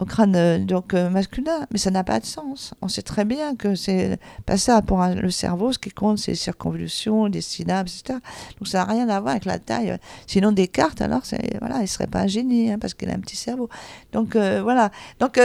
au 0.00 0.04
crâne 0.04 0.34
euh, 0.36 0.58
donc 0.58 0.94
euh, 0.94 1.08
masculin, 1.08 1.66
mais 1.70 1.78
ça 1.78 1.90
n'a 1.90 2.04
pas 2.04 2.20
de 2.20 2.24
sens. 2.24 2.74
On 2.82 2.88
sait 2.88 3.02
très 3.02 3.24
bien 3.24 3.54
que 3.56 3.74
c'est 3.74 4.18
pas 4.46 4.56
ça 4.56 4.82
pour 4.82 5.04
le 5.04 5.30
cerveau. 5.30 5.72
Ce 5.72 5.78
qui 5.78 5.90
compte, 5.90 6.18
c'est 6.18 6.32
les 6.32 6.36
circonvolutions, 6.36 7.26
les 7.26 7.40
synapses, 7.40 8.00
etc. 8.00 8.18
Donc 8.58 8.68
ça 8.68 8.78
n'a 8.78 8.92
rien 8.92 9.08
à 9.08 9.20
voir 9.20 9.32
avec 9.32 9.44
la 9.44 9.58
taille. 9.58 9.96
Sinon, 10.26 10.52
Descartes, 10.52 11.00
alors, 11.00 11.22
voilà, 11.60 11.80
il 11.80 11.88
serait 11.88 12.06
pas 12.06 12.20
un 12.20 12.26
génie 12.26 12.70
hein, 12.70 12.78
parce 12.78 12.94
qu'il 12.94 13.10
a 13.10 13.14
un 13.14 13.20
petit 13.20 13.36
cerveau. 13.36 13.68
Donc 14.12 14.36
euh, 14.36 14.62
voilà. 14.62 14.90
Donc 15.20 15.40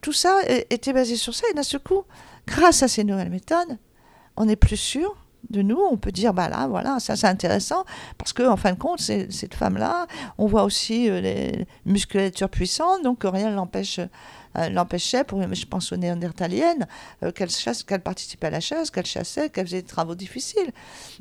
tout 0.00 0.12
ça 0.12 0.38
était 0.70 0.92
basé 0.92 1.16
sur 1.16 1.34
ça. 1.34 1.46
Et 1.50 1.54
d'un 1.54 1.62
seul 1.62 1.80
coup, 1.80 2.04
grâce 2.46 2.82
à 2.82 2.88
ces 2.88 3.04
nouvelles 3.04 3.30
méthodes, 3.30 3.78
on 4.36 4.48
est 4.48 4.56
plus 4.56 4.76
sûr 4.76 5.16
de 5.50 5.62
nous, 5.62 5.80
on 5.90 5.96
peut 5.96 6.12
dire, 6.12 6.34
bah 6.34 6.48
là, 6.48 6.66
voilà, 6.68 7.00
ça 7.00 7.16
c'est 7.16 7.26
intéressant, 7.26 7.84
parce 8.18 8.32
qu'en 8.32 8.52
en 8.52 8.56
fin 8.56 8.72
de 8.72 8.78
compte, 8.78 9.00
cette 9.00 9.54
femme-là, 9.54 10.06
on 10.36 10.46
voit 10.46 10.64
aussi 10.64 11.08
euh, 11.08 11.20
les 11.20 11.66
musculatures 11.86 12.50
puissantes, 12.50 13.02
donc 13.02 13.20
rien 13.24 13.50
l'empêche 13.50 14.00
euh, 14.56 14.68
l'empêchait, 14.70 15.24
pour, 15.24 15.42
je 15.52 15.66
pense 15.66 15.92
aux 15.92 15.96
néandertaliennes, 15.96 16.86
euh, 17.22 17.32
qu'elle 17.32 17.48
qu'elle 17.86 18.00
participait 18.00 18.46
à 18.48 18.50
la 18.50 18.60
chasse, 18.60 18.90
qu'elle 18.90 19.06
chassait, 19.06 19.50
qu'elle 19.50 19.66
faisait 19.66 19.82
des 19.82 19.88
travaux 19.88 20.14
difficiles. 20.14 20.72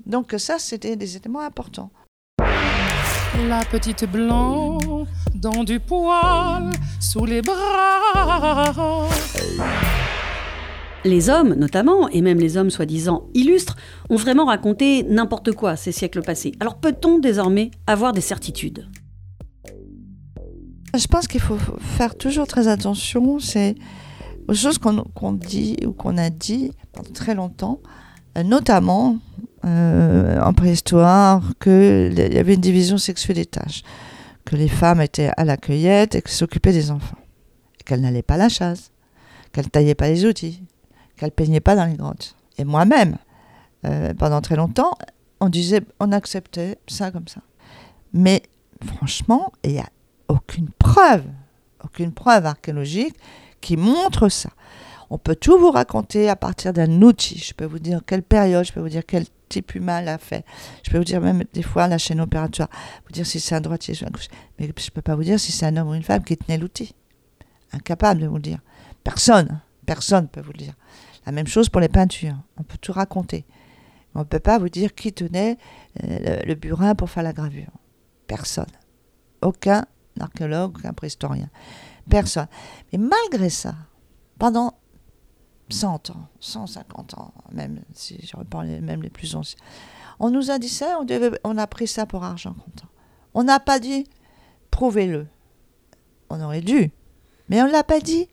Donc 0.06 0.34
ça, 0.38 0.60
c'était 0.60 0.96
des 0.96 1.18
éléments 1.18 1.42
importants. 1.42 1.90
La 3.48 3.64
petite 3.66 4.06
blanc 4.06 4.80
dans 5.36 5.64
du 5.64 5.80
poil 5.80 6.72
sous 7.00 7.26
les 7.26 7.42
bras. 7.42 9.08
Les 11.08 11.30
hommes, 11.30 11.54
notamment, 11.54 12.10
et 12.10 12.22
même 12.22 12.38
les 12.38 12.58
hommes 12.58 12.70
soi-disant 12.70 13.30
illustres, 13.34 13.78
ont 14.10 14.18
vraiment 14.18 14.44
raconté 14.44 15.04
n'importe 15.04 15.54
quoi 15.54 15.78
ces 15.78 15.94
siècles 15.94 16.22
passés. 16.22 16.52
Alors 16.60 16.80
peut-on 16.80 17.18
désormais 17.18 17.72
avoir 17.88 18.12
des 18.12 18.20
certitudes? 18.20 18.90
Je 20.94 21.08
pense 21.08 21.30
qu'il 21.30 21.40
faut 21.40 21.58
faire 21.80 22.18
toujours 22.18 22.46
très 22.46 22.68
attention. 22.68 23.40
C'est 23.40 23.76
aux 24.50 24.54
choses 24.54 24.80
qu'on 24.80 25.32
dit 25.32 25.78
ou 25.86 25.94
qu'on 25.94 26.18
a 26.18 26.30
dit 26.30 26.72
pendant 26.92 27.14
très 27.14 27.36
longtemps, 27.36 27.80
euh, 28.38 28.44
notamment 28.44 29.18
euh, 29.64 30.42
en 30.42 30.52
préhistoire, 30.52 31.42
qu'il 31.62 32.20
y 32.20 32.38
avait 32.38 32.56
une 32.56 32.62
division 32.62 32.98
sexuelle 32.98 33.38
des 33.38 33.46
tâches, 33.46 33.82
que 34.44 34.58
les 34.58 34.68
femmes 34.68 35.00
étaient 35.00 35.32
à 35.38 35.46
la 35.46 35.56
cueillette 35.56 36.16
et 36.16 36.22
qu'elles 36.22 36.32
s'occupaient 36.34 36.74
des 36.74 36.92
enfants, 36.92 37.18
qu'elles 37.86 38.02
n'allaient 38.02 38.24
pas 38.24 38.34
à 38.34 38.40
la 38.40 38.50
chasse, 38.50 38.92
qu'elles 39.54 39.70
taillaient 39.70 39.96
pas 39.96 40.10
les 40.10 40.26
outils, 40.26 40.64
qu'elle 41.18 41.32
peignait 41.32 41.60
pas 41.60 41.76
dans 41.76 41.86
les 41.86 41.96
grottes. 41.96 42.36
Et 42.58 42.64
moi-même, 42.64 43.18
euh, 43.86 44.14
pendant 44.14 44.42
très 44.42 44.56
longtemps, 44.56 44.98
on 45.40 45.50
disait, 45.50 45.82
on 46.00 46.12
acceptait 46.12 46.78
ça 46.88 47.12
comme 47.12 47.28
ça. 47.28 47.42
Mais 48.14 48.44
franchement, 48.86 49.52
il 49.64 49.74
y 49.74 49.80
a 49.80 49.90
aucune 50.28 50.70
preuve, 50.70 51.26
aucune 51.84 52.12
preuve 52.12 52.46
archéologique 52.46 53.16
qui 53.62 53.78
montre 53.78 54.30
ça. 54.30 54.50
On 55.10 55.18
peut 55.18 55.36
tout 55.36 55.58
vous 55.58 55.72
raconter 55.72 56.30
à 56.30 56.36
partir 56.36 56.74
d'un 56.74 57.02
outil. 57.02 57.38
Je 57.38 57.54
peux 57.54 57.66
vous 57.66 57.80
dire 57.80 58.02
quelle 58.06 58.24
période, 58.24 58.66
je 58.66 58.74
peux 58.74 58.82
vous 58.82 58.90
dire 58.90 59.06
quel 59.06 59.26
type 59.48 59.76
humain 59.76 60.02
l'a 60.02 60.18
fait. 60.18 60.44
Je 60.84 60.92
peux 60.92 60.98
vous 60.98 61.06
dire 61.06 61.22
même 61.22 61.44
des 61.54 61.62
fois 61.62 61.88
la 61.88 61.98
chaîne 61.98 62.20
opératoire, 62.20 62.70
vous 63.06 63.14
dire 63.14 63.26
si 63.26 63.40
c'est 63.40 63.56
un 63.56 63.62
droitier 63.62 63.96
un 64.06 64.10
gaucher. 64.10 64.30
Mais 64.60 64.66
je 64.66 64.86
ne 64.86 64.92
peux 64.92 65.02
pas 65.02 65.16
vous 65.16 65.24
dire 65.24 65.40
si 65.40 65.52
c'est 65.52 65.66
un 65.66 65.78
homme 65.78 65.90
ou 65.90 65.94
une 65.94 66.04
femme 66.04 66.24
qui 66.24 66.36
tenait 66.36 66.58
l'outil. 66.58 66.94
Incapable 67.72 68.22
de 68.22 68.28
vous 68.28 68.36
le 68.36 68.42
dire. 68.42 68.60
Personne, 69.04 69.62
personne 69.86 70.24
ne 70.24 70.28
peut 70.28 70.42
vous 70.42 70.52
le 70.52 70.60
dire. 70.60 70.74
La 71.28 71.34
même 71.34 71.46
chose 71.46 71.68
pour 71.68 71.82
les 71.82 71.90
peintures. 71.90 72.38
On 72.58 72.64
peut 72.64 72.78
tout 72.78 72.94
raconter. 72.94 73.46
On 74.16 74.20
ne 74.20 74.24
peut 74.24 74.40
pas 74.40 74.58
vous 74.60 74.70
dire 74.70 74.96
qui 74.96 75.12
tenait 75.12 75.58
euh, 76.06 76.40
le, 76.46 76.56
burin 76.56 76.96
pour 76.96 77.10
faire 77.10 77.22
la 77.22 77.34
gravure. 77.34 77.72
Personne. 78.28 78.72
Aucun 79.42 79.86
archéologue, 80.22 80.78
aucun 80.78 80.94
préhistorien. 80.94 81.50
Personne. 82.10 82.48
Mais 82.94 82.98
malgré 82.98 83.50
ça, 83.50 83.76
pendant 84.40 84.76
100 85.68 86.12
ans, 86.12 86.30
150 86.40 87.16
ans, 87.16 87.34
même 87.52 87.82
si 87.94 88.26
je 88.26 88.38
reprends 88.38 88.64
même 88.64 89.04
les 89.04 89.10
plus 89.10 89.36
anciens, 89.36 89.60
on 90.20 90.30
nous 90.30 90.50
a 90.50 90.60
dit 90.60 90.70
ça, 90.70 90.98
on, 91.02 91.06
on 91.44 91.58
a 91.58 91.68
pris 91.68 91.88
ça 91.88 92.06
pour 92.06 92.24
argent 92.24 92.54
comptant. 92.54 92.88
On 93.34 93.44
n'a 93.44 93.60
pas 93.60 93.82
dit 93.82 94.06
prouvez-le. 94.72 95.28
On 96.30 96.40
aurait 96.40 96.62
dû, 96.62 96.90
mais 97.50 97.62
on 97.62 97.68
ne 97.68 97.72
l'a 97.74 97.84
pas 97.84 98.00
dit. 98.00 98.30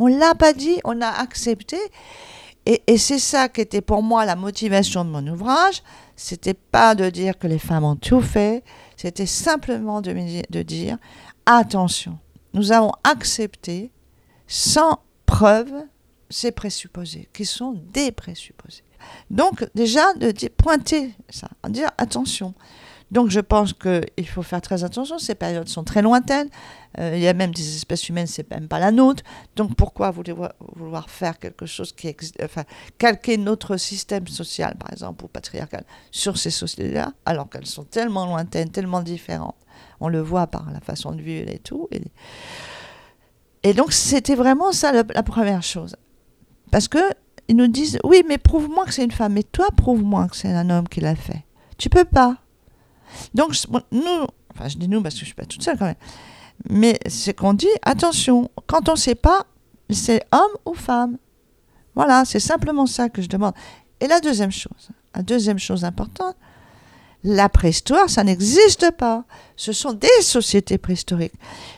On 0.00 0.08
ne 0.08 0.18
l'a 0.18 0.34
pas 0.34 0.54
dit, 0.54 0.80
on 0.84 1.00
a 1.02 1.08
accepté. 1.08 1.76
Et, 2.64 2.96
c'est 2.96 3.18
ça 3.18 3.48
qui 3.48 3.60
était 3.60 3.82
pour 3.82 4.02
moi 4.02 4.24
la 4.24 4.34
motivation 4.34 5.04
de 5.04 5.10
mon 5.10 5.26
ouvrage. 5.26 5.82
C'était 6.16 6.54
pas 6.54 6.94
de 6.94 7.10
dire 7.10 7.38
que 7.38 7.46
les 7.46 7.58
femmes 7.58 7.84
ont 7.84 7.96
tout 7.96 8.20
fait, 8.20 8.64
c'était 8.96 9.26
simplement 9.26 10.00
de, 10.00 10.14
de 10.50 10.62
dire 10.62 10.98
attention, 11.46 12.18
nous 12.52 12.72
avons 12.72 12.92
accepté 13.04 13.90
sans 14.46 15.00
preuve 15.26 15.72
ces 16.28 16.52
présupposés, 16.52 17.28
qui 17.32 17.44
sont 17.44 17.72
des 17.92 18.12
présupposés. 18.12 18.84
Donc 19.30 19.66
déjà 19.74 20.12
de 20.14 20.48
pointer 20.48 21.12
ça, 21.30 21.48
dire 21.68 21.90
attention, 21.96 22.54
donc 23.10 23.30
je 23.30 23.40
pense 23.40 23.72
qu'il 23.72 24.28
faut 24.28 24.42
faire 24.42 24.60
très 24.60 24.84
attention, 24.84 25.18
ces 25.18 25.34
périodes 25.34 25.68
sont 25.68 25.84
très 25.84 26.02
lointaines, 26.02 26.48
euh, 26.98 27.12
il 27.16 27.22
y 27.22 27.28
a 27.28 27.34
même 27.34 27.52
des 27.52 27.76
espèces 27.76 28.08
humaines, 28.08 28.26
c'est 28.26 28.48
même 28.50 28.68
pas 28.68 28.78
la 28.78 28.92
nôtre, 28.92 29.22
donc 29.56 29.74
pourquoi 29.74 30.10
vouloir, 30.10 31.10
faire 31.10 31.38
quelque 31.38 31.66
chose 31.66 31.92
qui 31.92 32.08
existe, 32.08 32.40
enfin 32.42 32.64
calquer 32.98 33.36
notre 33.36 33.76
système 33.76 34.26
social, 34.26 34.76
par 34.76 34.92
exemple, 34.92 35.24
ou 35.24 35.28
patriarcal, 35.28 35.84
sur 36.10 36.38
ces 36.38 36.50
sociétés-là, 36.50 37.12
alors 37.26 37.48
qu'elles 37.48 37.66
sont 37.66 37.84
tellement 37.84 38.26
lointaines, 38.26 38.70
tellement 38.70 39.02
différentes, 39.02 39.56
on 40.00 40.08
le 40.08 40.20
voit 40.20 40.46
par 40.46 40.70
la 40.70 40.80
façon 40.80 41.12
de 41.12 41.20
vivre 41.20 41.50
et 41.50 41.58
tout. 41.58 41.88
Et, 43.62 43.74
donc 43.74 43.92
c'était 43.92 44.34
vraiment 44.34 44.72
ça 44.72 44.92
la, 44.92 45.04
la 45.14 45.22
première 45.22 45.62
chose. 45.62 45.96
Parce 46.70 46.86
que 46.88 46.98
ils 47.48 47.56
nous 47.56 47.66
disent, 47.66 47.98
oui, 48.04 48.22
mais 48.28 48.38
prouve-moi 48.38 48.84
que 48.84 48.94
c'est 48.94 49.02
une 49.02 49.10
femme, 49.10 49.32
mais 49.32 49.42
toi, 49.42 49.66
prouve-moi 49.76 50.28
que 50.28 50.36
c'est 50.36 50.52
un 50.52 50.70
homme 50.70 50.88
qui 50.88 51.00
l'a 51.00 51.16
fait. 51.16 51.44
Tu 51.78 51.88
peux 51.88 52.04
pas. 52.04 52.36
Donc, 53.34 53.54
nous, 53.92 54.26
enfin, 54.54 54.68
je 54.68 54.76
dis 54.76 54.88
nous 54.88 55.02
parce 55.02 55.14
que 55.14 55.20
je 55.20 55.26
suis 55.26 55.34
pas 55.34 55.46
toute 55.46 55.62
seule 55.62 55.78
quand 55.78 55.86
même, 55.86 55.94
mais 56.68 56.98
c'est 57.06 57.34
qu'on 57.34 57.54
dit 57.54 57.68
attention, 57.82 58.50
quand 58.66 58.88
on 58.88 58.92
ne 58.92 58.98
sait 58.98 59.14
pas, 59.14 59.46
c'est 59.88 60.22
homme 60.32 60.56
ou 60.66 60.74
femme. 60.74 61.18
Voilà, 61.94 62.24
c'est 62.24 62.40
simplement 62.40 62.86
ça 62.86 63.08
que 63.08 63.22
je 63.22 63.28
demande. 63.28 63.54
Et 64.00 64.06
la 64.06 64.20
deuxième 64.20 64.52
chose, 64.52 64.90
la 65.14 65.22
deuxième 65.22 65.58
chose 65.58 65.84
importante, 65.84 66.36
la 67.22 67.48
préhistoire, 67.48 68.08
ça 68.08 68.24
n'existe 68.24 68.90
pas. 68.92 69.24
Ce 69.56 69.72
sont 69.72 69.92
des 69.92 70.08
sociétés 70.22 70.78
préhistoriques. 70.78 71.34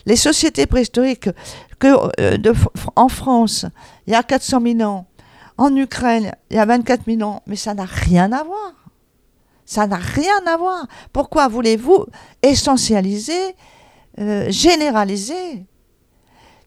Les 0.07 0.17
sociétés 0.17 0.67
préhistoriques 0.67 1.31
que, 1.79 2.21
euh, 2.21 2.55
en 2.95 3.09
France, 3.09 3.67
il 4.07 4.13
y 4.13 4.17
a 4.17 4.23
400 4.23 4.61
000 4.63 4.81
ans, 4.89 5.07
en 5.59 5.75
Ukraine, 5.77 6.33
il 6.51 6.57
y 6.57 6.61
a 6.61 6.65
24 6.65 7.05
000 7.07 7.23
ans, 7.29 7.43
mais 7.47 7.57
ça 7.57 7.75
n'a 7.75 7.85
rien 7.85 8.31
à 8.33 8.45
voir. 8.45 8.82
Ça 9.73 9.87
n'a 9.87 9.97
rien 9.97 10.47
à 10.47 10.59
voir. 10.59 10.87
Pourquoi 11.15 11.49
voulez-vous 11.49 12.05
essentialiser, 12.43 13.57
euh, 14.19 14.51
généraliser? 14.51 15.65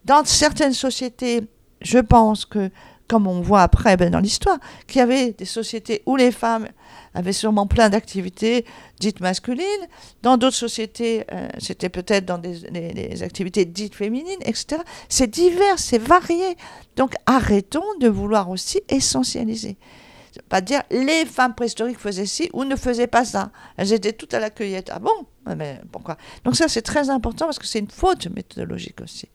Dans 0.05 0.25
certaines 0.25 0.73
sociétés, 0.73 1.41
je 1.81 1.99
pense 1.99 2.45
que, 2.45 2.71
comme 3.07 3.27
on 3.27 3.41
voit 3.41 3.61
après 3.61 3.95
ben, 3.95 4.09
dans 4.09 4.21
l'histoire, 4.21 4.57
qu'il 4.87 4.97
y 4.97 5.01
avait 5.01 5.33
des 5.33 5.45
sociétés 5.45 6.01
où 6.07 6.15
les 6.15 6.31
femmes 6.31 6.67
avaient 7.13 7.31
sûrement 7.31 7.67
plein 7.67 7.89
d'activités 7.89 8.65
dites 8.99 9.19
masculines. 9.19 9.87
Dans 10.23 10.37
d'autres 10.37 10.55
sociétés, 10.55 11.25
euh, 11.31 11.47
c'était 11.59 11.89
peut-être 11.89 12.25
dans 12.25 12.39
des, 12.39 13.21
activités 13.21 13.65
dites 13.65 13.93
féminines, 13.93 14.41
etc. 14.41 14.81
C'est 15.09 15.29
divers, 15.29 15.77
c'est 15.77 15.99
varié. 15.99 16.57
Donc 16.95 17.13
arrêtons 17.27 17.85
de 17.99 18.07
vouloir 18.07 18.49
aussi 18.49 18.81
essentialiser 18.89 19.77
pas 20.49 20.61
dire 20.61 20.81
les 20.91 21.25
femmes 21.25 21.55
préhistoriques 21.55 21.99
faisaient 21.99 22.25
ci 22.25 22.49
ou 22.53 22.63
ne 22.63 22.75
faisaient 22.75 23.07
pas 23.07 23.25
ça. 23.25 23.51
Elles 23.77 23.93
étaient 23.93 24.13
toutes 24.13 24.33
à 24.33 24.39
la 24.39 24.49
cueillette. 24.49 24.91
Ah 24.93 24.99
bon? 24.99 25.55
Mais 25.55 25.81
pourquoi? 25.91 26.17
Donc 26.43 26.55
ça, 26.55 26.67
c'est 26.67 26.81
très 26.81 27.09
important 27.09 27.45
parce 27.45 27.59
que 27.59 27.65
c'est 27.65 27.79
une 27.79 27.89
faute 27.89 28.27
méthodologique 28.27 29.01
aussi. 29.01 29.29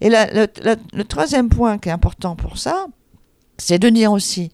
Et 0.00 0.10
le, 0.10 1.02
troisième 1.04 1.48
point 1.48 1.78
qui 1.78 1.88
est 1.88 1.92
important 1.92 2.34
pour 2.34 2.58
ça, 2.58 2.86
c'est 3.58 3.78
de 3.78 3.88
dire 3.88 4.12
aussi 4.12 4.50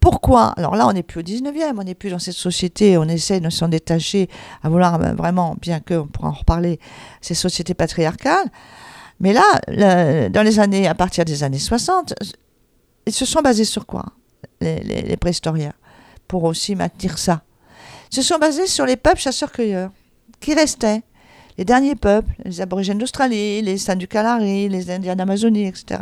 pourquoi? 0.00 0.52
Alors 0.56 0.76
là, 0.76 0.86
on 0.86 0.92
n'est 0.92 1.02
plus 1.02 1.20
au 1.20 1.22
19e, 1.22 1.74
on 1.78 1.82
n'est 1.82 1.94
plus 1.94 2.10
dans 2.10 2.18
cette 2.18 2.34
société, 2.34 2.96
on 2.96 3.04
essaie 3.04 3.40
de 3.40 3.50
s'en 3.50 3.68
détacher, 3.68 4.28
à 4.62 4.68
vouloir 4.68 5.02
euh, 5.02 5.14
vraiment, 5.14 5.56
bien 5.60 5.80
qu'on 5.80 6.06
pourra 6.06 6.28
en 6.28 6.32
reparler, 6.32 6.78
ces 7.20 7.34
sociétés 7.34 7.74
patriarcales. 7.74 8.46
Mais 9.18 9.32
là, 9.32 10.28
dans 10.28 10.42
les 10.42 10.60
années, 10.60 10.86
à 10.86 10.94
partir 10.94 11.24
des 11.24 11.42
années 11.42 11.58
60, 11.58 12.14
ils 13.06 13.12
se 13.12 13.24
sont 13.24 13.40
basés 13.40 13.64
sur 13.64 13.86
quoi? 13.86 14.04
Les, 14.60 15.16
préhistoriens, 15.16 15.72
pour 16.28 16.44
aussi 16.44 16.74
maintenir 16.74 17.18
ça. 17.18 17.42
se 18.10 18.22
sont 18.22 18.38
basés 18.38 18.66
sur 18.66 18.86
les 18.86 18.96
peuples 18.96 19.20
chasseurs-cueilleurs 19.20 19.90
qui 20.40 20.54
restaient. 20.54 21.02
Les 21.58 21.64
derniers 21.64 21.94
peuples, 21.94 22.30
les 22.44 22.60
aborigènes 22.60 22.98
d'Australie, 22.98 23.62
les 23.62 23.78
Saints 23.78 23.96
les 23.96 24.90
Indiens 24.90 25.16
d'Amazonie, 25.16 25.66
etc. 25.66 26.00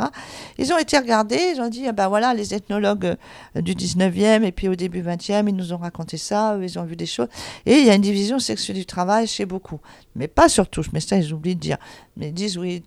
Ils 0.57 0.73
ont 0.73 0.77
été 0.77 0.97
regardés, 0.97 1.53
ils 1.55 1.61
ont 1.61 1.69
dit, 1.69 1.87
ah 1.87 1.93
ben 1.93 2.09
voilà, 2.09 2.33
les 2.33 2.53
ethnologues 2.53 3.15
euh, 3.55 3.61
du 3.61 3.73
19e 3.73 4.43
et 4.43 4.51
puis 4.51 4.67
au 4.67 4.75
début 4.75 5.01
20e, 5.01 5.47
ils 5.47 5.55
nous 5.55 5.71
ont 5.71 5.77
raconté 5.77 6.17
ça, 6.17 6.57
ils 6.61 6.77
ont 6.77 6.83
vu 6.83 6.97
des 6.97 7.05
choses. 7.05 7.29
Et 7.65 7.77
il 7.77 7.85
y 7.85 7.89
a 7.89 7.95
une 7.95 8.01
division 8.01 8.37
sexuelle 8.37 8.75
du 8.75 8.85
travail 8.85 9.27
chez 9.27 9.45
beaucoup. 9.45 9.79
Mais 10.15 10.27
pas 10.27 10.49
sur 10.49 10.67
tous, 10.67 10.87
mais 10.91 10.99
ça, 10.99 11.15
ils 11.15 11.33
oublient 11.33 11.55
de 11.55 11.61
dire. 11.61 11.77
Mais 12.17 12.29
ils 12.29 12.33
disent, 12.33 12.57
oui, 12.57 12.83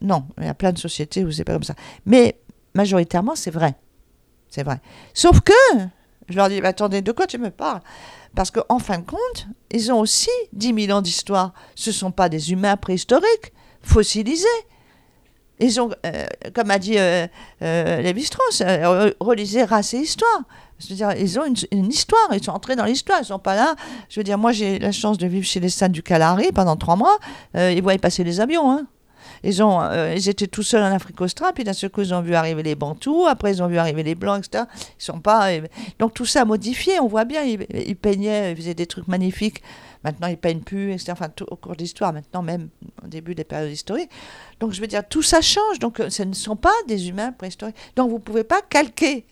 non, 0.00 0.24
il 0.38 0.44
y 0.44 0.48
a 0.48 0.54
plein 0.54 0.72
de 0.72 0.78
sociétés 0.78 1.24
où 1.24 1.30
c'est 1.30 1.44
pas 1.44 1.52
comme 1.52 1.62
ça. 1.62 1.74
Mais 2.04 2.36
majoritairement, 2.74 3.36
c'est 3.36 3.52
vrai. 3.52 3.76
C'est 4.48 4.62
vrai. 4.62 4.80
Sauf 5.14 5.40
que, 5.40 5.52
je 6.28 6.36
leur 6.36 6.48
dis, 6.48 6.60
attendez, 6.62 7.02
de 7.02 7.12
quoi 7.12 7.26
tu 7.26 7.38
me 7.38 7.50
parles? 7.50 7.80
Parce 8.34 8.50
qu'en 8.50 8.78
fin 8.78 8.98
de 8.98 9.04
compte, 9.04 9.46
ils 9.70 9.90
ont 9.92 10.00
aussi 10.00 10.30
10 10.52 10.86
000 10.86 10.96
ans 10.96 11.02
d'histoire. 11.02 11.52
Ce 11.74 11.90
ne 11.90 11.94
sont 11.94 12.10
pas 12.10 12.28
des 12.28 12.52
humains 12.52 12.76
préhistoriques, 12.76 13.52
fossilisés. 13.82 14.46
Ils 15.60 15.80
ont, 15.80 15.90
euh, 16.06 16.26
comme 16.54 16.70
a 16.70 16.78
dit 16.78 16.98
euh, 16.98 17.26
euh, 17.62 18.00
Lévi-Strauss, 18.00 18.62
relisez 19.18 19.64
race 19.64 19.94
et 19.94 19.98
histoire. 19.98 20.42
Je 20.78 20.90
veux 20.90 20.94
dire, 20.94 21.10
ils 21.18 21.40
ont 21.40 21.44
une, 21.72 21.86
histoire, 21.86 22.28
ils 22.32 22.44
sont 22.44 22.52
entrés 22.52 22.76
dans 22.76 22.84
l'histoire, 22.84 23.18
ils 23.20 23.24
sont 23.24 23.40
pas 23.40 23.56
là. 23.56 23.74
Je 24.08 24.20
veux 24.20 24.24
dire, 24.24 24.38
moi 24.38 24.52
j'ai 24.52 24.78
la 24.78 24.92
chance 24.92 25.18
de 25.18 25.26
vivre 25.26 25.44
chez 25.44 25.58
les 25.58 25.70
Saints 25.70 25.88
du 25.88 26.04
Calari 26.04 26.52
pendant 26.52 26.76
trois 26.76 26.94
mois. 26.94 27.18
ils 27.54 27.82
voyaient 27.82 27.98
passer 27.98 28.22
les 28.22 28.40
avions. 28.40 28.70
Hein. 28.70 28.86
Ils, 29.42 29.62
ont, 29.62 29.80
euh, 29.80 30.14
ils 30.16 30.28
étaient 30.28 30.46
tout 30.46 30.62
seuls 30.62 30.82
en 30.82 30.94
Afrique 30.94 31.20
australe, 31.20 31.52
puis 31.54 31.64
d'un 31.64 31.72
seul 31.72 31.90
coup, 31.90 32.02
ils 32.02 32.14
ont 32.14 32.20
vu 32.20 32.34
arriver 32.34 32.62
les 32.62 32.74
Bantous, 32.74 33.26
après, 33.26 33.52
ils 33.52 33.62
ont 33.62 33.66
vu 33.66 33.78
arriver 33.78 34.02
les 34.02 34.14
Blancs, 34.14 34.44
etc. 34.44 34.64
Ils 34.98 35.04
sont 35.04 35.20
pas. 35.20 35.50
Euh, 35.50 35.62
donc, 35.98 36.14
tout 36.14 36.26
ça 36.26 36.42
a 36.42 36.44
modifié, 36.44 37.00
on 37.00 37.06
voit 37.06 37.24
bien. 37.24 37.42
Ils, 37.44 37.96
peignaient, 37.96 38.52
ils 38.52 38.56
faisaient 38.56 38.74
des 38.74 38.86
trucs 38.86 39.08
magnifiques. 39.08 39.62
Maintenant, 40.04 40.28
ils 40.28 40.36
peignent 40.36 40.60
plus, 40.60 40.92
etc. 40.92 41.12
Enfin, 41.12 41.28
au 41.50 41.56
cours 41.56 41.74
de 41.74 41.78
l'histoire, 41.78 42.12
maintenant, 42.12 42.42
même 42.42 42.68
au 43.04 43.08
début 43.08 43.34
des 43.34 43.44
périodes 43.44 43.72
historiques. 43.72 44.10
Donc, 44.60 44.72
je 44.72 44.80
veux 44.80 44.86
dire, 44.86 45.06
tout 45.08 45.22
ça 45.22 45.40
change. 45.40 45.78
Donc, 45.80 46.00
euh, 46.00 46.10
ce 46.10 46.22
ne 46.22 46.34
sont 46.34 46.56
pas 46.56 46.74
des 46.86 47.08
humains 47.08 47.32
préhistoriques. 47.32 47.76
Donc, 47.96 48.10
vous 48.10 48.16
ne 48.16 48.22
pouvez 48.22 48.44
pas 48.44 48.62
calquer 48.62 49.26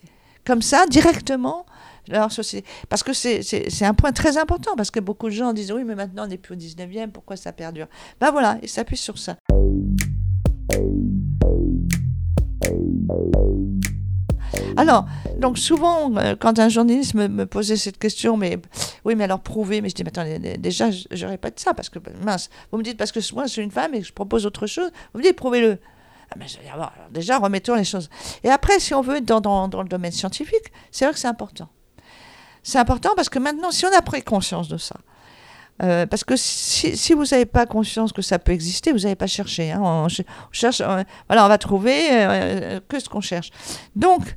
comme 0.45 0.61
ça, 0.61 0.85
directement, 0.87 1.65
leur 2.09 2.31
société. 2.31 2.67
Parce 2.89 3.03
que 3.03 3.13
c'est 3.13 3.85
un 3.85 3.93
point 3.93 4.11
très 4.11 4.37
important, 4.37 4.75
parce 4.75 4.91
que 4.91 4.99
beaucoup 4.99 5.27
de 5.27 5.33
gens 5.33 5.53
disent 5.53 5.71
oui, 5.71 5.83
mais 5.83 5.95
maintenant 5.95 6.23
on 6.23 6.27
n'est 6.27 6.37
plus 6.37 6.55
au 6.55 6.57
19e, 6.57 7.09
pourquoi 7.09 7.35
ça 7.35 7.51
perdure? 7.51 7.87
Ben 8.19 8.31
voilà, 8.31 8.57
ils 8.61 8.69
s'appuient 8.69 8.97
sur 8.97 9.17
ça. 9.17 9.35
Alors, 14.75 15.07
donc 15.39 15.57
souvent, 15.57 16.15
euh, 16.17 16.35
quand 16.39 16.59
un 16.59 16.69
journaliste 16.69 17.15
me, 17.15 17.45
posait 17.45 17.77
cette 17.77 17.97
question, 17.97 18.37
mais 18.37 18.59
oui, 19.05 19.15
mais 19.15 19.23
alors 19.23 19.39
prouver, 19.39 19.81
mais 19.81 19.89
je 19.89 19.95
dis, 19.95 20.03
mais 20.03 20.09
attendez, 20.09 20.57
déjà, 20.57 20.91
je, 20.91 21.25
répète 21.25 21.59
ça, 21.59 21.73
parce 21.73 21.89
que 21.89 21.99
mince, 22.23 22.49
vous 22.71 22.77
me 22.77 22.83
dites, 22.83 22.97
parce 22.97 23.11
que 23.11 23.19
moi, 23.33 23.45
je 23.47 23.53
suis 23.53 23.61
une 23.63 23.71
femme 23.71 23.93
et 23.95 24.03
je 24.03 24.13
propose 24.13 24.45
autre 24.45 24.67
chose, 24.67 24.91
vous 25.13 25.19
me 25.19 25.23
dites, 25.23 25.35
prouvez-le. 25.35 25.79
Ah, 26.31 26.35
mais 26.37 26.47
je 26.47 26.57
alors, 26.71 26.91
déjà, 27.11 27.39
remettons 27.39 27.75
les 27.75 27.85
choses. 27.85 28.09
Et 28.43 28.49
après, 28.49 28.79
si 28.79 28.93
on 28.93 29.01
veut 29.01 29.17
être 29.17 29.25
dans, 29.25 29.41
dans, 29.41 29.67
dans 29.67 29.81
le 29.81 29.89
domaine 29.89 30.11
scientifique, 30.11 30.71
c'est 30.91 31.05
vrai 31.05 31.13
que 31.13 31.19
c'est 31.19 31.27
important. 31.27 31.69
C'est 32.61 32.79
important 32.79 33.11
parce 33.15 33.29
que 33.29 33.39
maintenant, 33.39 33.71
si 33.71 33.85
on 33.85 33.97
a 33.97 34.01
pris 34.01 34.21
conscience 34.21 34.67
de 34.67 34.77
ça, 34.77 34.97
Euh, 35.83 36.05
parce 36.05 36.23
que 36.23 36.35
si, 36.35 37.13
vous 37.13 37.25
n'avez 37.25 37.45
pas 37.45 37.65
conscience 37.65 38.11
que 38.11 38.21
ça 38.21 38.39
peut 38.39 38.51
exister, 38.51 38.91
vous 38.91 38.99
n'avez 38.99 39.15
pas 39.15 39.27
cherché. 39.27 39.71
Hein. 39.71 39.81
On, 39.83 40.07
cherche, 40.51 40.81
voilà, 41.27 41.45
on 41.45 41.47
va 41.47 41.57
trouver 41.57 42.01
que 42.87 42.99
ce 42.99 43.09
qu'on 43.09 43.21
cherche. 43.21 43.51
Donc, 43.95 44.35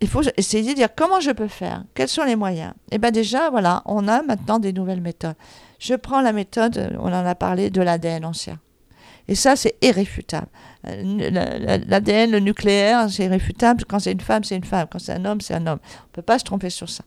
il 0.00 0.08
faut 0.08 0.22
essayer 0.36 0.72
de 0.72 0.76
dire 0.76 0.88
comment 0.94 1.20
je 1.20 1.30
peux 1.30 1.48
faire, 1.48 1.84
quels 1.94 2.08
sont 2.08 2.24
les 2.24 2.36
moyens. 2.36 2.72
Et 2.90 2.96
eh 2.96 2.98
bien 2.98 3.10
déjà, 3.10 3.48
voilà, 3.50 3.82
on 3.86 4.06
a 4.08 4.22
maintenant 4.22 4.58
des 4.58 4.72
nouvelles 4.72 5.00
méthodes. 5.00 5.36
Je 5.78 5.94
prends 5.94 6.20
la 6.20 6.32
méthode, 6.32 6.94
on 6.98 7.06
en 7.06 7.26
a 7.26 7.34
parlé, 7.34 7.70
de 7.70 7.80
l'ADN 7.80 8.24
ancien. 8.24 8.58
Et 9.26 9.34
ça, 9.34 9.56
c'est 9.56 9.74
irréfutable. 9.80 10.48
Euh, 10.86 11.80
L'ADN, 11.86 12.30
le 12.30 12.40
nucléaire, 12.40 13.08
c'est 13.08 13.24
irréfutable. 13.24 13.84
Quand 13.88 13.98
c'est 13.98 14.12
une 14.12 14.20
femme, 14.20 14.44
c'est 14.44 14.56
une 14.56 14.64
femme. 14.64 14.86
Quand 14.90 14.98
c'est 14.98 15.12
un 15.12 15.24
homme, 15.24 15.40
c'est 15.40 15.54
un 15.54 15.66
homme. 15.66 15.78
On 15.82 16.08
ne 16.08 16.12
peut 16.12 16.22
pas 16.22 16.38
se 16.38 16.44
tromper 16.44 16.68
sur 16.68 16.90
ça. 16.90 17.04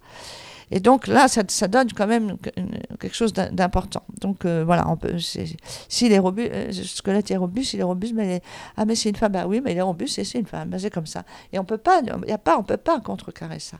Et 0.70 0.80
donc 0.80 1.08
là, 1.08 1.28
ça, 1.28 1.68
donne 1.68 1.92
quand 1.94 2.08
même 2.08 2.38
quelque 3.00 3.16
chose 3.16 3.32
d'important. 3.34 4.04
Donc 4.20 4.46
euh, 4.46 4.64
voilà, 4.66 4.88
on 4.90 4.98
peut, 4.98 5.16
est 6.12 6.20
robuste, 6.20 6.52
euh, 6.54 6.68
le 6.68 6.84
squelette 6.84 7.32
est 7.32 7.38
robuste, 7.38 7.74
il 7.74 7.80
est 7.80 7.84
robuste, 7.84 8.14
mais 8.14 8.42
ah 8.76 8.84
mais 8.86 8.96
c'est 8.96 9.10
une 9.10 9.16
femme, 9.16 9.32
bah 9.32 9.46
oui, 9.48 9.62
mais 9.64 9.72
il 9.72 9.78
est 9.78 9.82
robuste 9.82 10.20
et 10.20 10.26
c'est 10.26 10.40
une 10.40 10.46
femme, 10.46 10.70
bah, 10.70 10.78
c'est 10.80 10.90
comme 10.90 11.06
ça. 11.06 11.24
Et 11.54 11.60
on 11.60 11.64
peut 11.64 11.78
peut 12.64 12.78
pas 12.78 13.00
contrecarrer 13.00 13.60
ça. 13.60 13.78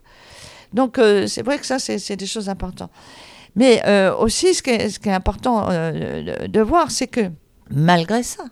Donc 0.74 1.00
c'est 1.28 1.44
vrai 1.44 1.58
que 1.60 1.66
ça, 1.66 1.80
c'est 1.80 2.16
des 2.16 2.26
choses 2.26 2.50
importantes. 2.50 2.92
Mais 3.56 3.82
aussi, 4.20 4.54
ce 4.54 4.62
ce 4.90 5.00
qui 5.00 5.10
est 5.10 5.14
important 5.14 5.68
de 5.68 6.62
voir, 6.62 6.92
c'est 6.92 7.08
que 7.08 7.32
malgré 7.70 8.24
ça, 8.24 8.44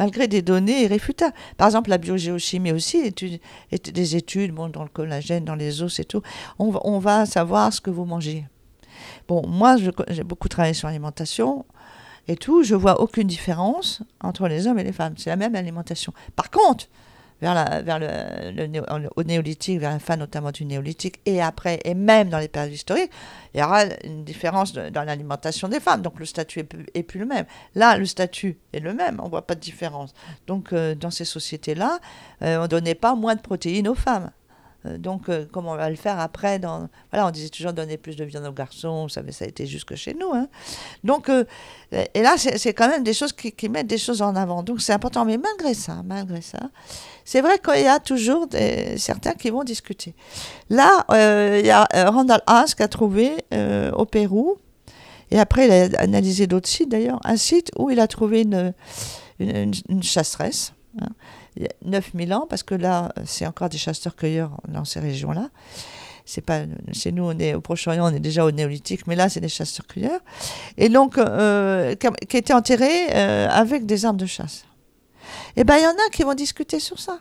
malgré 0.00 0.28
des 0.28 0.40
données 0.40 0.84
irréfutables. 0.84 1.34
Par 1.58 1.68
exemple, 1.68 1.90
la 1.90 1.98
biogéochimie 1.98 2.72
aussi, 2.72 3.12
des 3.12 4.16
études 4.16 4.52
bon, 4.52 4.70
dans 4.70 4.82
le 4.82 4.88
collagène, 4.88 5.44
dans 5.44 5.54
les 5.54 5.82
os 5.82 6.00
et 6.00 6.06
tout. 6.06 6.22
On, 6.58 6.72
on 6.84 6.98
va 6.98 7.26
savoir 7.26 7.70
ce 7.70 7.82
que 7.82 7.90
vous 7.90 8.06
mangez. 8.06 8.46
Bon, 9.28 9.46
moi, 9.46 9.76
j'ai 10.08 10.24
beaucoup 10.24 10.48
travaillé 10.48 10.72
sur 10.72 10.88
l'alimentation 10.88 11.66
et 12.28 12.36
tout. 12.36 12.62
Je 12.62 12.74
vois 12.74 13.02
aucune 13.02 13.26
différence 13.26 14.02
entre 14.22 14.48
les 14.48 14.66
hommes 14.66 14.78
et 14.78 14.84
les 14.84 14.92
femmes. 14.92 15.12
C'est 15.18 15.28
la 15.28 15.36
même 15.36 15.54
alimentation. 15.54 16.14
Par 16.34 16.50
contre, 16.50 16.86
vers, 17.40 17.54
la, 17.54 17.82
le, 18.50 19.22
néolithique, 19.22 19.80
vers 19.80 19.92
la 19.92 19.98
fin 19.98 20.16
notamment 20.16 20.50
du 20.50 20.64
néolithique, 20.64 21.20
et 21.26 21.40
après, 21.40 21.80
et 21.84 21.94
même 21.94 22.28
dans 22.28 22.38
les 22.38 22.48
périodes 22.48 22.72
historiques, 22.72 23.10
il 23.54 23.60
y 23.60 23.62
aura 23.62 23.84
une 24.04 24.24
différence 24.24 24.72
dans 24.72 25.02
l'alimentation 25.02 25.68
des 25.68 25.80
femmes. 25.80 26.02
Donc 26.02 26.18
le 26.18 26.26
statut 26.26 26.60
est 26.94 27.02
plus, 27.02 27.20
le 27.20 27.26
même. 27.26 27.46
Là, 27.74 27.96
le 27.96 28.06
statut 28.06 28.58
est 28.72 28.80
le 28.80 28.94
même, 28.94 29.20
on 29.20 29.24
ne 29.24 29.30
voit 29.30 29.46
pas 29.46 29.54
de 29.54 29.60
différence. 29.60 30.12
Donc 30.46 30.72
euh, 30.72 30.94
dans 30.94 31.10
ces 31.10 31.24
sociétés-là, 31.24 31.98
euh, 32.42 32.58
on 32.58 32.62
ne 32.62 32.66
donnait 32.66 32.94
pas 32.94 33.14
moins 33.14 33.34
de 33.34 33.40
protéines 33.40 33.88
aux 33.88 33.94
femmes. 33.94 34.30
Euh, 34.86 34.96
donc, 34.96 35.28
comment 35.52 35.72
on 35.72 35.76
va 35.76 35.90
le 35.90 35.96
faire 35.96 36.18
après 36.18 36.58
dans... 36.58 36.88
Voilà, 37.10 37.26
on 37.26 37.30
disait 37.30 37.50
toujours 37.50 37.74
donner 37.74 37.98
plus 37.98 38.16
de 38.16 38.24
viande 38.24 38.46
aux 38.46 38.52
garçons, 38.52 39.08
ça, 39.08 39.20
a 39.20 39.44
été 39.44 39.66
jusque 39.66 39.94
chez 39.94 40.14
nous. 40.14 40.32
Hein. 40.32 40.48
Donc, 41.04 41.30
et 41.92 42.22
là, 42.22 42.36
c'est 42.38 42.72
quand 42.72 42.88
même 42.88 43.04
des 43.04 43.12
choses 43.12 43.32
qui, 43.32 43.68
mettent 43.68 43.88
des 43.88 43.98
choses 43.98 44.22
en 44.22 44.34
avant. 44.36 44.62
Donc, 44.62 44.80
c'est 44.80 44.94
important. 44.94 45.26
Mais 45.26 45.36
malgré 45.36 45.74
ça, 45.74 46.02
malgré 46.02 46.40
ça, 46.40 46.70
c'est 47.30 47.42
vrai 47.42 47.60
qu'il 47.60 47.84
y 47.84 47.86
a 47.86 48.00
toujours 48.00 48.48
des, 48.48 48.98
certains 48.98 49.34
qui 49.34 49.50
vont 49.50 49.62
discuter. 49.62 50.14
Là, 50.68 51.04
il 51.60 51.64
y 51.64 51.70
a 51.70 51.86
Randall 52.10 52.42
Haas 52.48 52.74
qui 52.76 52.82
a 52.82 52.88
trouvé 52.88 53.44
au 53.94 54.04
Pérou, 54.04 54.58
et 55.30 55.38
après, 55.38 55.66
il 55.66 55.94
a 55.94 56.00
analysé 56.00 56.48
d'autres 56.48 56.68
sites 56.68 56.88
d'ailleurs, 56.88 57.20
un 57.22 57.36
site 57.36 57.70
où 57.78 57.88
il 57.88 58.00
a 58.00 58.08
trouvé 58.08 58.42
une, 58.42 58.74
une, 59.38 60.02
chasseresse. 60.02 60.72
Hein, 61.00 61.10
9000 61.84 62.34
ans, 62.34 62.46
parce 62.50 62.64
que 62.64 62.74
là, 62.74 63.12
c'est 63.24 63.46
encore 63.46 63.68
des 63.68 63.78
chasseurs-cueilleurs 63.78 64.50
dans 64.66 64.84
ces 64.84 64.98
régions-là. 64.98 65.50
C'est 66.24 66.40
pas, 66.40 66.62
chez 66.92 67.12
nous, 67.12 67.24
on 67.24 67.38
est 67.38 67.54
au 67.54 67.60
Proche-Orient, 67.60 68.10
on 68.12 68.14
est 68.14 68.20
déjà 68.20 68.44
au 68.44 68.50
néolithique, 68.50 69.06
mais 69.06 69.14
là, 69.14 69.28
c'est 69.28 69.40
des 69.40 69.48
chasseurs-cueilleurs. 69.48 70.20
Et 70.76 70.88
donc, 70.88 71.16
euh, 71.16 71.94
qui 71.94 72.36
étaient 72.36 72.54
enterrés 72.54 73.14
euh, 73.14 73.48
avec 73.48 73.86
des 73.86 74.04
armes 74.04 74.16
de 74.16 74.26
chasse. 74.26 74.64
Eh 75.56 75.64
bien, 75.64 75.76
il 75.76 75.82
y 75.82 75.86
en 75.86 75.90
a 75.90 76.10
qui 76.12 76.22
vont 76.22 76.34
discuter 76.34 76.80
sur 76.80 76.98
ça. 76.98 77.20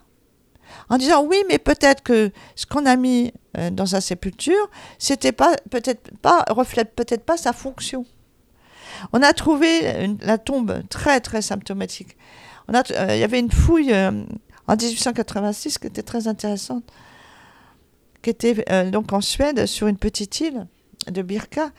En 0.90 0.98
disant, 0.98 1.24
oui, 1.24 1.44
mais 1.50 1.58
peut-être 1.58 2.04
que 2.04 2.32
ce 2.56 2.66
qu'on 2.66 2.86
a 2.86 2.96
mis 2.96 3.34
euh, 3.58 3.70
dans 3.72 3.86
sa 3.88 4.02
sépulture, 4.02 4.70
c'était 4.98 5.32
pas, 5.32 5.56
peut-être 5.70 6.12
pas, 6.22 6.46
reflète 6.50 6.96
peut-être 6.96 7.24
pas 7.24 7.38
sa 7.38 7.54
fonction. 7.54 8.06
On 9.14 9.22
a 9.22 9.34
trouvé 9.34 10.16
la 10.22 10.38
tombe 10.38 10.84
très, 10.90 11.22
très 11.22 11.42
symptomatique 11.42 12.18
euh, 12.74 13.08
il 13.16 13.20
y 13.20 13.24
avait 13.24 13.40
une 13.40 13.52
fouille 13.52 13.94
euh, 13.94 14.12
en 14.68 14.76
1886 14.76 15.78
qui 15.78 15.88
était 15.88 16.04
très 16.04 16.28
intéressante, 16.28 16.84
qui 18.22 18.30
était 18.30 18.64
euh, 18.70 18.90
donc 18.90 19.12
en 19.14 19.22
Suède, 19.22 19.66
sur 19.66 19.88
une 19.88 19.98
petite 19.98 20.40
île 20.40 20.68
de 21.10 21.22
Birka. 21.22 21.72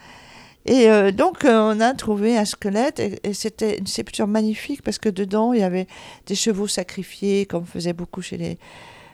Et 0.72 1.10
donc, 1.10 1.38
on 1.44 1.80
a 1.80 1.94
trouvé 1.94 2.36
un 2.36 2.44
squelette, 2.44 3.00
et, 3.00 3.34
c'était 3.34 3.78
une 3.78 3.88
sépulture 3.88 4.28
magnifique 4.28 4.82
parce 4.82 5.00
que 5.00 5.08
dedans, 5.08 5.52
il 5.52 5.58
y 5.58 5.64
avait 5.64 5.88
des 6.26 6.36
chevaux 6.36 6.68
sacrifiés, 6.68 7.44
comme 7.44 7.66
faisait 7.66 7.92
beaucoup 7.92 8.22
chez 8.22 8.36
les, 8.36 8.56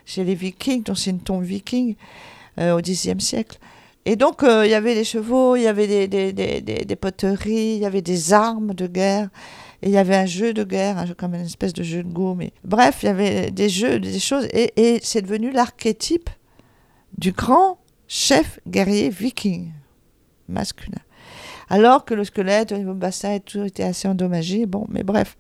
chez 0.05 0.23
les 0.23 0.35
Vikings, 0.35 0.83
donc 0.83 0.99
c'est 0.99 1.11
une 1.11 1.21
tombe 1.21 1.45
viking 1.45 1.97
au 2.59 2.81
Xe 2.83 3.17
siècle. 3.19 3.59
Et 4.05 4.17
donc, 4.17 4.43
il 4.45 4.71
y 4.71 4.75
avait 4.75 4.95
des 4.95 5.05
chevaux, 5.05 5.57
il 5.57 5.63
y 5.63 5.67
avait 5.67 5.87
des, 5.87 6.09
des, 6.09 6.33
des, 6.33 6.61
des, 6.61 6.97
poteries, 6.97 7.77
il 7.77 7.79
y 7.79 7.87
avait 7.87 8.03
des 8.03 8.35
armes 8.35 8.75
de 8.75 8.87
guerre. 8.87 9.31
Et 9.83 9.89
il 9.89 9.93
y 9.93 9.99
avait 9.99 10.17
un 10.17 10.27
jeu 10.27 10.55
de 10.55 10.63
guerre, 10.63 11.05
comme 11.17 11.35
une 11.35 11.43
espèce 11.43 11.73
de 11.73 11.83
jeu 11.83 12.03
de 12.03 12.13
go. 12.13 12.35
Mais... 12.35 12.53
Bref, 12.65 12.99
il 13.03 13.07
y 13.07 13.09
avait 13.09 13.51
des 13.51 13.69
jeux, 13.69 13.99
des 13.99 14.19
choses. 14.19 14.47
Et, 14.53 15.01
c'est 15.03 15.23
devenu 15.23 15.51
l'archétype 15.51 16.31
du 17.19 17.33
grand 17.33 17.79
chef 18.09 18.61
guerrier 18.69 19.11
viking 19.11 19.73
masculin. 20.49 21.01
Alors 21.69 22.05
que 22.05 22.15
le 22.15 22.25
squelette, 22.25 22.73
au 22.73 22.77
niveau 22.77 22.95
bassin 22.95 23.35
et 23.35 23.41
tout 23.41 23.65
était 23.65 23.83
assez 23.83 24.07
endommagé. 24.07 24.67
Bon, 24.67 24.87
mais 24.89 25.03
bref, 25.03 25.37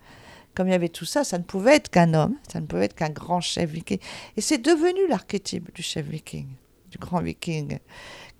comme 0.54 0.68
il 0.68 0.72
y 0.72 0.74
avait 0.74 0.88
tout 0.88 1.04
ça, 1.04 1.22
ça 1.22 1.38
ne 1.38 1.44
pouvait 1.44 1.76
être 1.76 1.90
qu'un 1.90 2.14
homme, 2.14 2.34
ça 2.50 2.60
ne 2.60 2.66
pouvait 2.66 2.86
être 2.86 2.94
qu'un 2.94 3.10
grand 3.10 3.40
chef 3.40 3.70
viking. 3.70 3.98
Et 4.36 4.40
c'est 4.40 4.58
devenu 4.58 5.06
l'archétype 5.08 5.72
du 5.74 5.82
chef 5.82 6.06
viking, 6.06 6.46
du 6.90 6.98
grand 6.98 7.20
viking 7.20 7.78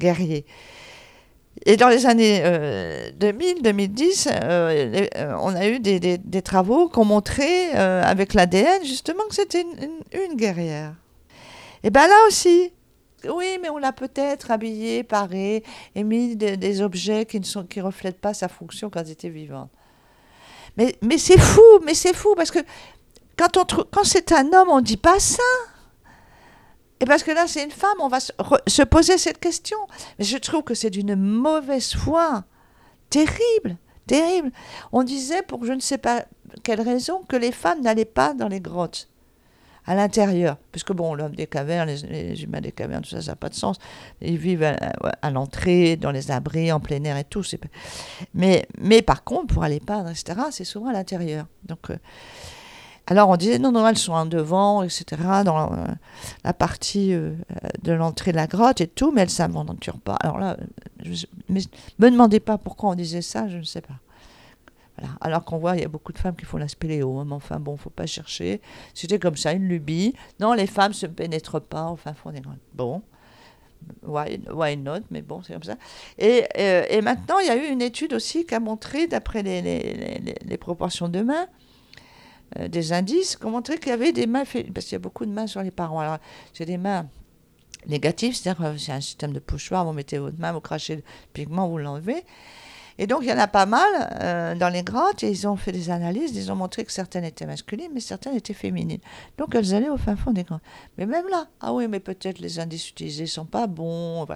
guerrier. 0.01 0.45
Et 1.65 1.77
dans 1.77 1.89
les 1.89 2.05
années 2.05 2.43
2000-2010, 3.19 4.29
euh, 4.29 4.33
euh, 4.35 5.07
euh, 5.17 5.37
on 5.41 5.55
a 5.55 5.69
eu 5.69 5.81
des, 5.81 5.99
des, 6.19 6.43
travaux 6.43 6.89
qui 6.89 6.99
ont 6.99 7.05
montré 7.05 7.71
avec 7.71 8.35
l'ADN 8.35 8.85
justement 8.85 9.23
que 9.29 9.35
c'était 9.35 9.63
une, 9.63 9.91
une, 10.13 10.37
guerrière. 10.37 10.95
Et 11.83 11.91
bien 11.91 12.07
là 12.07 12.15
aussi, 12.29 12.73
oui, 13.25 13.59
mais 13.61 13.71
on 13.71 13.79
l'a 13.79 13.93
peut-être 13.93 14.51
habillée, 14.51 15.03
parée, 15.03 15.65
et 15.95 16.05
mis 16.05 16.37
des, 16.37 16.83
objets 16.83 17.27
qui 17.27 17.41
ne 17.41 17.45
sont, 17.45 17.65
qui 17.65 17.81
reflètent 17.81 18.21
pas 18.21 18.35
sa 18.35 18.49
fonction 18.49 18.91
quand 18.91 19.01
elle 19.01 19.11
était 19.11 19.29
vivante. 19.29 19.71
Mais, 20.77 21.19
c'est 21.19 21.39
fou, 21.39 21.63
mais 21.85 21.95
c'est 21.95 22.15
fou, 22.15 22.35
parce 22.37 22.51
que 22.51 22.59
quand, 23.37 23.65
quand 23.91 24.05
c'est 24.05 24.33
un 24.33 24.53
homme, 24.53 24.69
on 24.69 24.77
ne 24.77 24.85
dit 24.85 24.99
pas 24.99 25.19
ça. 25.19 25.43
Et 27.01 27.05
parce 27.05 27.23
que 27.23 27.31
là, 27.31 27.47
c'est 27.47 27.63
une 27.63 27.71
femme, 27.71 27.97
on 28.01 28.09
va 28.09 28.21
se, 28.21 28.83
poser 28.83 29.19
cette 29.19 29.39
question. 29.39 29.79
Mais 30.19 30.25
je 30.25 30.37
trouve 30.39 30.63
que 30.63 30.75
c'est 30.75 30.91
d'une 30.91 31.15
mauvaise 31.15 31.95
foi. 31.95 32.45
Terrible, 33.11 33.77
terrible. 34.07 34.51
On 34.93 35.03
disait, 35.03 35.43
pour 35.43 35.65
je 35.65 35.73
ne 35.73 35.81
sais 35.81 35.99
pas 35.99 36.25
quelle 36.63 36.81
raison, 36.81 37.23
que 37.29 37.37
les 37.37 37.53
femmes 37.53 37.83
n'allaient 37.83 38.05
pas 38.05 38.35
dans 38.35 38.49
les 38.49 38.61
grottes, 38.61 39.09
à 39.87 39.95
l'intérieur. 39.95 40.57
Puisque, 40.73 40.93
bon, 40.93 41.15
l'homme 41.15 41.35
des 41.35 41.47
cavernes, 41.47 41.89
les, 41.89 42.43
humains 42.43 42.61
des 42.61 42.73
cavernes, 42.73 43.03
tout 43.03 43.11
ça, 43.11 43.23
ça 43.23 43.33
n'a 43.33 43.37
pas 43.37 43.49
de 43.49 43.55
sens. 43.55 43.79
Ils 44.21 44.39
vivent 44.39 44.65
à, 45.23 45.31
l'entrée, 45.31 45.97
dans 45.97 46.11
les 46.11 46.31
abris, 46.31 46.73
en 46.73 46.81
plein 46.81 47.03
air 47.05 47.17
et 47.17 47.25
tout. 47.25 47.43
Mais, 48.35 48.67
mais 48.79 49.03
par 49.03 49.25
contre, 49.25 49.55
pour 49.55 49.63
aller 49.63 49.81
peindre, 49.81 50.11
etc., 50.11 50.41
c'est 50.51 50.65
souvent 50.65 50.89
à 50.89 50.93
l'intérieur. 50.93 51.47
Donc. 51.65 51.91
Euh, 51.91 51.97
alors 53.09 53.29
on 53.29 53.37
disait 53.37 53.61
non, 53.61 53.71
non, 53.71 53.87
elles 53.87 53.99
sont 53.99 54.15
en 54.15 54.27
devant, 54.27 54.83
etc., 54.83 55.05
dans 55.45 55.73
euh, 55.73 55.77
la, 56.43 56.53
partie 56.53 57.15
euh, 57.15 57.35
de 57.85 57.93
l'entrée 57.93 58.33
de 58.33 58.37
la 58.37 58.49
grotte 58.49 58.81
et 58.81 58.89
tout, 58.89 59.13
mais 59.13 59.21
elles 59.21 59.29
ne 59.29 59.33
s'aventurent 59.33 60.01
pas. 60.01 60.17
Alors 60.17 60.39
là, 60.39 60.57
me 61.05 62.11
demandez 62.11 62.41
pas 62.41 62.59
pourquoi 62.59 62.91
on 62.91 62.95
disait 62.97 63.23
ça, 63.23 63.49
je 63.49 63.59
ne 63.59 63.63
sais 63.63 63.81
pas. 63.81 63.95
Alors 65.21 65.45
qu'on 65.45 65.59
voit, 65.59 65.77
il 65.77 65.83
y 65.83 65.85
a 65.85 65.89
beaucoup 65.89 66.13
de 66.13 66.19
femmes 66.19 66.37
qui 66.37 66.45
font 66.45 66.57
la 66.57 66.69
spéléo, 66.69 67.19
hein, 67.19 67.25
mais 67.27 67.35
enfin 67.35 67.61
bon, 67.61 67.77
faut 67.77 67.91
pas 67.91 68.07
chercher. 68.07 68.61
C'était 68.95 69.19
comme 69.19 69.37
ça, 69.37 69.53
une 69.53 69.69
lubie. 69.69 70.15
Non, 70.41 70.53
les 70.55 70.67
femmes 70.67 70.93
se 70.93 71.07
pénètrent 71.07 71.61
pas, 71.61 71.85
enfin 71.85 72.15
font 72.15 72.31
des 72.31 72.41
Bon, 72.75 73.03
why, 74.03 74.41
why 74.51 74.77
not, 74.77 75.01
mais 75.11 75.23
bon, 75.23 75.43
c'est 75.43 75.53
comme 75.53 75.63
ça. 75.63 75.77
Et, 76.19 76.45
euh, 76.59 77.03
maintenant, 77.03 77.39
il 77.41 77.47
y 77.47 77.51
a 77.51 77.57
eu 77.57 77.71
une 77.71 77.83
étude 77.83 78.15
aussi 78.15 78.47
qui 78.47 78.55
a 78.55 78.61
montré, 78.61 79.07
d'après 79.07 79.43
les, 79.43 79.61
les, 79.61 80.35
les 80.43 80.59
proportions 80.59 81.09
de 81.09 81.21
mains, 81.21 81.47
euh, 82.59 82.69
des 82.69 82.93
indices 82.93 83.37
qui 83.37 83.45
ont 83.45 83.51
montré 83.51 83.79
qu'il 83.79 83.89
y 83.89 83.93
avait 83.93 84.13
des 84.13 84.27
mains, 84.27 84.45
parce 84.45 84.87
qu'il 84.87 84.93
y 84.93 84.97
a 84.97 85.01
beaucoup 85.01 85.27
de 85.27 85.33
mains 85.33 85.47
sur 85.47 85.63
les 85.63 85.71
parents. 85.71 86.01
Alors, 86.01 86.19
c'est 86.53 86.65
des 86.65 86.79
mains 86.79 87.09
négatives, 87.87 88.35
c'est-à-dire 88.35 88.75
c'est 88.79 88.93
un 88.93 89.01
système 89.01 89.33
de 89.33 89.41
pochoir, 89.41 89.85
vous 89.85 89.93
mettez 89.93 90.19
votre 90.19 90.39
main, 90.39 90.53
vous 90.53 90.61
crachez 90.61 90.97
le 90.97 91.03
pigment, 91.33 91.69
vous 91.69 91.79
l'enlevez. 91.79 92.25
Et 92.99 93.07
donc, 93.07 93.23
il 93.23 93.29
y 93.29 93.33
en 93.33 93.39
a 93.39 93.47
pas 93.47 93.67
mal 93.67 93.87
euh, 94.21 94.55
dans 94.55 94.69
les 94.69 94.83
grottes, 94.83 95.23
et 95.23 95.31
ils 95.31 95.47
ont 95.47 95.57
fait 95.57 95.73
des 95.73 95.91
analyses, 95.91 96.35
ils 96.35 96.51
ont 96.51 96.57
montré 96.57 96.85
que 96.85 96.93
certaines 96.93 97.25
étaient 97.25 97.47
masculines, 97.47 97.91
mais 97.93 98.01
certaines 98.01 98.35
étaient 98.35 98.55
féminines. 98.55 99.01
Donc, 99.37 99.55
elles 99.55 99.75
allaient 99.75 99.91
au 99.91 99.99
fin 99.99 100.17
fond 100.17 100.33
des 100.33 100.45
grottes. 100.45 100.63
Mais 100.97 101.07
même 101.07 101.29
là, 101.29 101.49
ah 101.61 101.75
oui, 101.75 101.89
mais 101.89 102.01
peut-être 102.01 102.39
les 102.39 102.59
indices 102.59 102.89
utilisés 102.89 103.27
sont 103.27 103.45
pas 103.45 103.67
bons. 103.67 104.27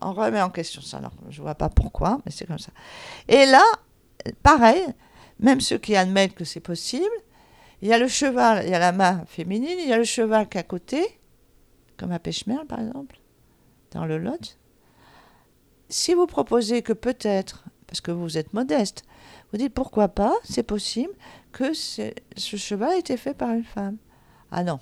On 0.00 0.12
remet 0.12 0.40
en 0.40 0.50
question 0.50 0.80
ça. 0.80 0.98
Alors, 0.98 1.12
je 1.28 1.42
vois 1.42 1.54
pas 1.54 1.68
pourquoi, 1.68 2.20
mais 2.24 2.32
c'est 2.32 2.46
comme 2.46 2.58
ça. 2.58 2.72
Et 3.28 3.44
là, 3.44 3.62
pareil, 4.42 4.82
même 5.38 5.60
ceux 5.60 5.78
qui 5.78 5.94
admettent 5.94 6.34
que 6.34 6.44
c'est 6.44 6.60
possible, 6.60 7.04
il 7.82 7.88
y 7.88 7.92
a 7.92 7.98
le 7.98 8.08
cheval, 8.08 8.64
il 8.64 8.70
y 8.70 8.74
a 8.74 8.78
la 8.78 8.92
main 8.92 9.24
féminine, 9.26 9.76
il 9.78 9.88
y 9.88 9.92
a 9.92 9.98
le 9.98 10.04
cheval 10.04 10.48
qui 10.48 10.56
est 10.56 10.60
à 10.60 10.64
côté, 10.64 11.20
comme 11.98 12.12
à 12.12 12.18
Pêche-Merle 12.18 12.66
par 12.66 12.80
exemple, 12.80 13.20
dans 13.90 14.06
le 14.06 14.18
Lot. 14.18 14.58
Si 15.88 16.14
vous 16.14 16.26
proposez 16.26 16.82
que 16.82 16.92
peut-être, 16.92 17.64
parce 17.86 18.00
que 18.00 18.10
vous 18.10 18.38
êtes 18.38 18.52
modeste, 18.52 19.04
vous 19.50 19.58
dites 19.58 19.74
pourquoi 19.74 20.08
pas, 20.08 20.34
c'est 20.44 20.62
possible 20.62 21.12
que 21.52 21.72
ce 21.72 22.12
cheval 22.56 22.92
ait 22.92 23.00
été 23.00 23.16
fait 23.16 23.34
par 23.34 23.52
une 23.52 23.64
femme. 23.64 23.96
Ah 24.50 24.64
non, 24.64 24.80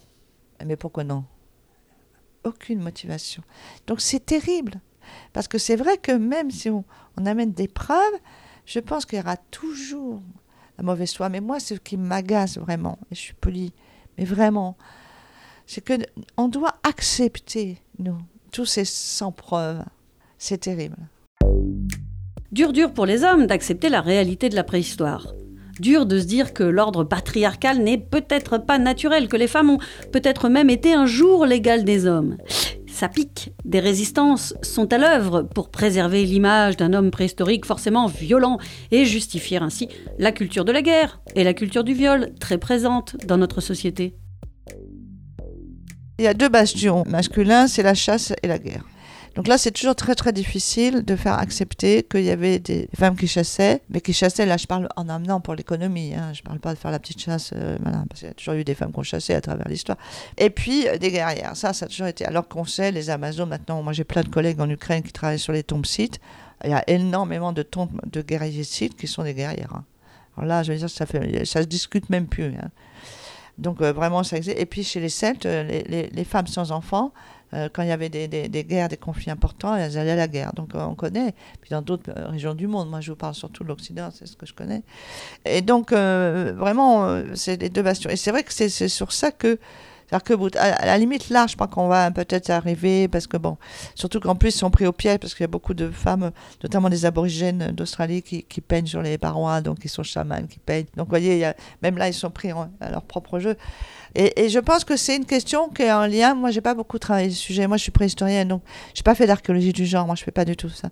mais 0.65 0.77
pourquoi 0.77 1.05
non? 1.05 1.25
Aucune 2.45 2.81
motivation. 2.81 3.43
Donc 3.87 4.01
c'est 4.01 4.25
terrible, 4.25 4.81
parce 5.33 5.49
que 5.49 5.59
c'est 5.59 5.77
vrai 5.77 5.99
que 5.99 6.13
même 6.13 6.51
si 6.51 6.71
on, 6.71 6.85
amène 7.25 7.53
des 7.53 7.69
preuves, 7.69 8.15
je 8.67 8.81
pense 8.81 9.07
qu'il 9.07 9.19
y 9.19 9.23
aura 9.23 9.37
toujours 9.37 10.23
la 10.79 10.85
mauvaise 10.85 11.15
foi. 11.15 11.29
Mais 11.29 11.41
moi, 11.41 11.61
ce 11.61 11.75
qui 11.75 11.97
m'agace 11.97 12.59
vraiment, 12.59 12.99
et 13.11 13.15
je 13.15 13.21
suis 13.21 13.35
polie, 13.35 13.73
mais 14.19 14.25
vraiment, 14.25 14.77
c'est 15.67 15.83
que 15.83 15.95
on 16.37 16.49
doit 16.49 16.75
accepter, 16.83 17.79
nous, 17.99 18.19
tous 18.53 18.67
ces 18.67 18.85
sans 18.85 19.33
preuves. 19.33 19.85
C'est 20.39 20.59
terrible. 20.59 20.97
Dur, 22.53 22.73
dur 22.73 22.93
pour 22.93 23.07
les 23.07 23.25
hommes 23.25 23.47
d'accepter 23.47 23.89
la 23.89 24.01
réalité 24.01 24.49
de 24.49 24.55
la 24.55 24.65
préhistoire. 24.65 25.35
Dur 25.81 26.07
de 26.07 26.21
se 26.21 26.25
dire 26.25 26.53
que 26.53 26.63
l'ordre 26.63 27.03
patriarcal 27.03 27.79
n'est 27.79 27.99
peut-être 27.99 28.59
pas 28.59 28.79
naturel, 28.79 29.29
que 29.29 29.37
les 29.37 29.49
femmes 29.49 29.71
ont 29.71 29.79
peut-être 30.13 30.49
même 30.49 30.71
été 30.71 30.95
un 30.95 31.07
jour 31.07 31.47
l'égal 31.47 31.85
des 31.85 32.07
hommes 32.07 32.37
ça 32.95 33.09
pique. 33.09 33.53
Des 33.65 33.81
résistances 33.81 34.55
sont 34.63 34.91
à 34.93 34.99
l'œuvre 34.99 35.43
pour 35.43 35.71
préserver 35.71 36.25
l'image 36.25 36.77
d'un 36.77 36.93
homme 36.93 37.11
préhistorique 37.11 37.67
forcément 37.67 38.07
violent 38.07 38.59
et 38.91 39.05
justifier 39.05 39.59
ainsi 39.59 39.89
la 40.19 40.33
culture 40.33 40.65
de 40.65 40.73
la 40.73 40.81
guerre 40.81 41.21
et 41.35 41.45
la 41.45 41.55
culture 41.55 41.85
du 41.85 41.93
viol, 41.93 42.31
très 42.41 42.59
présente 42.59 43.17
dans 43.27 43.37
notre 43.37 43.61
société. 43.61 44.15
Il 46.19 46.25
y 46.25 46.29
a 46.29 46.35
deux 46.35 46.49
bastions 46.49 47.03
masculins, 47.07 47.67
c'est 47.67 47.83
la 47.83 47.95
chasse 47.95 48.33
et 48.43 48.47
la 48.47 48.59
guerre. 48.59 48.85
Donc 49.35 49.49
là, 49.49 49.59
c'est 49.59 49.73
toujours 49.73 49.97
très 49.97 50.15
très 50.15 50.33
difficile 50.33 51.05
de 51.05 51.17
faire 51.17 51.39
accepter 51.39 52.05
qu'il 52.05 52.23
y 52.23 52.31
avait 52.31 52.61
des 52.61 52.89
femmes 52.95 53.17
qui 53.17 53.27
chassaient, 53.27 53.83
mais 53.91 54.01
qui 54.01 54.13
chassaient, 54.13 54.47
là 54.47 54.57
je 54.57 54.67
parle 54.67 54.89
en 54.95 55.09
amenant 55.09 55.41
pour 55.41 55.55
l'économie, 55.57 56.15
hein, 56.15 56.33
je 56.33 56.43
parle 56.43 56.61
pas 56.61 56.73
de 56.73 56.79
faire 56.79 56.93
la 56.93 57.01
petite 57.01 57.21
chasse, 57.21 57.51
euh, 57.55 57.77
parce 58.09 58.21
qu'il 58.21 58.29
y 58.29 58.31
a 58.31 58.35
toujours 58.35 58.55
eu 58.55 58.65
des 58.65 58.75
femmes 58.75 58.93
qui 58.93 58.99
ont 59.01 59.03
chassé 59.03 59.35
à 59.35 59.41
travers 59.41 59.67
l'histoire. 59.69 59.99
Et 60.39 60.51
puis 60.51 60.87
euh, 60.87 60.99
des 60.99 61.11
guerrières, 61.11 61.57
ça, 61.57 61.73
ça 61.73 61.87
a 61.87 61.89
toujours 61.89 62.07
été. 62.07 62.25
Alors 62.25 62.47
qu'on 62.47 62.65
sait, 62.65 62.93
les 62.93 63.11
Amazones, 63.11 63.49
maintenant, 63.49 63.83
moi 63.83 63.93
j'ai 63.93 64.05
plein 64.05 64.23
de 64.23 64.29
collègues 64.29 64.61
en 64.61 64.71
Ukraine 64.71 65.03
qui 65.03 65.13
travaillent 65.13 65.39
sur 65.41 65.53
les 65.53 65.65
tombes 65.65 65.87
sites, 65.87 66.21
il 66.63 66.71
y 66.71 66.75
a 66.75 66.89
énormément 66.89 67.53
de 67.53 67.63
tombes 67.63 68.01
de 68.11 68.23
guerriers 68.23 68.65
sites 68.65 68.97
qui 68.97 69.09
sont 69.09 69.25
des 69.25 69.35
guerrières. 69.35 69.75
Hein. 69.75 69.85
Alors 70.37 70.49
là, 70.49 70.63
je 70.63 70.73
veux 70.73 70.79
dire, 70.79 70.89
ça, 70.89 71.07
fait, 71.07 71.45
ça 71.45 71.61
se 71.61 71.67
discute 71.67 72.09
même 72.09 72.27
plus. 72.29 72.55
Hein. 72.55 72.71
Donc 73.59 73.81
euh, 73.81 73.93
vraiment, 73.93 74.23
ça 74.23 74.37
existe. 74.37 74.59
Et 74.59 74.67
puis 74.67 74.85
chez 74.85 75.01
les 75.01 75.09
Celtes, 75.09 75.45
les, 75.45 76.09
les 76.11 76.25
femmes 76.25 76.47
sans 76.47 76.71
enfants, 76.71 77.13
euh, 77.55 77.69
quand 77.73 77.83
il 77.83 77.89
y 77.89 77.93
avait 77.93 78.09
des, 78.09 78.29
des, 78.29 78.65
guerres, 78.65 78.89
des 78.89 78.97
conflits 78.97 79.31
importants, 79.31 79.75
elles 79.77 79.97
allaient 79.97 80.13
à 80.13 80.17
la 80.17 80.29
guerre. 80.29 80.53
Donc 80.55 80.75
euh, 80.75 80.81
on 80.81 80.95
connaît. 80.95 81.35
Puis 81.61 81.71
dans 81.71 81.83
d'autres 81.83 82.11
euh, 82.17 82.29
régions 82.29 82.55
du 82.55 82.67
monde, 82.67 82.91
moi 82.91 83.01
je 83.01 83.11
vous 83.13 83.17
parle 83.17 83.35
surtout 83.35 83.63
de 83.63 83.69
l'Occident, 83.69 84.11
c'est 84.13 84.27
ce 84.27 84.37
que 84.37 84.47
je 84.47 84.55
connais. 84.55 84.83
Et 85.45 85.63
donc 85.63 85.93
vraiment, 85.93 87.23
c'est 87.35 87.61
les 87.61 87.69
deux 87.69 87.83
bastions. 87.83 88.11
Et 88.11 88.17
c'est 88.17 88.31
vrai 88.31 88.43
que 88.43 88.53
c'est 88.53 88.69
sur 88.89 89.13
ça 89.13 89.31
que 89.31 89.59
c'est-à-dire 90.09 90.53
que, 90.53 90.59
à 90.59 90.87
la 90.87 90.99
limite, 90.99 91.31
là, 91.31 91.47
je 91.47 91.55
crois 91.55 91.69
qu'on 91.69 91.89
va 91.89 92.11
peut-être 92.11 92.51
arriver, 92.51 93.09
parce 93.09 93.27
que, 93.27 93.37
bon, 93.37 93.57
surtout 93.95 94.21
qu'en 94.21 94.35
plus, 94.35 94.55
ils 94.55 94.59
sont 94.59 94.71
pris 94.71 94.87
au 94.87 94.93
pied, 94.93 95.19
parce 95.19 95.35
qu'il 95.35 95.43
y 95.43 95.45
a 95.45 95.49
beaucoup 95.49 95.75
de 95.75 95.91
femmes, 95.91 96.31
notamment 96.63 96.89
des 96.89 97.07
aborigènes 97.07 97.73
d'Australie, 97.73 98.23
qui, 98.23 98.61
peignent 98.61 98.87
sur 98.87 99.03
les 99.03 99.19
parois, 99.19 99.61
donc 99.61 99.79
ils 99.85 99.89
sont 99.89 100.03
chamans, 100.03 100.47
qui 100.47 100.59
peignent. 100.59 100.87
Donc, 100.97 101.07
vous 101.07 101.11
voyez, 101.11 101.41
y 101.41 101.55
même 101.83 101.99
là, 101.99 102.09
ils 102.09 102.15
sont 102.15 102.31
pris 102.31 102.51
à 102.81 102.91
leur 102.91 103.03
propre 103.03 103.39
jeu. 103.39 103.57
Et, 104.15 104.45
et 104.45 104.49
je 104.49 104.59
pense 104.59 104.85
que 104.85 104.97
c'est 104.97 105.17
une 105.17 105.27
question 105.27 105.69
qui 105.69 105.83
est 105.83 105.93
en 105.93 106.07
lien. 106.07 106.35
Moi, 106.35 106.51
j'ai 106.51 106.61
pas 106.61 106.75
beaucoup 106.75 106.99
travaillé 106.99 107.31
ce 107.31 107.37
sujet. 107.37 107.67
Moi, 107.67 107.77
je 107.77 107.83
suis 107.83 107.93
préhistorienne, 107.93 108.49
donc 108.49 108.63
je 108.95 109.01
n'ai 109.01 109.05
pas 109.05 109.15
fait 109.15 109.27
d'archéologie 109.27 109.73
du 109.73 109.87
genre. 109.87 110.07
Moi, 110.07 110.15
je 110.15 110.23
fais 110.23 110.31
pas 110.31 110.45
du 110.45 110.57
tout 110.57 110.69
ça. 110.69 110.89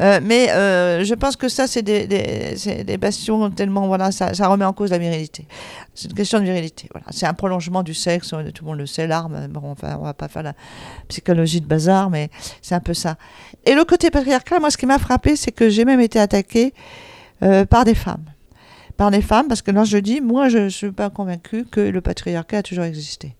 Euh, 0.00 0.20
mais 0.22 0.50
euh, 0.50 1.04
je 1.04 1.14
pense 1.14 1.36
que 1.36 1.48
ça, 1.48 1.66
c'est 1.66 1.82
des, 1.82 2.06
des, 2.06 2.84
des, 2.84 2.96
bastions 2.96 3.50
tellement, 3.50 3.86
voilà, 3.86 4.10
ça, 4.10 4.32
remet 4.48 4.64
en 4.64 4.72
cause 4.72 4.90
la 4.90 4.98
virilité. 4.98 5.46
C'est 5.94 6.08
une 6.08 6.14
question 6.14 6.38
de 6.40 6.44
virilité. 6.44 6.88
Voilà. 6.92 7.06
C'est 7.10 7.26
un 7.26 7.34
prolongement 7.34 7.82
du 7.82 7.94
sexe, 7.94 8.28
tout 8.28 8.36
le 8.36 8.66
monde 8.66 8.78
le 8.78 8.86
sait, 8.86 9.06
l'arme. 9.06 9.48
Bon, 9.48 9.70
enfin, 9.70 9.96
on 10.00 10.04
va 10.04 10.14
pas 10.14 10.28
faire 10.28 10.42
la 10.42 10.54
psychologie 11.08 11.60
de 11.60 11.66
bazar, 11.66 12.10
mais 12.10 12.30
c'est 12.62 12.74
un 12.74 12.80
peu 12.80 12.94
ça. 12.94 13.16
Et 13.64 13.74
le 13.74 13.84
côté 13.84 14.10
patriarcal, 14.10 14.60
moi, 14.60 14.70
ce 14.70 14.76
qui 14.76 14.86
m'a 14.86 14.98
frappé, 14.98 15.36
c'est 15.36 15.52
que 15.52 15.68
j'ai 15.68 15.84
même 15.84 16.00
été 16.00 16.18
attaquée 16.18 16.72
euh, 17.42 17.64
par 17.64 17.84
des 17.84 17.94
femmes. 17.94 18.24
Par 18.96 19.10
des 19.10 19.22
femmes, 19.22 19.48
parce 19.48 19.62
que 19.62 19.70
là, 19.70 19.84
je 19.84 19.98
dis, 19.98 20.20
moi, 20.20 20.48
je 20.48 20.58
ne 20.58 20.68
suis 20.68 20.92
pas 20.92 21.10
convaincue 21.10 21.64
que 21.64 21.80
le 21.80 22.00
patriarcat 22.00 22.58
a 22.58 22.62
toujours 22.62 22.84
existé. 22.84 23.34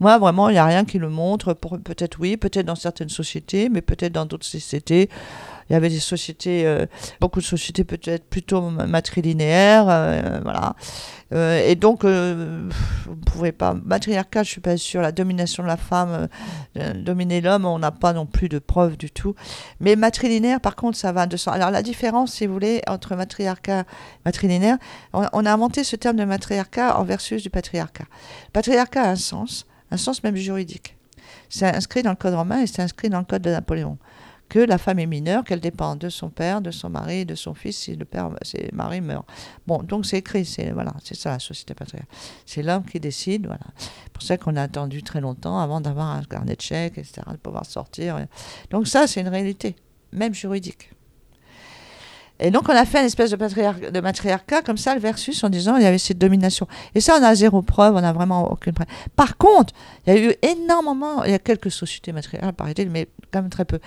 Moi, 0.00 0.18
vraiment, 0.18 0.48
il 0.48 0.52
n'y 0.52 0.58
a 0.58 0.64
rien 0.64 0.84
qui 0.84 0.98
le 0.98 1.10
montre. 1.10 1.52
Peut-être 1.52 2.18
oui, 2.18 2.36
peut-être 2.36 2.66
dans 2.66 2.74
certaines 2.74 3.10
sociétés, 3.10 3.68
mais 3.68 3.82
peut-être 3.82 4.12
dans 4.12 4.26
d'autres 4.26 4.46
sociétés. 4.46 5.10
Il 5.70 5.74
y 5.74 5.76
avait 5.76 5.88
des 5.88 6.00
sociétés, 6.00 6.66
euh, 6.66 6.86
beaucoup 7.20 7.38
de 7.38 7.44
sociétés 7.44 7.84
peut-être 7.84 8.24
plutôt 8.24 8.60
matrilinéaires, 8.60 9.86
euh, 9.88 10.40
voilà. 10.42 10.74
Euh, 11.32 11.62
et 11.64 11.76
donc, 11.76 12.04
vous 12.04 12.10
ne 12.10 13.24
pouvez 13.24 13.52
pas. 13.52 13.74
Matriarcat, 13.74 14.42
je 14.42 14.50
suis 14.50 14.60
pas 14.60 14.76
sûre. 14.76 15.00
La 15.00 15.12
domination 15.12 15.62
de 15.62 15.68
la 15.68 15.76
femme, 15.76 16.26
dominer 16.96 17.40
l'homme, 17.40 17.66
on 17.66 17.78
n'a 17.78 17.92
pas 17.92 18.12
non 18.12 18.26
plus 18.26 18.48
de 18.48 18.58
preuves 18.58 18.96
du 18.96 19.12
tout. 19.12 19.36
Mais 19.78 19.94
matrilinéaire, 19.94 20.60
par 20.60 20.74
contre, 20.74 20.98
ça 20.98 21.12
va 21.12 21.26
de 21.26 21.36
sens. 21.36 21.54
Alors, 21.54 21.70
la 21.70 21.82
différence, 21.82 22.32
si 22.32 22.46
vous 22.48 22.52
voulez, 22.52 22.82
entre 22.88 23.14
matriarcat 23.14 23.82
et 23.82 23.84
matrilinéaire, 24.24 24.78
on, 25.12 25.46
a 25.46 25.52
inventé 25.52 25.84
ce 25.84 25.94
terme 25.94 26.16
de 26.16 26.24
matriarcat 26.24 26.98
en 26.98 27.04
versus 27.04 27.44
du 27.44 27.50
patriarcat. 27.50 28.06
Patriarcat 28.52 29.02
a 29.02 29.10
un 29.10 29.16
sens 29.16 29.66
un 29.90 29.96
sens 29.96 30.22
même 30.22 30.36
juridique. 30.36 30.96
C'est 31.48 31.66
inscrit 31.66 32.02
dans 32.02 32.10
le 32.10 32.16
code 32.16 32.34
romain 32.34 32.62
et 32.62 32.66
c'est 32.66 32.82
inscrit 32.82 33.08
dans 33.08 33.18
le 33.18 33.24
code 33.24 33.42
de 33.42 33.50
Napoléon 33.50 33.98
que 34.50 34.58
la 34.58 34.78
femme 34.78 34.98
est 34.98 35.06
mineure, 35.06 35.44
qu'elle 35.44 35.60
dépend 35.60 35.94
de 35.94 36.08
son 36.08 36.28
père, 36.28 36.60
de 36.60 36.72
son 36.72 36.90
mari, 36.90 37.24
de 37.24 37.36
son 37.36 37.54
fils 37.54 37.78
si 37.78 37.94
le 37.94 38.04
père, 38.04 38.30
si 38.42 38.58
le 38.58 38.76
mari 38.76 39.00
meurt. 39.00 39.24
Bon, 39.66 39.80
donc 39.82 40.04
c'est 40.04 40.18
écrit, 40.18 40.44
c'est 40.44 40.72
voilà, 40.72 40.92
c'est 41.04 41.14
ça 41.14 41.30
la 41.30 41.38
société 41.38 41.72
patriarcale. 41.72 42.12
C'est 42.44 42.62
l'homme 42.62 42.84
qui 42.84 42.98
décide, 42.98 43.46
voilà. 43.46 43.64
C'est 43.78 44.12
pour 44.12 44.24
ça 44.24 44.36
qu'on 44.36 44.56
a 44.56 44.62
attendu 44.62 45.04
très 45.04 45.20
longtemps 45.20 45.60
avant 45.60 45.80
d'avoir 45.80 46.08
un 46.08 46.24
carnet 46.24 46.56
de 46.56 46.60
chèques, 46.60 46.98
etc., 46.98 47.22
de 47.30 47.36
pouvoir 47.36 47.64
sortir. 47.64 48.18
Donc 48.70 48.88
ça, 48.88 49.06
c'est 49.06 49.20
une 49.20 49.28
réalité, 49.28 49.76
même 50.12 50.34
juridique. 50.34 50.90
Et 52.40 52.50
donc, 52.50 52.68
on 52.68 52.74
a 52.74 52.84
fait 52.84 53.00
une 53.00 53.06
espèce 53.06 53.30
de, 53.30 54.00
matriarcat 54.00 54.62
comme 54.62 54.78
ça, 54.78 54.94
le 54.94 55.00
versus, 55.00 55.44
en 55.44 55.48
disant 55.48 55.76
il 55.76 55.82
y 55.82 55.86
avait 55.86 55.98
cette 55.98 56.18
domination. 56.18 56.66
Et 56.94 57.00
ça, 57.00 57.16
on 57.20 57.22
a 57.22 57.34
zéro 57.34 57.62
preuve, 57.62 57.94
on 57.96 58.00
n'a 58.00 58.12
vraiment 58.12 58.50
aucune 58.50 58.72
preuve. 58.72 58.86
Par 59.14 59.36
contre, 59.36 59.74
il 60.06 60.14
y 60.14 60.16
a 60.16 60.20
eu 60.30 60.34
énormément, 60.42 61.24
il 61.24 61.32
y 61.32 61.34
a 61.34 61.38
quelques 61.38 61.70
sociétés 61.70 62.12
matriarcales, 62.12 62.54
paraît-il, 62.54 62.90
mais 62.90 63.08
quand 63.32 63.42
même 63.42 63.50
très 63.50 63.64
peu. 63.64 63.78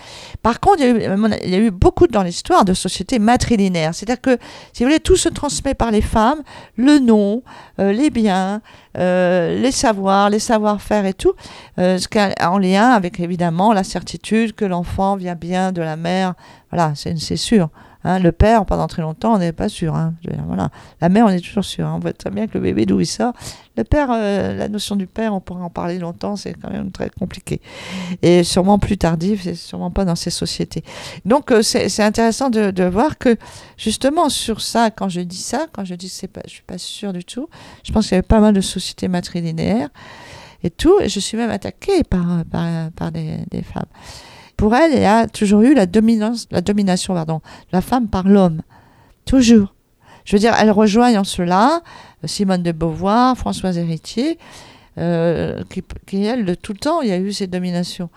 Par 0.42 0.60
contre, 0.60 0.80
il 0.80 0.86
y 0.86 0.88
a 0.88 0.92
eu, 0.92 1.40
il 1.44 1.50
y 1.50 1.56
a 1.56 1.60
eu 1.60 1.72
beaucoup 1.72 2.08
dans 2.08 2.24
l'histoire 2.24 2.64
de 2.66 2.74
sociétés 2.74 3.20
matrilinéaires. 3.20 3.96
C'est-à-dire 3.96 4.22
que, 4.22 4.38
si 4.72 4.84
vous 4.84 4.90
voulez, 4.90 5.00
tout 5.00 5.16
se 5.16 5.30
transmet 5.30 5.74
par 5.74 5.92
les 5.92 6.02
femmes, 6.02 6.44
le 6.78 7.00
nom, 7.00 7.44
euh, 7.80 7.92
les 7.92 8.10
biens, 8.10 8.62
euh, 8.98 9.60
les 9.60 9.72
savoirs, 9.72 10.30
les 10.30 10.40
savoir-faire 10.40 11.06
et 11.06 11.14
tout, 11.14 11.34
euh, 11.80 11.98
ce 11.98 12.08
qui 12.08 12.20
est 12.20 12.42
en 12.44 12.58
lien 12.60 12.92
avec 12.92 13.20
évidemment 13.20 13.74
la 13.74 13.84
certitude 13.84 14.54
que 14.54 14.66
l'enfant 14.66 15.16
vient 15.16 15.36
bien 15.36 15.72
de 15.72 15.82
la 15.82 15.96
mère. 15.96 16.36
Voilà, 16.72 16.94
c'est 16.96 17.36
sûr. 17.36 17.70
Hein, 18.04 18.20
le 18.20 18.32
père, 18.32 18.66
pendant 18.66 18.88
très 18.88 19.02
longtemps, 19.02 19.34
on 19.34 19.38
n'est 19.38 19.54
pas 19.54 19.70
sûr. 19.70 19.96
Hein. 19.96 20.14
voilà. 20.48 20.70
La 21.00 21.10
mère, 21.10 21.26
on 21.26 21.30
est 21.30 21.40
toujours 21.40 21.64
sûr. 21.64 21.88
Hein. 21.88 21.94
On 21.96 22.00
voit 22.00 22.14
très 22.14 22.30
bien 22.30 22.48
que 22.48 22.58
le 22.58 22.60
bébé, 22.60 22.86
d'où 22.86 23.00
il 23.00 23.06
sort. 23.06 23.34
Le 23.78 23.84
père, 23.84 24.10
euh, 24.12 24.56
la 24.56 24.68
notion 24.68 24.96
du 24.96 25.08
père, 25.08 25.34
on 25.34 25.40
pourrait 25.40 25.64
en 25.64 25.70
parler 25.70 25.98
longtemps, 26.00 26.36
c'est 26.36 26.54
quand 26.54 26.70
même 26.70 26.92
très 26.92 27.10
compliqué. 27.10 27.62
Et 28.22 28.44
sûrement 28.44 28.78
plus 28.78 28.98
tardif, 28.98 29.44
c'est 29.44 29.56
sûrement 29.56 29.90
pas 29.90 30.06
dans 30.06 30.16
ces 30.16 30.30
sociétés. 30.30 30.84
Donc, 31.26 31.52
euh, 31.52 31.62
c'est 31.62 32.04
intéressant 32.04 32.50
de, 32.50 32.72
de, 32.72 32.84
voir 32.84 33.18
que, 33.18 33.38
justement, 33.78 34.30
sur 34.30 34.62
ça, 34.62 34.92
quand 34.92 35.10
je 35.10 35.22
dis 35.22 35.42
ça, 35.42 35.68
quand 35.72 35.86
je 35.86 35.96
dis 35.96 36.10
que 36.10 36.28
pas, 36.28 36.42
je 36.46 36.52
suis 36.52 36.64
pas 36.64 36.78
sûr 36.78 37.14
du 37.14 37.24
tout, 37.24 37.50
je 37.84 37.92
pense 37.92 38.08
qu'il 38.08 38.16
y 38.16 38.18
avait 38.18 38.22
pas 38.22 38.40
mal 38.40 38.54
de 38.54 38.62
sociétés 38.62 39.08
matrilinéaires 39.08 39.90
et 40.64 40.70
tout, 40.70 41.00
et 41.02 41.10
je 41.10 41.20
suis 41.20 41.38
même 41.38 41.50
attaquée 41.50 42.04
par, 42.04 42.44
par, 42.52 42.92
par 42.92 43.12
des, 43.12 43.40
des 43.50 43.64
femmes 43.64 43.86
pour 44.64 44.76
elle, 44.76 44.94
il 44.94 45.02
y 45.02 45.06
a 45.06 45.28
toujours 45.28 45.62
eu 45.64 45.74
la, 45.74 45.86
dominance, 45.86 46.48
la 46.50 46.62
domination 46.62 47.14
pardon, 47.14 47.42
la 47.74 47.82
femme 47.82 48.08
par 48.08 48.26
l'homme. 48.26 48.62
Toujours. 49.26 49.76
Je 50.24 50.38
veux 50.38 50.40
dire, 50.40 50.56
elle 50.58 50.72
rejoint 50.72 51.14
en 51.20 51.26
cela 51.26 51.82
Simone 52.24 52.64
de 52.64 52.72
Beauvoir, 52.72 53.38
Françoise 53.38 53.78
Héritier, 53.78 54.40
euh, 54.98 55.64
qui, 56.08 56.24
elle, 56.24 56.46
de 56.46 56.56
tout 56.56 56.72
le 56.72 56.80
temps, 56.80 57.02
il 57.02 57.10
y 57.10 57.12
a 57.12 57.18
eu 57.18 57.34
cette 57.34 57.50
domination. 57.50 58.10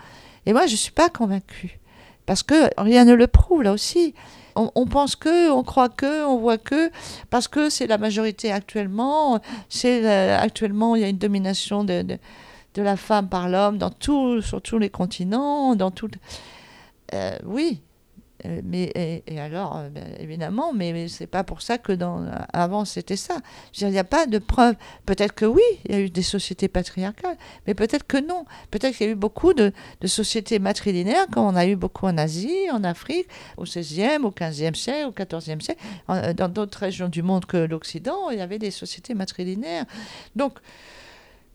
Et 0.47 0.53
moi, 0.53 0.67
je 0.67 0.73
ne 0.75 0.77
suis 0.77 0.93
pas 0.93 1.09
convaincue 1.09 1.81
Parce 2.27 2.45
que 2.45 2.71
rien 2.79 3.05
ne 3.05 3.15
le 3.15 3.27
prouve, 3.27 3.65
là 3.65 3.73
aussi. 3.73 4.15
On, 4.55 4.87
pense 4.87 5.17
que, 5.17 5.51
on 5.51 5.65
croit 5.65 5.89
que, 5.89 6.25
on 6.27 6.39
voit 6.39 6.59
que, 6.59 6.93
parce 7.29 7.49
que 7.49 7.71
c'est 7.71 7.89
la 7.89 7.99
majorité 7.99 8.53
actuellement. 8.53 9.41
C'est 9.69 10.09
actuellement, 10.33 10.95
il 10.95 11.03
y 11.03 11.05
a 11.05 11.09
une 11.09 11.19
domination 11.19 11.83
de, 11.83 12.05
la 12.83 12.97
femme 12.97 13.29
par 13.29 13.49
l'homme 13.49 13.79
dans 13.79 13.91
tout, 13.91 14.41
sur 14.43 14.63
tous 14.63 14.79
les 14.79 14.91
continents, 14.91 15.75
dans 15.77 15.91
tout. 15.91 16.11
Euh, 17.15 17.39
oui, 17.45 17.83
euh, 18.45 18.61
mais 18.65 18.93
et, 19.27 19.41
alors, 19.41 19.77
euh, 19.77 19.89
ben, 19.89 20.05
évidemment, 20.19 20.73
mais, 20.73 21.09
c'est 21.09 21.27
pas 21.27 21.45
pour 21.45 21.63
ça 21.63 21.79
que 21.79 21.93
dans, 21.93 22.27
avant 22.53 22.85
c'était 22.85 23.17
ça. 23.17 23.39
il 23.81 23.89
n'y 23.89 23.99
a 23.99 24.05
pas 24.05 24.27
de 24.27 24.39
preuve. 24.39 24.75
Peut-être 25.07 25.35
que 25.35 25.47
oui, 25.47 25.63
il 25.87 25.93
y 25.93 25.95
a 25.95 26.01
eu 26.01 26.11
des 26.11 26.23
sociétés 26.23 26.69
patriarcales, 26.69 27.37
mais 27.67 27.75
peut-être 27.75 28.07
que 28.07 28.19
non. 28.19 28.45
Peut-être 28.71 28.97
qu'il 28.97 29.07
y 29.07 29.09
a 29.09 29.13
eu 29.13 29.17
beaucoup 29.17 29.55
de, 29.55 29.73
sociétés 30.05 30.59
matrilinéaires, 30.59 31.27
comme 31.33 31.45
on 31.45 31.57
a 31.57 31.67
eu 31.67 31.77
beaucoup 31.77 32.07
en 32.07 32.19
Asie, 32.19 32.71
en 32.73 32.85
Afrique, 32.85 33.27
au 33.57 33.65
XVIe, 33.65 34.19
au 34.23 34.31
XVe 34.31 34.75
siècle, 34.75 35.09
au 35.09 35.13
XIVe 35.13 35.61
siècle. 35.61 35.83
dans 36.35 36.49
d'autres 36.49 36.79
régions 36.79 37.09
du 37.09 37.23
monde 37.23 37.47
que 37.47 37.57
l'Occident, 37.57 38.31
il 38.31 38.39
y 38.39 38.43
avait 38.43 38.59
des 38.59 38.71
sociétés 38.71 39.15
matrilinéaires. 39.15 39.87
Donc, 40.37 40.59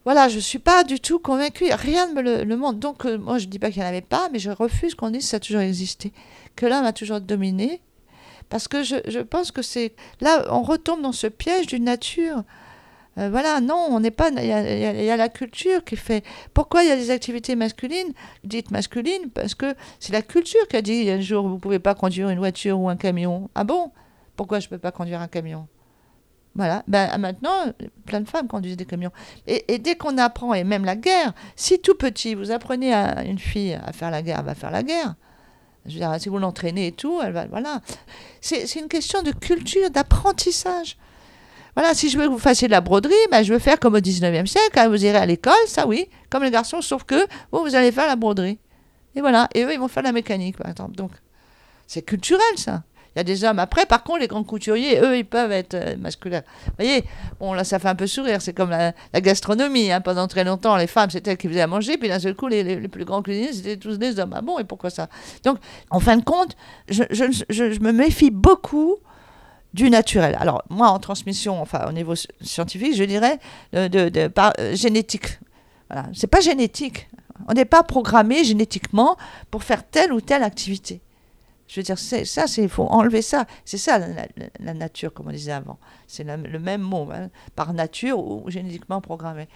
voilà, 0.03 0.29
je 0.29 0.37
ne 0.37 0.41
suis 0.41 0.59
pas 0.59 0.83
du 0.83 0.99
tout 0.99 1.19
convaincue. 1.19 1.65
Rien 1.71 2.07
ne 2.07 2.13
me 2.13 2.43
le, 2.43 2.57
montre. 2.57 2.79
Donc, 2.79 3.05
euh, 3.05 3.17
moi, 3.17 3.37
je 3.37 3.45
ne 3.45 3.51
dis 3.51 3.59
pas 3.59 3.69
qu'il 3.69 3.81
n'y 3.81 3.85
en 3.85 3.89
avait 3.89 4.01
pas, 4.01 4.29
mais 4.31 4.39
je 4.39 4.49
refuse 4.49 4.95
qu'on 4.95 5.11
dise 5.11 5.23
que 5.23 5.29
ça 5.29 5.37
a 5.37 5.39
toujours 5.39 5.61
existé. 5.61 6.11
Que 6.55 6.65
l'homme 6.65 6.85
a 6.85 6.93
toujours 6.93 7.21
dominé. 7.21 7.81
Parce 8.49 8.67
que 8.67 8.83
je, 8.83 9.19
pense 9.19 9.51
que 9.51 9.61
c'est. 9.61 9.93
Là, 10.19 10.45
on 10.49 10.63
retombe 10.63 11.01
dans 11.01 11.11
ce 11.11 11.27
piège 11.27 11.67
d'une 11.67 11.83
nature. 11.83 12.43
Euh, 13.17 13.29
voilà, 13.29 13.61
non, 13.61 13.87
on 13.89 13.99
n'est 13.99 14.11
pas. 14.11 14.29
Il 14.29 14.45
y, 14.45 14.51
a, 14.51 15.17
la 15.17 15.29
culture 15.29 15.83
qui 15.83 15.95
fait. 15.95 16.23
Pourquoi 16.53 16.83
il 16.83 16.89
y 16.89 16.91
a 16.91 16.95
des 16.95 17.11
activités 17.11 17.55
masculines, 17.55 18.13
dites 18.43 18.71
masculines 18.71 19.29
Parce 19.33 19.53
que 19.53 19.75
c'est 19.99 20.13
la 20.13 20.21
culture 20.21 20.67
qui 20.67 20.77
a 20.77 20.81
dit 20.81 21.09
un 21.09 21.21
jour, 21.21 21.47
vous 21.47 21.55
ne 21.55 21.59
pouvez 21.59 21.79
pas 21.79 21.93
conduire 21.93 22.29
une 22.29 22.39
voiture 22.39 22.79
ou 22.79 22.89
un 22.89 22.97
camion. 22.97 23.49
Ah 23.53 23.63
bon? 23.63 23.91
Pourquoi 24.35 24.59
je 24.59 24.65
ne 24.65 24.71
peux 24.71 24.79
pas 24.79 24.91
conduire 24.91 25.21
un 25.21 25.27
camion? 25.27 25.67
Voilà, 26.55 26.83
ben, 26.87 27.17
maintenant, 27.17 27.73
plein 28.05 28.19
de 28.19 28.27
femmes 28.27 28.47
conduisent 28.47 28.75
des 28.75 28.85
camions. 28.85 29.11
Et, 29.47 29.79
dès 29.79 29.95
qu'on 29.95 30.17
apprend, 30.17 30.53
et 30.53 30.63
même 30.63 30.83
la 30.83 30.97
guerre, 30.97 31.33
si 31.55 31.79
tout 31.79 31.95
petit, 31.95 32.35
vous 32.35 32.51
apprenez 32.51 32.93
à 32.93 33.23
une 33.23 33.39
fille 33.39 33.73
à 33.73 33.93
faire 33.93 34.11
la 34.11 34.21
guerre, 34.21 34.39
elle 34.39 34.45
va 34.45 34.55
faire 34.55 34.71
la 34.71 34.83
guerre. 34.83 35.15
Je 35.85 35.93
veux 35.93 35.99
dire, 35.99 36.13
si 36.19 36.29
vous 36.29 36.37
l'entraînez 36.37 36.87
et 36.87 36.91
tout, 36.91 37.19
elle 37.23 37.31
va. 37.31 37.47
Voilà. 37.47 37.81
C'est 38.41 38.75
une 38.75 38.87
question 38.87 39.23
de 39.23 39.31
culture, 39.31 39.89
d'apprentissage. 39.89 40.97
Voilà, 41.75 41.93
si 41.93 42.09
je 42.09 42.17
veux 42.17 42.25
que 42.25 42.31
vous 42.31 42.37
fassiez 42.37 42.67
de 42.67 42.73
la 42.73 42.81
broderie, 42.81 43.13
ben, 43.31 43.43
je 43.43 43.53
veux 43.53 43.59
faire 43.59 43.79
comme 43.79 43.95
au 43.95 43.99
19e 43.99 44.45
siècle, 44.45 44.71
quand 44.73 44.89
vous 44.89 45.05
irez 45.05 45.17
à 45.17 45.25
l'école, 45.25 45.53
ça 45.67 45.87
oui, 45.87 46.09
comme 46.29 46.43
les 46.43 46.51
garçons, 46.51 46.81
sauf 46.81 47.05
que 47.05 47.15
vous, 47.51 47.61
vous 47.61 47.75
allez 47.75 47.93
faire 47.93 48.07
la 48.07 48.17
broderie. 48.17 48.59
Et 49.15 49.21
voilà, 49.21 49.47
et 49.55 49.63
eux, 49.63 49.73
ils 49.73 49.79
vont 49.79 49.87
faire 49.87 50.03
la 50.03 50.11
mécanique, 50.11 50.57
par 50.57 50.69
exemple. 50.69 50.95
Donc, 50.95 51.11
c'est 51.87 52.01
culturel, 52.01 52.57
ça. 52.57 52.83
Il 53.15 53.19
y 53.19 53.21
a 53.21 53.23
des 53.25 53.43
hommes. 53.43 53.59
Après, 53.59 53.85
par 53.85 54.03
contre, 54.03 54.19
les 54.19 54.27
grands 54.27 54.43
couturiers, 54.43 55.01
eux, 55.01 55.17
ils 55.17 55.25
peuvent 55.25 55.51
être 55.51 55.73
euh, 55.73 55.97
masculins. 55.97 56.43
Vous 56.65 56.73
voyez, 56.77 57.03
bon, 57.41 57.53
là, 57.53 57.65
ça 57.65 57.77
fait 57.77 57.89
un 57.89 57.95
peu 57.95 58.07
sourire. 58.07 58.41
C'est 58.41 58.53
comme 58.53 58.69
la, 58.69 58.93
gastronomie. 59.15 59.91
Hein. 59.91 59.99
Pendant 59.99 60.27
très 60.27 60.45
longtemps, 60.45 60.77
les 60.77 60.87
femmes, 60.87 61.09
c'était 61.09 61.31
elles 61.31 61.37
qui 61.37 61.49
faisaient 61.49 61.61
à 61.61 61.67
manger. 61.67 61.97
Puis 61.97 62.07
d'un 62.07 62.19
seul 62.19 62.35
coup, 62.35 62.47
les, 62.47 62.63
les, 62.63 62.87
plus 62.87 63.03
grands 63.03 63.21
cuisiniers, 63.21 63.51
c'était 63.51 63.75
tous 63.75 63.97
des 63.97 64.17
hommes. 64.19 64.33
Ah 64.33 64.41
bon, 64.41 64.59
et 64.59 64.63
pourquoi 64.63 64.89
ça? 64.89 65.09
Donc, 65.43 65.57
en 65.89 65.99
fin 65.99 66.15
de 66.15 66.23
compte, 66.23 66.55
je, 66.87 67.03
je, 67.09 67.25
je, 67.49 67.79
me 67.81 67.91
méfie 67.91 68.31
beaucoup 68.31 68.95
du 69.73 69.89
naturel. 69.89 70.37
Alors, 70.39 70.63
moi, 70.69 70.87
en 70.87 70.99
transmission, 70.99 71.61
enfin, 71.61 71.85
au 71.89 71.91
niveau 71.91 72.13
scientifique, 72.41 72.95
je 72.95 73.03
dirais 73.03 73.39
de, 73.73 73.89
de, 73.89 74.07
de 74.07 74.27
par, 74.27 74.53
euh, 74.59 74.73
génétique. 74.73 75.37
Voilà. 75.89 76.07
C'est 76.13 76.27
pas 76.27 76.39
génétique. 76.39 77.09
On 77.49 77.53
n'est 77.53 77.65
pas 77.65 77.83
programmé 77.83 78.45
génétiquement 78.45 79.17
pour 79.49 79.63
faire 79.63 79.85
telle 79.85 80.13
ou 80.13 80.21
telle 80.21 80.43
activité. 80.43 81.01
Je 81.71 81.79
veux 81.79 81.83
dire, 81.83 81.97
ça, 81.97 82.45
il 82.57 82.67
faut 82.67 82.83
enlever 82.83 83.21
ça. 83.21 83.45
C'est 83.63 83.77
ça 83.77 83.97
la, 83.97 84.73
nature, 84.73 85.13
comme 85.13 85.29
on 85.29 85.31
disait 85.31 85.53
avant. 85.53 85.79
C'est 86.05 86.25
le 86.25 86.59
même 86.59 86.81
mot, 86.81 87.07
hein, 87.13 87.29
par 87.55 87.73
nature 87.73 88.19
ou 88.19 88.49
génétiquement 88.49 88.99
programmé. 88.99 89.47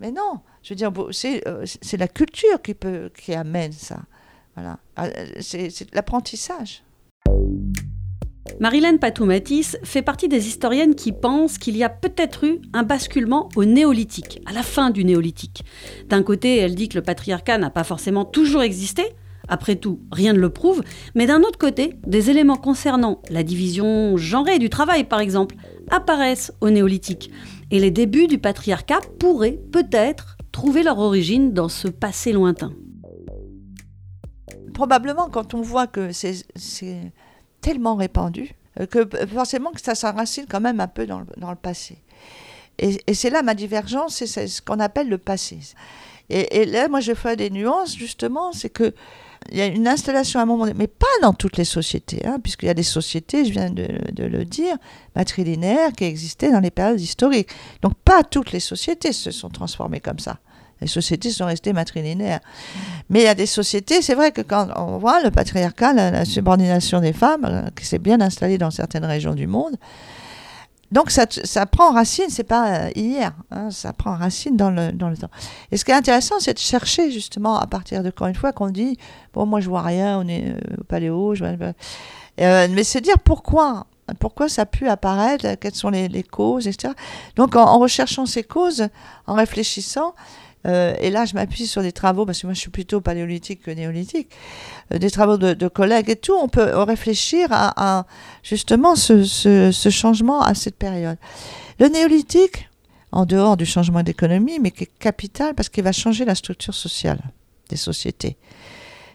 Mais 0.00 0.10
non, 0.10 0.40
je 0.64 0.70
veux 0.70 0.74
dire, 0.74 0.90
euh, 0.98 1.64
c'est 1.64 1.96
la 1.96 2.08
culture 2.08 2.60
qui, 2.60 2.74
peut, 2.74 3.12
qui 3.16 3.34
amène 3.34 3.70
ça. 3.70 4.00
Voilà. 4.56 4.80
Ah, 4.96 5.10
c'est 5.38 5.94
l'apprentissage. 5.94 6.82
Marilène 8.58 8.98
Patoumatis 8.98 9.76
fait 9.84 10.02
partie 10.02 10.26
des 10.26 10.48
historiennes 10.48 10.96
qui 10.96 11.12
pensent 11.12 11.56
qu'il 11.56 11.76
y 11.76 11.84
a 11.84 11.88
peut-être 11.88 12.42
eu 12.42 12.60
un 12.72 12.82
basculement 12.82 13.48
au 13.54 13.64
néolithique, 13.64 14.42
à 14.44 14.52
la 14.52 14.64
fin 14.64 14.90
du 14.90 15.04
néolithique. 15.04 15.62
D'un 16.08 16.24
côté, 16.24 16.56
elle 16.56 16.74
dit 16.74 16.88
que 16.88 16.98
le 16.98 17.04
patriarcat 17.04 17.58
n'a 17.58 17.70
pas 17.70 17.84
forcément 17.84 18.24
toujours 18.24 18.62
existé, 18.62 19.04
après 19.50 19.74
tout, 19.76 20.00
rien 20.12 20.32
ne 20.32 20.38
le 20.38 20.48
prouve, 20.48 20.82
mais 21.14 21.26
d'un 21.26 21.40
autre 21.42 21.58
côté, 21.58 21.96
des 22.06 22.30
éléments 22.30 22.56
concernant 22.56 23.20
la 23.28 23.42
division 23.42 24.16
genrée 24.16 24.60
du 24.60 24.70
travail, 24.70 25.04
par 25.04 25.20
exemple, 25.20 25.56
apparaissent 25.90 26.52
au 26.60 26.70
néolithique. 26.70 27.30
Et 27.72 27.80
les 27.80 27.90
débuts 27.90 28.28
du 28.28 28.38
patriarcat 28.38 29.00
pourraient 29.18 29.58
peut-être 29.72 30.36
trouver 30.52 30.84
leur 30.84 30.98
origine 30.98 31.52
dans 31.52 31.68
ce 31.68 31.88
passé 31.88 32.32
lointain. 32.32 32.72
Probablement, 34.72 35.28
quand 35.28 35.52
on 35.52 35.62
voit 35.62 35.88
que 35.88 36.12
c'est 36.12 37.12
tellement 37.60 37.96
répandu, 37.96 38.54
euh, 38.78 38.86
que 38.86 39.06
forcément 39.26 39.72
que 39.72 39.80
ça 39.80 39.96
s'enracine 39.96 40.46
quand 40.48 40.60
même 40.60 40.80
un 40.80 40.88
peu 40.88 41.06
dans 41.06 41.20
le, 41.20 41.56
passé. 41.56 41.98
Et, 42.78 43.14
c'est 43.14 43.30
là 43.30 43.42
ma 43.42 43.54
divergence, 43.54 44.24
c'est 44.24 44.46
ce 44.46 44.62
qu'on 44.62 44.78
appelle 44.78 45.08
le 45.08 45.18
passé. 45.18 45.58
Et, 46.30 46.60
et, 46.60 46.66
là, 46.66 46.88
moi, 46.88 47.00
je 47.00 47.12
fais 47.14 47.34
des 47.34 47.50
nuances, 47.50 47.96
justement, 47.96 48.52
c'est 48.52 48.70
que 48.70 48.94
il 49.50 49.58
y 49.58 49.60
a 49.62 49.66
une 49.66 49.88
installation 49.88 50.38
à 50.38 50.42
un 50.42 50.46
moment 50.46 50.64
donné, 50.64 50.76
mais 50.76 50.86
pas 50.86 51.06
dans 51.22 51.32
toutes 51.32 51.56
les 51.56 51.64
sociétés, 51.64 52.24
hein, 52.26 52.38
puisqu'il 52.42 52.66
y 52.66 52.70
a 52.70 52.74
des 52.74 52.82
sociétés, 52.82 53.44
je 53.44 53.52
viens 53.52 53.70
de, 53.70 53.84
le 54.22 54.44
dire, 54.44 54.76
matrilinéaires 55.16 55.92
qui 55.92 56.04
existaient 56.04 56.52
dans 56.52 56.60
les 56.60 56.70
périodes 56.70 57.00
historiques. 57.00 57.48
Donc 57.82 57.94
pas 58.04 58.22
toutes 58.22 58.52
les 58.52 58.60
sociétés 58.60 59.12
se 59.12 59.30
sont 59.30 59.48
transformées 59.48 60.00
comme 60.00 60.18
ça. 60.18 60.38
Les 60.80 60.86
sociétés 60.86 61.30
sont 61.30 61.46
restées 61.46 61.72
matrilinéaires. 61.72 62.40
Mais 63.10 63.20
il 63.20 63.24
y 63.24 63.28
a 63.28 63.34
des 63.34 63.46
sociétés, 63.46 64.02
c'est 64.02 64.14
vrai 64.14 64.32
que 64.32 64.40
quand 64.40 64.68
on 64.76 64.98
voit 64.98 65.22
le 65.22 65.30
patriarcat, 65.30 65.92
la 65.92 66.24
subordination 66.24 67.00
des 67.00 67.12
femmes, 67.12 67.44
euh, 67.44 67.68
qui 67.76 67.84
s'est 67.84 67.98
bien 67.98 68.20
installée 68.20 68.56
dans 68.56 68.70
certaines 68.70 69.04
régions 69.04 69.34
du 69.34 69.46
monde, 69.46 69.76
donc 70.92 71.10
ça, 71.10 71.26
ça 71.28 71.66
prend 71.66 71.92
racine, 71.92 72.26
c'est 72.30 72.44
pas 72.44 72.86
euh, 72.86 72.90
hier, 72.96 73.32
hein, 73.50 73.70
ça 73.70 73.92
prend 73.92 74.16
racine 74.16 74.56
dans 74.56 74.70
le, 74.70 74.90
dans 74.90 75.08
le 75.08 75.16
temps. 75.16 75.30
Et 75.70 75.76
ce 75.76 75.84
qui 75.84 75.92
est 75.92 75.94
intéressant, 75.94 76.40
c'est 76.40 76.54
de 76.54 76.58
chercher 76.58 77.12
justement 77.12 77.58
à 77.58 77.66
partir 77.66 78.02
de 78.02 78.10
quand 78.10 78.26
une 78.26 78.34
fois 78.34 78.52
qu'on 78.52 78.70
dit, 78.70 78.98
bon 79.32 79.46
moi 79.46 79.60
je 79.60 79.68
vois 79.68 79.82
rien, 79.82 80.18
on 80.18 80.26
est 80.26 80.48
euh, 80.48 80.58
au 80.80 80.84
paléo, 80.84 81.34
je 81.34 81.44
vois, 81.44 81.72
euh, 82.40 82.68
mais 82.70 82.82
c'est 82.82 83.00
dire 83.00 83.18
pourquoi, 83.20 83.86
pourquoi 84.18 84.48
ça 84.48 84.62
a 84.62 84.66
pu 84.66 84.88
apparaître, 84.88 85.54
quelles 85.60 85.74
sont 85.74 85.90
les, 85.90 86.08
les 86.08 86.24
causes, 86.24 86.66
etc. 86.66 86.94
Donc 87.36 87.54
en, 87.54 87.78
recherchant 87.78 88.26
ces 88.26 88.42
causes, 88.42 88.88
en 89.28 89.34
réfléchissant, 89.34 90.14
euh, 90.66 90.94
et 91.00 91.10
là, 91.10 91.24
je 91.24 91.34
m'appuie 91.34 91.66
sur 91.66 91.82
des 91.82 91.92
travaux, 91.92 92.26
parce 92.26 92.40
que 92.40 92.46
moi, 92.46 92.54
je 92.54 92.60
suis 92.60 92.70
plutôt 92.70 93.00
paléolithique 93.00 93.62
que 93.62 93.70
néolithique, 93.70 94.30
euh, 94.92 94.98
des 94.98 95.10
travaux 95.10 95.36
de, 95.38 95.68
collègues 95.68 96.10
et 96.10 96.16
tout. 96.16 96.34
On 96.34 96.48
peut 96.48 96.76
réfléchir 96.78 97.48
à, 97.50 98.06
justement 98.42 98.94
ce, 98.96 99.70
changement 99.90 100.42
à 100.42 100.54
cette 100.54 100.76
période. 100.76 101.16
Le 101.78 101.88
néolithique, 101.88 102.68
en 103.12 103.26
dehors 103.26 103.56
du 103.56 103.66
changement 103.66 104.02
d'économie, 104.02 104.58
mais 104.60 104.70
qui 104.70 104.84
est 104.84 104.98
capital 104.98 105.54
parce 105.54 105.68
qu'il 105.68 105.82
va 105.82 105.92
changer 105.92 106.24
la 106.24 106.34
structure 106.34 106.74
sociale 106.74 107.20
des 107.68 107.76
sociétés. 107.76 108.36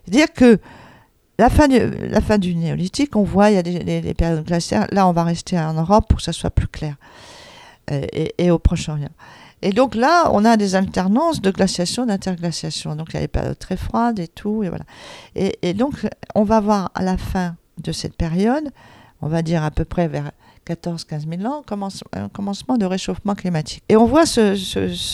C'est-à-dire 0.03 0.33
que 0.33 0.59
la 1.37 1.49
fin, 1.49 1.67
du, 1.67 2.55
néolithique, 2.55 3.15
on 3.15 3.23
voit, 3.23 3.51
il 3.51 3.55
y 3.55 3.57
a 3.57 3.63
des, 3.63 4.13
périodes 4.13 4.45
glaciaires. 4.45 4.87
Là, 4.91 5.07
on 5.07 5.11
va 5.11 5.23
rester 5.23 5.57
en 5.59 5.73
Europe 5.73 6.07
pour 6.09 6.17
que 6.17 6.23
ça 6.23 6.33
soit 6.33 6.49
plus 6.49 6.67
clair. 6.67 6.95
Euh, 7.91 8.05
et, 8.13 8.33
et 8.37 8.51
au 8.51 8.57
Proche-Orient. 8.57 9.11
Et 9.65 9.71
donc 9.71 9.95
là, 9.95 10.29
on 10.31 10.45
a 10.45 10.57
des 10.57 10.75
alternances 10.75 11.41
de 11.41 11.49
glaciation, 11.49 12.05
d'interglaciation. 12.05 12.95
Donc 12.95 13.07
il 13.09 13.15
y 13.15 13.17
a 13.17 13.21
des 13.21 13.27
périodes 13.27 13.57
très 13.57 13.77
froides 13.77 14.19
et 14.19 14.27
tout. 14.27 14.61
Et, 14.63 14.69
voilà. 14.69 14.85
et, 15.33 15.73
donc, 15.73 16.05
on 16.35 16.43
va 16.43 16.59
voir 16.59 16.91
à 16.93 17.01
la 17.01 17.17
fin 17.17 17.55
de 17.81 17.91
cette 17.91 18.15
période, 18.15 18.69
on 19.23 19.27
va 19.27 19.41
dire 19.41 19.63
à 19.63 19.71
peu 19.71 19.83
près 19.83 20.07
vers 20.07 20.29
14-15 20.67 21.39
000 21.39 21.51
ans, 21.51 21.63
un 22.13 22.29
commencement 22.29 22.77
de 22.77 22.85
réchauffement 22.85 23.33
climatique. 23.33 23.81
Et 23.89 23.95
on 23.95 24.05
voit 24.05 24.27
ce, 24.27 24.55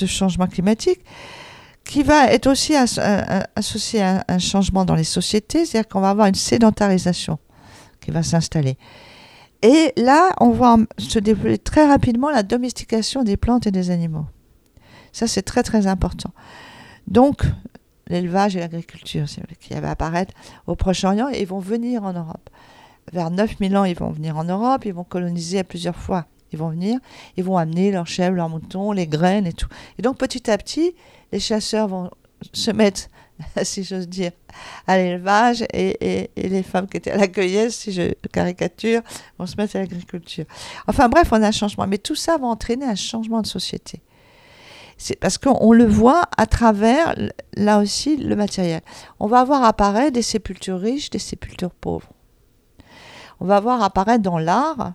changement 0.05 0.47
climatique 0.47 0.99
qui 1.85 2.03
va 2.03 2.25
être 2.25 2.47
aussi 2.47 2.75
associé 2.75 4.01
à 4.01 4.25
un 4.27 4.39
changement 4.39 4.83
dans 4.83 4.95
les 4.95 5.05
sociétés, 5.05 5.65
c'est-à-dire 5.65 5.87
qu'on 5.87 6.01
va 6.01 6.09
avoir 6.09 6.27
une 6.27 6.35
sédentarisation 6.35 7.39
qui 8.01 8.11
va 8.11 8.21
s'installer. 8.21 8.77
Et 9.61 9.93
là, 9.95 10.31
on 10.41 10.49
voit 10.49 10.77
se 10.97 11.19
développer 11.19 11.57
très 11.57 11.87
rapidement 11.87 12.29
la 12.29 12.43
domestication 12.43 13.23
des 13.23 13.37
plantes 13.37 13.65
et 13.65 13.71
des 13.71 13.91
animaux. 13.91 14.25
Ça, 15.11 15.27
c'est 15.27 15.41
très 15.41 15.63
très 15.63 15.87
important. 15.87 16.31
Donc, 17.07 17.43
l'élevage 18.07 18.55
et 18.55 18.59
l'agriculture 18.59 19.25
qui 19.59 19.73
va 19.73 19.91
apparaître 19.91 20.33
au 20.67 20.75
Proche-Orient 20.75 21.29
et 21.29 21.41
ils 21.41 21.47
vont 21.47 21.59
venir 21.59 22.03
en 22.03 22.13
Europe. 22.13 22.49
Vers 23.13 23.31
9000 23.31 23.77
ans, 23.77 23.85
ils 23.85 23.97
vont 23.97 24.11
venir 24.11 24.37
en 24.37 24.43
Europe, 24.43 24.85
ils 24.85 24.93
vont 24.93 25.03
coloniser 25.03 25.59
à 25.59 25.63
plusieurs 25.63 25.95
fois. 25.95 26.25
Ils 26.53 26.59
vont 26.59 26.69
venir, 26.69 26.99
ils 27.37 27.43
vont 27.43 27.57
amener 27.57 27.91
leurs 27.91 28.07
chèvres, 28.07 28.35
leurs 28.35 28.49
moutons, 28.49 28.91
les 28.91 29.07
graines 29.07 29.47
et 29.47 29.53
tout. 29.53 29.69
Et 29.97 30.01
donc 30.01 30.17
petit 30.17 30.51
à 30.51 30.57
petit, 30.57 30.93
les 31.31 31.39
chasseurs 31.39 31.87
vont 31.87 32.11
se 32.51 32.71
mettre 32.71 33.07
si 33.63 33.83
j'ose 33.83 34.07
dire, 34.07 34.31
à 34.87 34.97
l'élevage 34.97 35.63
et, 35.73 36.29
les 36.35 36.63
femmes 36.63 36.87
qui 36.87 36.97
étaient 36.97 37.11
à 37.11 37.17
la 37.17 37.27
cueillette, 37.27 37.71
si 37.71 37.91
je 37.91 38.13
caricature, 38.31 39.01
vont 39.37 39.45
se 39.45 39.55
mettre 39.55 39.75
à 39.75 39.79
l'agriculture. 39.79 40.45
Enfin 40.87 41.09
bref, 41.09 41.29
on 41.31 41.41
a 41.41 41.47
un 41.47 41.51
changement. 41.51 41.87
Mais 41.87 41.97
tout 41.97 42.15
ça 42.15 42.37
va 42.37 42.47
entraîner 42.47 42.85
un 42.85 42.95
changement 42.95 43.41
de 43.41 43.47
société. 43.47 44.01
C'est 45.03 45.15
parce 45.15 45.39
qu'on 45.39 45.73
le 45.73 45.87
voit 45.87 46.25
à 46.37 46.45
travers, 46.45 47.15
là 47.57 47.79
aussi, 47.79 48.17
le 48.17 48.35
matériel. 48.35 48.81
On 49.19 49.25
va 49.25 49.43
voir 49.43 49.63
apparaître 49.63 50.13
des 50.13 50.21
sépultures 50.21 50.79
riches, 50.79 51.09
des 51.09 51.17
sépultures 51.17 51.71
pauvres. 51.71 52.11
On 53.39 53.45
va 53.45 53.59
voir 53.59 53.81
apparaître 53.81 54.21
dans 54.21 54.37
l'art 54.37 54.93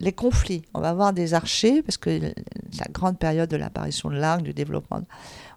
les 0.00 0.10
conflits. 0.10 0.64
On 0.74 0.80
va 0.80 0.92
voir 0.94 1.12
des 1.12 1.32
archers, 1.32 1.80
parce 1.80 1.96
que 1.96 2.10
la 2.10 2.86
grande 2.90 3.20
période 3.20 3.48
de 3.48 3.56
l'apparition 3.56 4.10
de 4.10 4.16
l'art, 4.16 4.38
du 4.38 4.52
développement. 4.52 4.96
On 4.96 5.04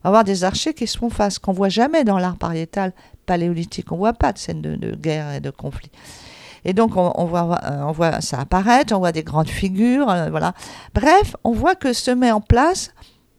va 0.04 0.10
voir 0.12 0.24
des 0.24 0.44
archers 0.44 0.76
qui 0.76 0.86
se 0.86 1.00
font 1.00 1.10
face, 1.10 1.40
qu'on 1.40 1.52
voit 1.52 1.70
jamais 1.70 2.04
dans 2.04 2.20
l'art 2.20 2.38
pariétal 2.38 2.94
paléolithique. 3.26 3.92
On 3.92 3.98
voit 3.98 4.14
pas 4.14 4.34
de 4.34 4.38
scènes 4.38 4.62
de, 4.62 4.94
guerre 4.94 5.34
et 5.34 5.40
de 5.40 5.50
conflits. 5.50 5.92
Et 6.64 6.74
donc, 6.74 6.96
on, 6.96 7.26
voit, 7.26 7.58
euh, 7.64 7.82
on 7.82 7.92
voit 7.92 8.22
ça 8.22 8.42
apparaître, 8.42 8.94
on 8.94 9.00
voit 9.00 9.14
des 9.14 9.24
grandes 9.24 9.50
figures, 9.50 10.12
euh, 10.12 10.30
voilà. 10.30 10.54
Bref, 10.94 11.36
on 11.44 11.54
voit 11.54 11.74
que 11.74 11.92
se 11.92 12.12
met 12.12 12.32
en 12.32 12.42
place 12.42 12.92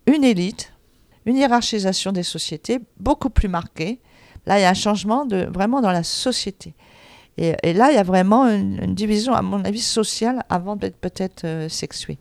une 0.07 0.25
élite, 0.25 0.73
une 1.27 1.37
hiérarchisation 1.37 2.13
des 2.13 2.23
sociétés 2.23 2.81
beaucoup 2.99 3.31
plus 3.31 3.49
marquée. 3.49 4.01
Là, 4.47 4.59
il 4.59 4.63
y 4.63 4.65
a 4.65 4.71
un 4.71 4.75
changement 4.75 5.27
de, 5.27 5.49
vraiment 5.53 5.81
dans 5.81 5.93
la 5.93 6.03
société. 6.03 6.75
Et, 7.37 7.73
là, 7.73 7.91
il 7.91 7.95
y 7.95 7.99
a 7.99 8.03
vraiment 8.03 8.47
une, 8.49 8.95
division, 8.95 9.33
à 9.33 9.41
mon 9.41 9.65
avis, 9.65 9.81
sociale 9.81 10.45
avant 10.51 10.77
d'être 10.77 10.97
peut-être 10.97 11.45
euh, 11.45 11.69
sexuée. 11.71 12.19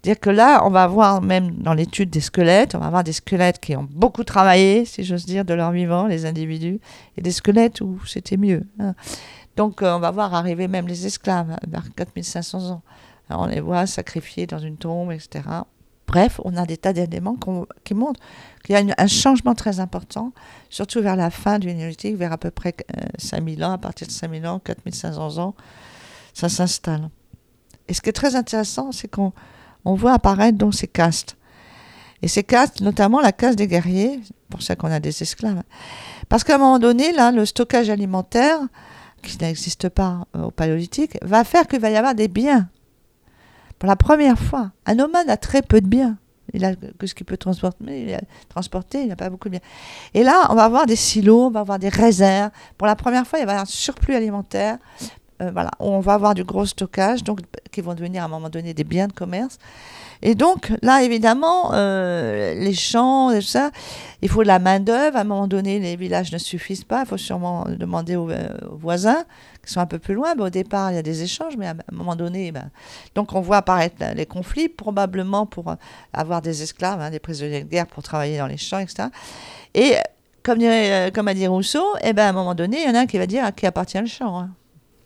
C'est-à-dire 0.00 0.20
que 0.20 0.30
là, 0.30 0.64
on 0.64 0.70
va 0.70 0.86
voir, 0.86 1.20
même 1.20 1.50
dans 1.56 1.74
l'étude 1.74 2.08
des 2.08 2.20
squelettes, 2.20 2.74
on 2.74 2.78
va 2.78 2.86
avoir 2.86 3.04
des 3.04 3.12
squelettes 3.12 3.58
qui 3.58 3.76
ont 3.76 3.86
beaucoup 3.90 4.24
travaillé, 4.24 4.86
si 4.86 5.04
j'ose 5.04 5.26
dire, 5.26 5.44
de 5.44 5.52
leur 5.52 5.72
vivant, 5.72 6.06
les 6.06 6.24
individus, 6.24 6.80
et 7.18 7.20
des 7.20 7.32
squelettes 7.32 7.82
où 7.82 7.98
c'était 8.06 8.38
mieux. 8.38 8.62
Hein. 8.78 8.94
Donc, 9.56 9.82
euh, 9.82 9.94
on 9.94 9.98
va 9.98 10.10
voir 10.10 10.32
arriver 10.32 10.68
même 10.68 10.86
les 10.86 11.06
esclaves 11.06 11.58
vers 11.68 11.84
4500 11.94 12.70
ans. 12.70 12.82
on 13.30 13.46
les 13.46 13.60
voit 13.60 13.86
sacrifiés 13.86 14.46
dans 14.46 14.58
une 14.58 14.76
tombe, 14.76 15.12
etc. 15.12 15.40
Bref, 16.06 16.40
on 16.44 16.56
a 16.56 16.66
des 16.66 16.76
tas 16.76 16.92
d'éléments 16.92 17.36
qui 17.84 17.94
montrent 17.94 18.20
qu'il 18.64 18.74
y 18.74 18.78
a 18.78 18.94
un 18.96 19.06
changement 19.06 19.54
très 19.54 19.80
important, 19.80 20.32
surtout 20.70 21.02
vers 21.02 21.16
la 21.16 21.30
fin 21.30 21.58
du 21.58 21.72
néolithique, 21.74 22.16
vers 22.16 22.32
à 22.32 22.38
peu 22.38 22.50
près 22.50 22.74
5000 23.18 23.62
euh, 23.62 23.66
ans, 23.66 23.72
à 23.72 23.78
partir 23.78 24.06
de 24.06 24.12
5000 24.12 24.46
ans, 24.46 24.60
4500 24.60 25.38
ans, 25.38 25.54
ça 26.32 26.48
s'installe. 26.48 27.08
Et 27.88 27.94
ce 27.94 28.00
qui 28.00 28.08
est 28.08 28.12
très 28.12 28.36
intéressant, 28.36 28.92
c'est 28.92 29.08
qu'on 29.08 29.32
on 29.84 29.94
voit 29.94 30.12
apparaître 30.12 30.58
donc 30.58 30.74
ces 30.74 30.88
castes. 30.88 31.36
Et 32.22 32.28
ces 32.28 32.44
castes, 32.44 32.80
notamment 32.80 33.20
la 33.20 33.32
caste 33.32 33.58
des 33.58 33.66
guerriers, 33.66 34.20
pour 34.48 34.62
ça 34.62 34.76
qu'on 34.76 34.90
a 34.90 35.00
des 35.00 35.22
esclaves. 35.22 35.62
Parce 36.28 36.44
qu'à 36.44 36.54
un 36.54 36.58
moment 36.58 36.78
donné, 36.78 37.12
là, 37.12 37.30
le 37.30 37.44
stockage 37.44 37.90
alimentaire, 37.90 38.58
qui 39.22 39.38
n'existe 39.38 39.88
pas 39.88 40.26
euh, 40.36 40.44
au 40.44 40.50
paléolithique, 40.50 41.18
va 41.22 41.42
faire 41.44 41.66
qu'il 41.66 41.80
va 41.80 41.90
y 41.90 41.96
avoir 41.96 42.14
des 42.14 42.28
biens 42.28 42.68
pour 43.78 43.88
la 43.88 43.96
première 43.96 44.38
fois, 44.38 44.72
un 44.86 44.94
nomade 44.94 45.28
a 45.28 45.36
très 45.36 45.62
peu 45.62 45.80
de 45.80 45.86
biens. 45.86 46.18
Il 46.52 46.64
a 46.64 46.74
que 46.74 47.06
ce 47.06 47.14
qu'il 47.14 47.26
peut 47.26 47.36
transporter, 47.36 47.84
il 47.88 48.18
il 49.02 49.08
n'a 49.08 49.16
pas 49.16 49.30
beaucoup 49.30 49.48
de 49.48 49.52
biens. 49.52 49.68
Et 50.14 50.22
là, 50.22 50.46
on 50.50 50.54
va 50.54 50.64
avoir 50.64 50.86
des 50.86 50.96
silos, 50.96 51.46
on 51.46 51.50
va 51.50 51.60
avoir 51.60 51.78
des 51.78 51.88
réserves. 51.88 52.50
Pour 52.78 52.86
la 52.86 52.96
première 52.96 53.26
fois, 53.26 53.38
il 53.40 53.46
va 53.46 53.52
y 53.52 53.54
avoir 53.54 53.62
un 53.62 53.66
surplus 53.66 54.14
alimentaire. 54.14 54.78
Euh, 55.42 55.52
on 55.80 56.00
va 56.00 56.14
avoir 56.14 56.34
du 56.34 56.44
gros 56.44 56.64
stockage, 56.64 57.22
donc 57.22 57.40
qui 57.70 57.80
vont 57.80 57.94
devenir 57.94 58.22
à 58.22 58.26
un 58.26 58.28
moment 58.28 58.48
donné 58.48 58.72
des 58.72 58.84
biens 58.84 59.06
de 59.06 59.12
commerce. 59.12 59.58
Et 60.22 60.34
donc, 60.34 60.72
là, 60.80 61.02
évidemment, 61.02 61.74
euh, 61.74 62.54
les 62.54 62.72
champs, 62.72 63.30
et 63.30 63.42
ça, 63.42 63.70
il 64.22 64.30
faut 64.30 64.42
de 64.42 64.48
la 64.48 64.58
main-d'œuvre. 64.58 65.18
À 65.18 65.20
un 65.20 65.24
moment 65.24 65.46
donné, 65.46 65.78
les 65.78 65.96
villages 65.96 66.32
ne 66.32 66.38
suffisent 66.38 66.84
pas. 66.84 67.02
Il 67.02 67.06
faut 67.06 67.18
sûrement 67.18 67.66
demander 67.68 68.16
aux, 68.16 68.30
euh, 68.30 68.48
voisins 68.70 69.24
qui 69.64 69.72
sont 69.72 69.80
un 69.80 69.86
peu 69.86 69.98
plus 69.98 70.14
loin. 70.14 70.34
au 70.38 70.48
départ, 70.48 70.90
il 70.90 70.94
y 70.94 70.98
a 70.98 71.02
des 71.02 71.22
échanges, 71.22 71.56
mais 71.58 71.66
à 71.66 71.72
un 71.72 71.94
moment 71.94 72.16
donné, 72.16 72.50
ben, 72.50 72.70
donc 73.14 73.34
on 73.34 73.40
voit 73.40 73.58
apparaître 73.58 73.96
les 74.14 74.26
conflits, 74.26 74.68
probablement 74.70 75.44
pour 75.44 75.74
avoir 76.14 76.40
des 76.40 76.62
esclaves, 76.62 77.00
hein, 77.00 77.10
des 77.10 77.18
prisonniers 77.18 77.64
de 77.64 77.68
guerre 77.68 77.86
pour 77.86 78.02
travailler 78.02 78.38
dans 78.38 78.46
les 78.46 78.56
champs, 78.56 78.78
etc. 78.78 79.08
Et 79.74 79.96
comme, 80.42 80.60
comme 81.12 81.28
a 81.28 81.34
dit 81.34 81.46
Rousseau, 81.46 81.84
eh 82.02 82.12
ben, 82.12 82.26
à 82.26 82.28
un 82.30 82.32
moment 82.32 82.54
donné, 82.54 82.82
il 82.82 82.88
y 82.88 82.90
en 82.90 82.94
a 82.94 83.00
un 83.00 83.06
qui 83.06 83.18
va 83.18 83.26
dire 83.26 83.44
à 83.44 83.52
qui 83.52 83.66
appartient 83.66 83.98
le 83.98 84.06
champ. 84.06 84.38
Hein. 84.38 84.50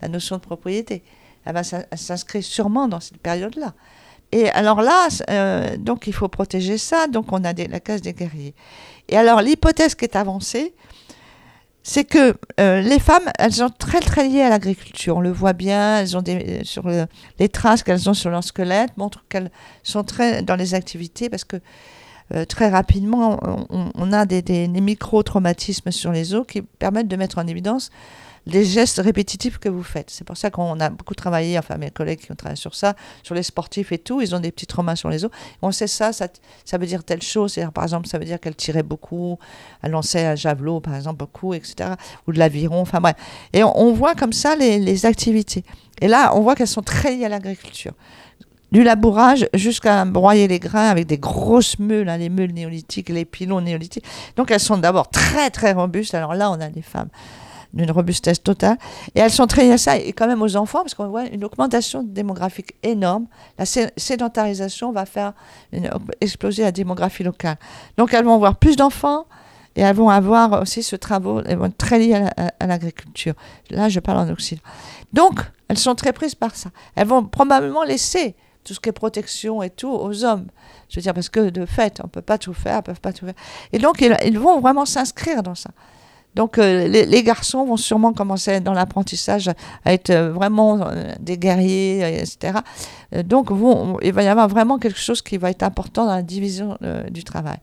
La 0.02 0.08
notion 0.08 0.36
de 0.36 0.40
propriété. 0.40 1.02
Elle 1.44 1.54
va 1.54 1.62
s'inscrire 1.62 2.44
sûrement 2.44 2.88
dans 2.88 3.00
cette 3.00 3.18
période-là. 3.18 3.74
Et 4.32 4.48
alors 4.50 4.80
là, 4.80 5.08
euh, 5.28 5.76
donc 5.76 6.06
il 6.06 6.12
faut 6.12 6.28
protéger 6.28 6.78
ça, 6.78 7.06
donc 7.08 7.32
on 7.32 7.42
a 7.44 7.52
la 7.52 7.80
case 7.80 8.00
des 8.00 8.12
guerriers. 8.12 8.54
Et 9.08 9.16
alors 9.16 9.42
l'hypothèse 9.42 9.94
qui 9.94 10.04
est 10.04 10.14
avancée, 10.14 10.72
c'est 11.82 12.04
que 12.04 12.36
euh, 12.60 12.80
les 12.80 13.00
femmes, 13.00 13.28
elles 13.38 13.54
sont 13.54 13.70
très 13.70 14.00
très 14.00 14.28
liées 14.28 14.42
à 14.42 14.50
l'agriculture. 14.50 15.16
On 15.16 15.20
le 15.20 15.32
voit 15.32 15.54
bien, 15.54 15.98
elles 15.98 16.16
ont 16.16 16.22
sur 16.62 16.88
les 17.38 17.48
traces 17.48 17.82
qu'elles 17.82 18.08
ont 18.08 18.14
sur 18.14 18.30
leur 18.30 18.44
squelette 18.44 18.96
montrent 18.96 19.24
qu'elles 19.28 19.50
sont 19.82 20.04
très 20.04 20.42
dans 20.42 20.56
les 20.56 20.74
activités 20.74 21.28
parce 21.28 21.44
que 21.44 21.56
euh, 22.32 22.44
très 22.44 22.68
rapidement, 22.68 23.40
on, 23.70 24.12
a 24.12 24.24
des, 24.24 24.40
des 24.42 24.68
micro-traumatismes 24.68 25.90
sur 25.90 26.12
les 26.12 26.32
os 26.34 26.46
qui 26.46 26.62
permettent 26.62 27.08
de 27.08 27.16
mettre 27.16 27.38
en 27.38 27.46
évidence 27.48 27.90
les 28.46 28.64
gestes 28.64 29.00
répétitifs 29.02 29.58
que 29.58 29.68
vous 29.68 29.82
faites. 29.82 30.10
C'est 30.10 30.24
pour 30.24 30.36
ça 30.36 30.50
qu'on 30.50 30.78
a 30.80 30.90
beaucoup 30.90 31.14
travaillé, 31.14 31.58
enfin 31.58 31.76
mes 31.76 31.90
collègues 31.90 32.20
qui 32.20 32.32
ont 32.32 32.34
travaillé 32.34 32.56
sur 32.56 32.74
ça, 32.74 32.94
sur 33.22 33.34
les 33.34 33.42
sportifs 33.42 33.92
et 33.92 33.98
tout, 33.98 34.20
ils 34.20 34.34
ont 34.34 34.40
des 34.40 34.50
petits 34.50 34.66
traumas 34.66 34.96
sur 34.96 35.10
les 35.10 35.24
os. 35.24 35.30
On 35.62 35.72
sait 35.72 35.86
ça, 35.86 36.12
ça, 36.12 36.28
ça 36.64 36.78
veut 36.78 36.86
dire 36.86 37.04
telle 37.04 37.22
chose. 37.22 37.58
Par 37.74 37.84
exemple, 37.84 38.08
ça 38.08 38.18
veut 38.18 38.24
dire 38.24 38.40
qu'elle 38.40 38.56
tirait 38.56 38.82
beaucoup, 38.82 39.38
elle 39.82 39.92
lançait 39.92 40.24
un 40.24 40.34
javelot, 40.34 40.80
par 40.80 40.94
exemple, 40.94 41.18
beaucoup, 41.18 41.54
etc. 41.54 41.90
Ou 42.26 42.32
de 42.32 42.38
l'aviron, 42.38 42.80
enfin 42.80 43.00
bref. 43.00 43.16
Et 43.52 43.62
on, 43.62 43.92
voit 43.92 44.14
comme 44.14 44.32
ça 44.32 44.56
les, 44.56 45.06
activités. 45.06 45.64
Et 46.00 46.08
là, 46.08 46.32
on 46.34 46.40
voit 46.40 46.54
qu'elles 46.54 46.66
sont 46.66 46.82
très 46.82 47.14
liées 47.14 47.24
à 47.24 47.28
l'agriculture 47.28 47.92
du 48.72 48.84
labourage 48.84 49.48
jusqu'à 49.52 50.04
broyer 50.04 50.46
les 50.46 50.60
grains 50.60 50.90
avec 50.90 51.06
des 51.06 51.18
grosses 51.18 51.80
meules, 51.80 52.08
hein, 52.08 52.18
les 52.18 52.28
meules 52.28 52.52
néolithiques, 52.52 53.08
les 53.08 53.24
pilons 53.24 53.60
néolithiques. 53.60 54.04
Donc 54.36 54.52
elles 54.52 54.60
sont 54.60 54.78
d'abord 54.78 55.10
très 55.10 55.50
très 55.50 55.72
robustes. 55.72 56.14
Alors 56.14 56.34
là, 56.34 56.52
on 56.52 56.60
a 56.60 56.68
des 56.68 56.82
femmes 56.82 57.08
d'une 57.72 57.90
robustesse 57.90 58.42
totale. 58.42 58.76
Et 59.14 59.20
elles 59.20 59.30
sont 59.30 59.46
très 59.46 59.64
liées 59.64 59.72
à 59.72 59.78
ça, 59.78 59.96
et 59.96 60.12
quand 60.12 60.26
même 60.26 60.42
aux 60.42 60.56
enfants, 60.56 60.80
parce 60.80 60.94
qu'on 60.94 61.08
voit 61.08 61.26
une 61.26 61.44
augmentation 61.44 62.02
démographique 62.02 62.74
énorme. 62.82 63.26
La 63.58 63.64
sédentarisation 63.66 64.92
va 64.92 65.06
faire 65.06 65.32
exploser 66.20 66.62
la 66.62 66.72
démographie 66.72 67.22
locale. 67.22 67.56
Donc 67.96 68.14
elles 68.14 68.24
vont 68.24 68.34
avoir 68.34 68.56
plus 68.56 68.76
d'enfants, 68.76 69.26
et 69.76 69.82
elles 69.82 69.94
vont 69.94 70.10
avoir 70.10 70.60
aussi 70.60 70.82
ce 70.82 70.96
travail, 70.96 71.44
elles 71.46 71.56
vont 71.56 71.66
être 71.66 71.78
très 71.78 72.00
liées 72.00 72.26
à 72.58 72.66
l'agriculture. 72.66 73.34
Là, 73.70 73.88
je 73.88 74.00
parle 74.00 74.18
en 74.18 74.28
Occident. 74.28 74.60
Donc, 75.12 75.40
elles 75.68 75.78
sont 75.78 75.94
très 75.94 76.12
prises 76.12 76.34
par 76.34 76.56
ça. 76.56 76.70
Elles 76.96 77.06
vont 77.06 77.24
probablement 77.24 77.84
laisser 77.84 78.34
tout 78.64 78.74
ce 78.74 78.80
qui 78.80 78.88
est 78.88 78.92
protection 78.92 79.62
et 79.62 79.70
tout 79.70 79.88
aux 79.88 80.24
hommes. 80.24 80.46
Je 80.88 80.96
veux 80.96 81.02
dire, 81.02 81.14
parce 81.14 81.28
que 81.28 81.50
de 81.50 81.66
fait, 81.66 82.00
on 82.02 82.08
ne 82.08 82.10
peut 82.10 82.20
pas 82.20 82.36
tout 82.36 82.52
faire, 82.52 82.78
elles 82.78 82.82
peuvent 82.82 83.00
pas 83.00 83.12
tout 83.12 83.26
faire. 83.26 83.34
Et 83.72 83.78
donc, 83.78 84.00
ils 84.00 84.38
vont 84.38 84.60
vraiment 84.60 84.84
s'inscrire 84.84 85.44
dans 85.44 85.54
ça. 85.54 85.70
Donc 86.34 86.58
euh, 86.58 86.86
les, 86.86 87.22
garçons 87.22 87.64
vont 87.64 87.76
sûrement 87.76 88.12
commencer 88.12 88.60
dans 88.60 88.72
l'apprentissage 88.72 89.48
à 89.84 89.92
être 89.92 90.10
euh, 90.10 90.32
vraiment 90.32 90.80
euh, 90.80 91.12
des 91.20 91.36
guerriers, 91.38 92.20
etc. 92.20 92.58
donc 93.24 93.50
il 94.02 94.12
va 94.12 94.22
y 94.22 94.28
avoir 94.28 94.48
vraiment 94.48 94.78
quelque 94.78 94.98
chose 94.98 95.22
qui 95.22 95.38
va 95.38 95.50
être 95.50 95.64
important 95.64 96.06
dans 96.06 96.14
la 96.14 96.22
division 96.22 96.78
du 97.10 97.24
travail. 97.24 97.58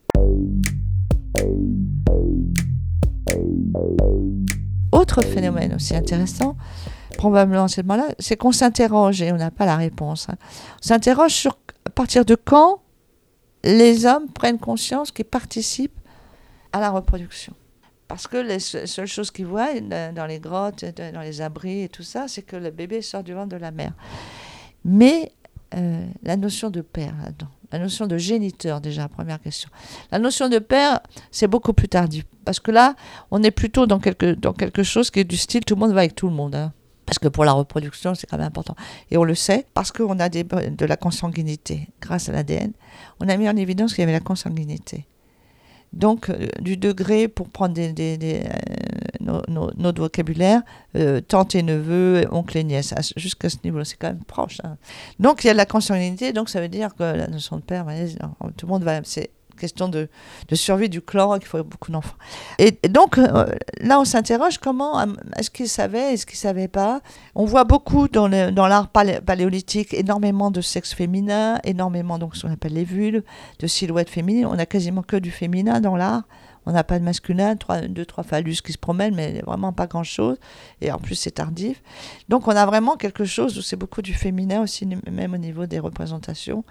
Autre 4.92 5.22
phénomène 5.22 5.76
aussi 5.76 5.96
intéressant, 5.96 6.58
probablement 7.18 7.66
à 7.66 7.68
ce 7.68 7.82
moment-là, 7.82 8.10
c'est 8.20 8.36
qu'on 8.36 8.52
s'interroge, 8.52 9.22
et 9.22 9.32
on 9.32 9.38
n'a 9.38 9.52
pas 9.52 9.66
la 9.66 9.78
réponse, 9.78 10.28
hein. 10.30 10.36
on 10.84 10.88
s'interroge 10.88 11.32
sur 11.32 11.58
à 11.86 11.90
partir 11.90 12.26
de 12.26 12.36
quand 12.36 12.82
les 13.64 14.06
hommes 14.06 14.28
prennent 14.28 14.60
conscience 14.60 15.12
qu'ils 15.12 15.26
participent 15.26 16.00
à 16.74 16.82
la 16.82 16.90
reproduction. 16.90 17.54
Parce 18.08 18.28
que 18.28 18.38
les 18.38 18.60
seules 18.60 19.08
choses 19.08 19.32
qu'ils 19.32 19.48
voient 19.48 19.80
dans 19.82 20.26
les 20.26 20.40
grottes, 20.40 20.86
dans 20.86 21.22
les 21.22 21.42
abris 21.42 21.84
et 21.84 21.90
tout 21.90 22.04
ça, 22.04 22.28
c'est 22.28 22.42
que 22.42 22.56
le 22.56 22.72
bébé 22.72 23.02
sort 23.02 23.24
du 23.24 23.34
ventre 23.34 23.50
de 23.50 23.58
la 23.58 23.72
mère. 23.72 23.94
Mais 24.86 25.34
euh, 25.76 26.06
la 26.24 26.38
notion 26.38 26.70
de 26.70 26.80
père 26.80 27.14
là-dedans, 27.22 27.50
la 27.72 27.80
notion 27.80 28.08
de 28.08 28.18
géniteur 28.18 28.80
déjà, 28.80 29.10
première 29.10 29.42
question. 29.42 29.70
La 30.12 30.20
notion 30.20 30.48
de 30.48 30.60
père, 30.60 31.02
c'est 31.32 31.48
beaucoup 31.48 31.74
plus 31.74 31.90
tardif. 31.90 32.24
Parce 32.46 32.62
que 32.62 32.72
là, 32.72 32.96
on 33.32 33.44
est 33.44 33.52
plutôt 33.52 33.86
dans 33.86 34.00
quelque, 34.00 34.34
dans 34.34 34.54
quelque 34.54 34.84
chose 34.84 35.12
qui 35.12 35.20
est 35.20 35.26
du 35.26 35.36
style 35.36 35.66
tout 35.66 35.76
le 35.76 35.82
monde 35.82 35.92
va 35.92 36.00
avec 36.00 36.16
tout 36.16 36.30
le 36.30 36.34
monde. 36.34 36.56
Hein. 36.56 36.72
Parce 37.06 37.20
que 37.20 37.28
pour 37.28 37.44
la 37.44 37.52
reproduction, 37.52 38.16
c'est 38.16 38.28
quand 38.28 38.38
même 38.38 38.48
important. 38.48 38.76
Et 39.12 39.18
on 39.18 39.24
le 39.26 39.36
sait, 39.36 39.66
parce 39.74 39.92
qu'on 39.92 40.20
a 40.20 40.30
des, 40.30 40.44
de 40.44 40.86
la 40.86 40.96
consanguinité. 40.98 41.90
Grâce 42.02 42.30
à 42.30 42.32
l'ADN, 42.32 42.72
on 43.20 43.28
a 43.28 43.36
mis 43.36 43.50
en 43.50 43.56
évidence 43.56 43.94
qu'il 43.94 44.02
y 44.02 44.04
avait 44.04 44.14
la 44.14 44.20
consanguinité. 44.20 45.06
Donc, 45.98 46.30
euh, 46.30 46.48
du 46.60 46.78
degré, 46.78 47.28
pour 47.28 47.50
prendre 47.50 47.74
euh, 47.80 48.44
notre 49.78 50.00
vocabulaire, 50.00 50.62
euh, 50.96 51.22
tante 51.22 51.56
et 51.56 51.64
neveu, 51.64 52.28
oncle 52.32 52.56
et 52.56 52.64
nièce, 52.64 52.94
jusqu'à 53.16 53.50
ce 53.50 53.58
niveau-là, 53.64 53.84
c'est 53.84 53.98
quand 53.98 54.10
même 54.10 54.24
proche. 54.24 54.60
Hein. 54.64 54.78
Donc, 55.20 55.44
il 55.44 55.48
y 55.48 55.50
a 55.50 55.54
de 55.54 55.58
la 55.58 55.66
consanguinité, 55.66 56.34
donc 56.34 56.50
ça 56.50 56.62
veut 56.62 56.70
dire 56.70 56.94
que 56.94 57.04
la 57.04 57.28
notion 57.28 57.58
de 57.58 57.64
père, 57.64 57.88
tout 58.56 58.68
le 58.68 58.72
monde 58.72 58.84
va, 58.84 59.02
question 59.58 59.90
de, 59.90 60.08
survie 60.54 60.90
du 60.90 61.02
clan, 61.02 61.38
qu'il 61.38 61.48
faut 61.48 61.64
beaucoup 61.64 61.92
d'enfants. 61.92 62.16
Et, 62.60 62.72
donc, 62.90 63.18
euh, 63.18 63.46
là, 63.82 64.00
on 64.00 64.06
s'interroge 64.06 64.58
comment, 64.60 65.00
euh, 65.00 65.06
est-ce 65.38 65.50
qu'ils 65.50 65.68
savaient, 65.68 66.14
est-ce 66.14 66.26
qu'ils 66.26 66.38
savaient 66.38 66.68
pas? 66.68 67.02
On 67.36 67.46
voit 67.46 67.64
beaucoup 67.64 68.08
dans 68.08 68.28
l'art 68.28 68.88
palé- 68.88 69.22
paléolithique 69.22 69.94
énormément 69.94 70.52
de 70.52 70.62
sexe 70.62 70.94
féminin, 70.94 71.60
énormément, 71.64 72.18
donc, 72.18 72.36
ce 72.36 72.48
qu'on 72.48 72.54
appelle 72.54 72.74
les 72.74 72.86
vulves, 72.86 73.24
de 73.60 73.68
silhouettes 73.68 74.10
féminines. 74.10 74.46
On 74.46 74.58
a 74.58 74.66
quasiment 74.66 75.04
que 75.04 75.18
du 75.18 75.32
féminin 75.32 75.82
dans 75.82 75.96
l'art. 75.96 76.24
On 76.68 76.74
n'a 76.74 76.84
pas 76.84 77.00
de 77.00 77.04
masculin, 77.06 77.56
deux, 77.88 78.06
trois 78.06 78.26
phallus 78.26 78.58
qui 78.62 78.74
se 78.74 78.78
promènent, 78.78 79.16
mais 79.16 79.42
vraiment 79.48 79.72
pas 79.72 79.88
grand-chose. 79.88 80.38
Et 80.82 80.92
en 80.92 80.98
plus, 80.98 81.16
c'est 81.16 81.32
tardif. 81.32 81.82
Donc, 82.28 82.46
on 82.50 82.52
a 82.52 82.66
vraiment 82.66 82.98
quelque 82.98 83.24
chose 83.24 83.58
où 83.58 83.62
c'est 83.62 83.78
beaucoup 83.78 84.02
du 84.02 84.14
féminin 84.14 84.62
aussi, 84.62 84.86
même 85.10 85.34
au 85.34 85.38
niveau 85.38 85.66
des 85.66 85.80
représentations. 85.80 86.66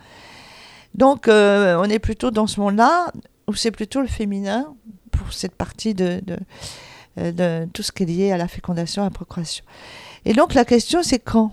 Donc, 0.95 1.29
euh, 1.29 1.77
on 1.79 1.85
est 1.85 1.99
plutôt 1.99 2.31
dans 2.31 2.47
ce 2.47 2.61
monde-là, 2.61 3.13
où 3.47 3.55
c'est 3.55 3.71
plutôt 3.71 4.01
le 4.01 4.07
féminin 4.07 4.75
pour 5.11 5.33
cette 5.33 5.55
partie 5.55 5.95
euh, 6.01 6.21
de 7.17 7.69
tout 7.73 7.83
ce 7.83 7.93
qui 7.93 8.03
est 8.05 8.07
lié 8.07 8.33
à 8.33 8.37
la 8.37 8.49
fécondation, 8.49 9.03
à 9.03 9.07
la 9.07 9.11
procréation. 9.11 9.65
Et 10.25 10.33
donc, 10.33 10.55
la 10.55 10.65
question, 10.65 11.03
c'est 11.03 11.19
quand? 11.19 11.53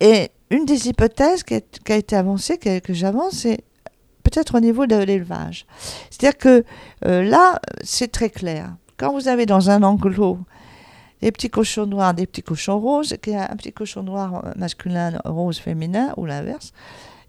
Et 0.00 0.30
une 0.50 0.66
des 0.66 0.88
hypothèses 0.88 1.42
qui 1.42 1.54
a, 1.54 1.96
été 1.96 2.16
avancée, 2.16 2.58
que, 2.58 2.92
j'avance, 2.92 3.32
c'est 3.38 3.64
peut-être 4.22 4.56
au 4.56 4.60
niveau 4.60 4.86
de 4.86 4.96
l'élevage. 4.96 5.66
C'est-à-dire 6.10 6.38
que 6.38 6.64
euh, 7.06 7.22
là, 7.22 7.60
c'est 7.82 8.10
très 8.10 8.30
clair. 8.30 8.74
Quand 8.96 9.12
vous 9.12 9.28
avez 9.28 9.46
dans 9.46 9.70
un 9.70 9.82
enclos 9.82 10.38
des 11.20 11.32
petits 11.32 11.50
cochons 11.50 11.86
noirs, 11.86 12.14
des 12.14 12.26
petits 12.26 12.42
cochons 12.42 12.78
roses, 12.78 13.16
qu'il 13.22 13.32
y 13.32 13.36
a 13.36 13.50
un 13.50 13.56
petit 13.56 13.72
cochon 13.72 14.02
noir 14.02 14.44
masculin, 14.56 15.18
rose 15.24 15.58
féminin, 15.58 16.12
ou 16.16 16.26
l'inverse, 16.26 16.72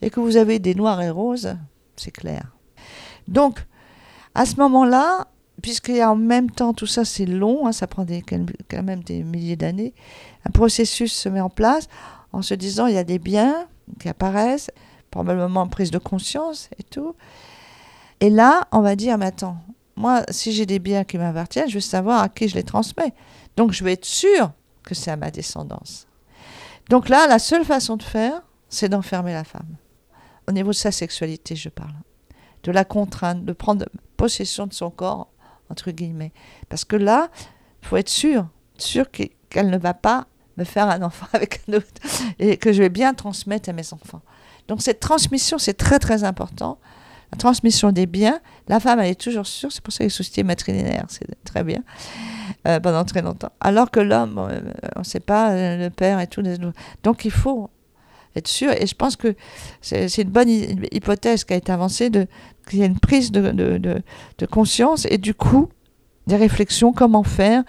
et 0.02 0.10
que 0.10 0.20
vous 0.20 0.38
avez 0.38 0.60
des 0.60 0.76
noirs 0.76 1.02
et 1.02 1.10
roses, 1.10 1.56
c'est 1.96 2.12
clair. 2.12 2.52
Donc, 3.28 3.66
à 4.34 4.46
ce 4.46 4.58
moment-là, 4.58 5.28
puisqu'il 5.62 5.96
y 5.96 6.02
a 6.02 6.12
en 6.12 6.16
même 6.16 6.52
temps, 6.52 6.74
tout 6.74 6.86
ça 6.86 7.06
c'est 7.06 7.26
long, 7.26 7.66
hein, 7.66 7.72
ça 7.72 7.88
prend 7.88 8.06
quand 8.70 8.84
même 8.84 9.04
des 9.04 9.24
milliers 9.24 9.56
d'années, 9.56 9.94
un 10.46 10.52
processus 10.52 11.14
se 11.14 11.30
met 11.30 11.42
en 11.42 11.50
place 11.50 11.88
en 12.34 12.42
se 12.42 12.54
disant 12.54 12.88
il 12.88 12.96
y 12.96 13.00
a 13.00 13.04
des 13.04 13.20
biens 13.20 13.68
qui 14.00 14.10
apparaissent, 14.10 14.70
probablement 15.12 15.62
en 15.62 15.68
prise 15.68 15.92
de 15.92 15.98
conscience 15.98 16.70
et 16.78 16.84
tout. 16.84 17.16
Et 18.20 18.30
là, 18.30 18.68
on 18.72 18.82
va 18.82 18.96
dire, 18.96 19.18
mais 19.18 19.28
attends, 19.28 19.58
moi, 19.96 20.24
si 20.30 20.52
j'ai 20.52 20.66
des 20.66 20.80
biens 20.80 21.04
qui 21.04 21.18
m'appartiennent, 21.18 21.70
je 21.70 21.76
veux 21.76 21.80
savoir 21.80 22.22
à 22.22 22.30
qui 22.30 22.48
je 22.50 22.56
les 22.56 22.64
transmets. 22.64 23.14
Donc, 23.56 23.72
je 23.72 23.84
veux 23.84 23.92
être 23.92 24.06
sûr 24.06 24.52
que 24.84 24.94
c'est 24.94 25.12
à 25.12 25.16
ma 25.16 25.32
descendance. 25.32 26.08
Donc 26.90 27.10
là, 27.10 27.28
la 27.28 27.40
seule 27.40 27.66
façon 27.66 27.98
de 27.98 28.04
faire, 28.04 28.42
c'est 28.70 28.90
d'enfermer 28.90 29.34
la 29.34 29.44
femme. 29.44 29.78
Au 30.48 30.52
niveau 30.52 30.72
de 30.72 30.76
sa 30.76 30.92
sexualité, 30.92 31.56
je 31.56 31.70
parle. 31.70 31.94
De 32.64 32.72
la 32.72 32.86
contrainte, 32.86 33.46
de 33.46 33.54
prendre 33.54 33.86
possession 34.18 34.68
de 34.68 34.74
son 34.74 34.90
corps, 34.90 35.30
entre 35.70 35.92
guillemets. 35.92 36.34
Parce 36.70 36.86
que 36.86 36.96
là, 36.96 37.30
il 37.82 37.88
faut 37.88 37.98
être 37.98 38.10
sûr, 38.10 38.48
sûr 38.78 39.10
que- 39.12 39.24
qu'elle 39.50 39.70
ne 39.70 39.78
va 39.78 39.94
pas 39.94 40.28
me 40.58 40.64
faire 40.64 40.90
un 40.90 41.02
enfant 41.02 41.28
avec 41.34 41.62
un 41.68 41.74
autre 41.74 42.02
et 42.40 42.58
que 42.58 42.72
je 42.74 42.82
vais 42.82 42.90
bien 42.90 43.14
transmettre 43.14 43.70
à 43.70 43.74
mes 43.74 43.94
enfants. 43.94 44.22
Donc 44.68 44.82
cette 44.82 45.00
transmission, 45.00 45.58
c'est 45.58 45.74
très 45.76 46.00
très 46.00 46.24
important. 46.24 46.80
La 47.32 47.38
transmission 47.38 47.92
des 47.92 48.06
biens, 48.06 48.40
la 48.68 48.80
femme, 48.80 49.00
elle 49.00 49.12
est 49.12 49.20
toujours 49.20 49.48
sûre, 49.48 49.72
c'est 49.72 49.82
pour 49.84 49.92
ça 49.92 50.00
que 50.00 50.04
les 50.04 50.10
sociétés 50.10 50.44
matrilinéaires, 50.44 51.06
c'est 51.10 51.28
très 51.44 51.64
bien, 51.64 51.84
euh, 52.68 52.80
pendant 52.80 53.04
très 53.04 53.22
longtemps. 53.22 53.52
Alors 53.60 53.92
que 53.92 54.00
l'homme, 54.00 54.38
euh, 54.38 54.62
on 54.96 55.00
ne 55.00 55.04
sait 55.04 55.20
pas, 55.20 55.52
euh, 55.52 55.78
le 55.78 55.90
père 55.90 56.20
et 56.20 56.28
tout. 56.28 56.44
Donc 57.04 57.26
il 57.26 57.32
faut 57.32 57.70
être 58.36 58.48
sûr, 58.48 58.72
et 58.72 58.86
je 58.88 58.96
pense 58.96 59.16
que 59.16 59.36
c'est 59.82 60.18
une 60.18 60.30
bonne 60.30 60.50
hy- 60.50 60.88
hypothèse 60.92 61.44
qui 61.44 61.54
a 61.54 61.56
été 61.58 61.72
avancée, 61.72 62.10
de- 62.10 62.28
qu'il 62.70 62.80
y 62.80 62.84
a 62.84 62.86
une 62.86 63.00
prise 63.00 63.32
de, 63.32 64.02
conscience 64.52 65.06
et 65.10 65.18
du 65.18 65.34
coup, 65.34 65.70
des 66.28 66.36
réflexions, 66.36 66.92
comment 66.94 67.24
faire, 67.24 67.64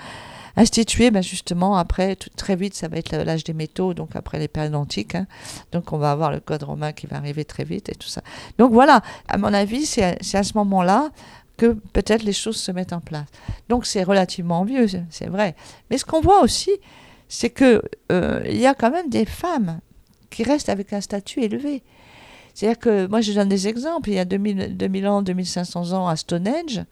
instituer, 0.57 1.11
ben 1.11 1.23
justement, 1.23 1.77
après, 1.77 2.17
très 2.17 2.57
vite, 2.57 2.75
ça 2.75 2.89
va 2.89 2.97
être 2.97 3.15
l'âge 3.15 3.45
des 3.45 3.53
métaux, 3.53 3.93
donc 3.93 4.17
après 4.17 4.39
les 4.39 4.49
périodes 4.49 4.75
antiques, 4.75 5.15
hein. 5.15 5.27
donc 5.73 5.93
on 5.93 5.99
va 5.99 6.11
avoir 6.11 6.33
le 6.33 6.41
code 6.41 6.63
romain 6.63 6.93
qui 6.93 7.07
va 7.07 7.17
arriver 7.19 7.45
très 7.45 7.65
vite 7.65 7.91
et 7.91 7.95
tout 7.95 8.09
ça. 8.09 8.23
Donc 8.59 8.73
voilà, 8.73 9.03
à 9.29 9.37
mon 9.37 9.53
avis, 9.53 9.85
c'est 9.85 10.03
à, 10.03 10.43
ce 10.43 10.53
moment-là 10.55 11.11
que 11.59 11.77
peut-être 11.93 12.23
les 12.23 12.33
choses 12.33 12.57
se 12.57 12.73
mettent 12.73 12.95
en 12.95 13.01
place. 13.01 13.27
Donc 13.69 13.85
c'est 13.87 14.03
relativement 14.03 14.65
vieux, 14.65 14.89
c'est- 14.89 15.05
c'est 15.11 15.29
vrai. 15.29 15.55
Mais 15.91 15.99
ce 15.99 16.05
qu'on 16.07 16.21
voit 16.23 16.41
aussi, 16.43 16.71
c'est 17.29 17.51
que 17.51 17.83
euh, 18.13 18.43
il 18.49 18.57
y 18.59 18.67
a 18.67 18.75
quand 18.75 18.91
même 18.91 19.11
des 19.11 19.27
femmes 19.27 19.81
qui 20.31 20.43
restent 20.43 20.69
avec 20.69 20.93
un 20.93 21.01
statut 21.01 21.43
élevé. 21.43 21.83
C'est-à-dire 22.55 22.79
que 22.79 23.07
moi, 23.07 23.21
je 23.21 23.33
donne 23.33 23.49
des 23.49 23.69
exemples. 23.69 24.11
Il 24.11 24.15
y 24.15 24.19
a 24.19 24.25
2000, 24.25 24.77
2000 24.77 25.09
ans, 25.09 25.23
2500 25.23 25.93
ans 25.93 26.09
à 26.09 26.17
Stonehenge, 26.17 26.83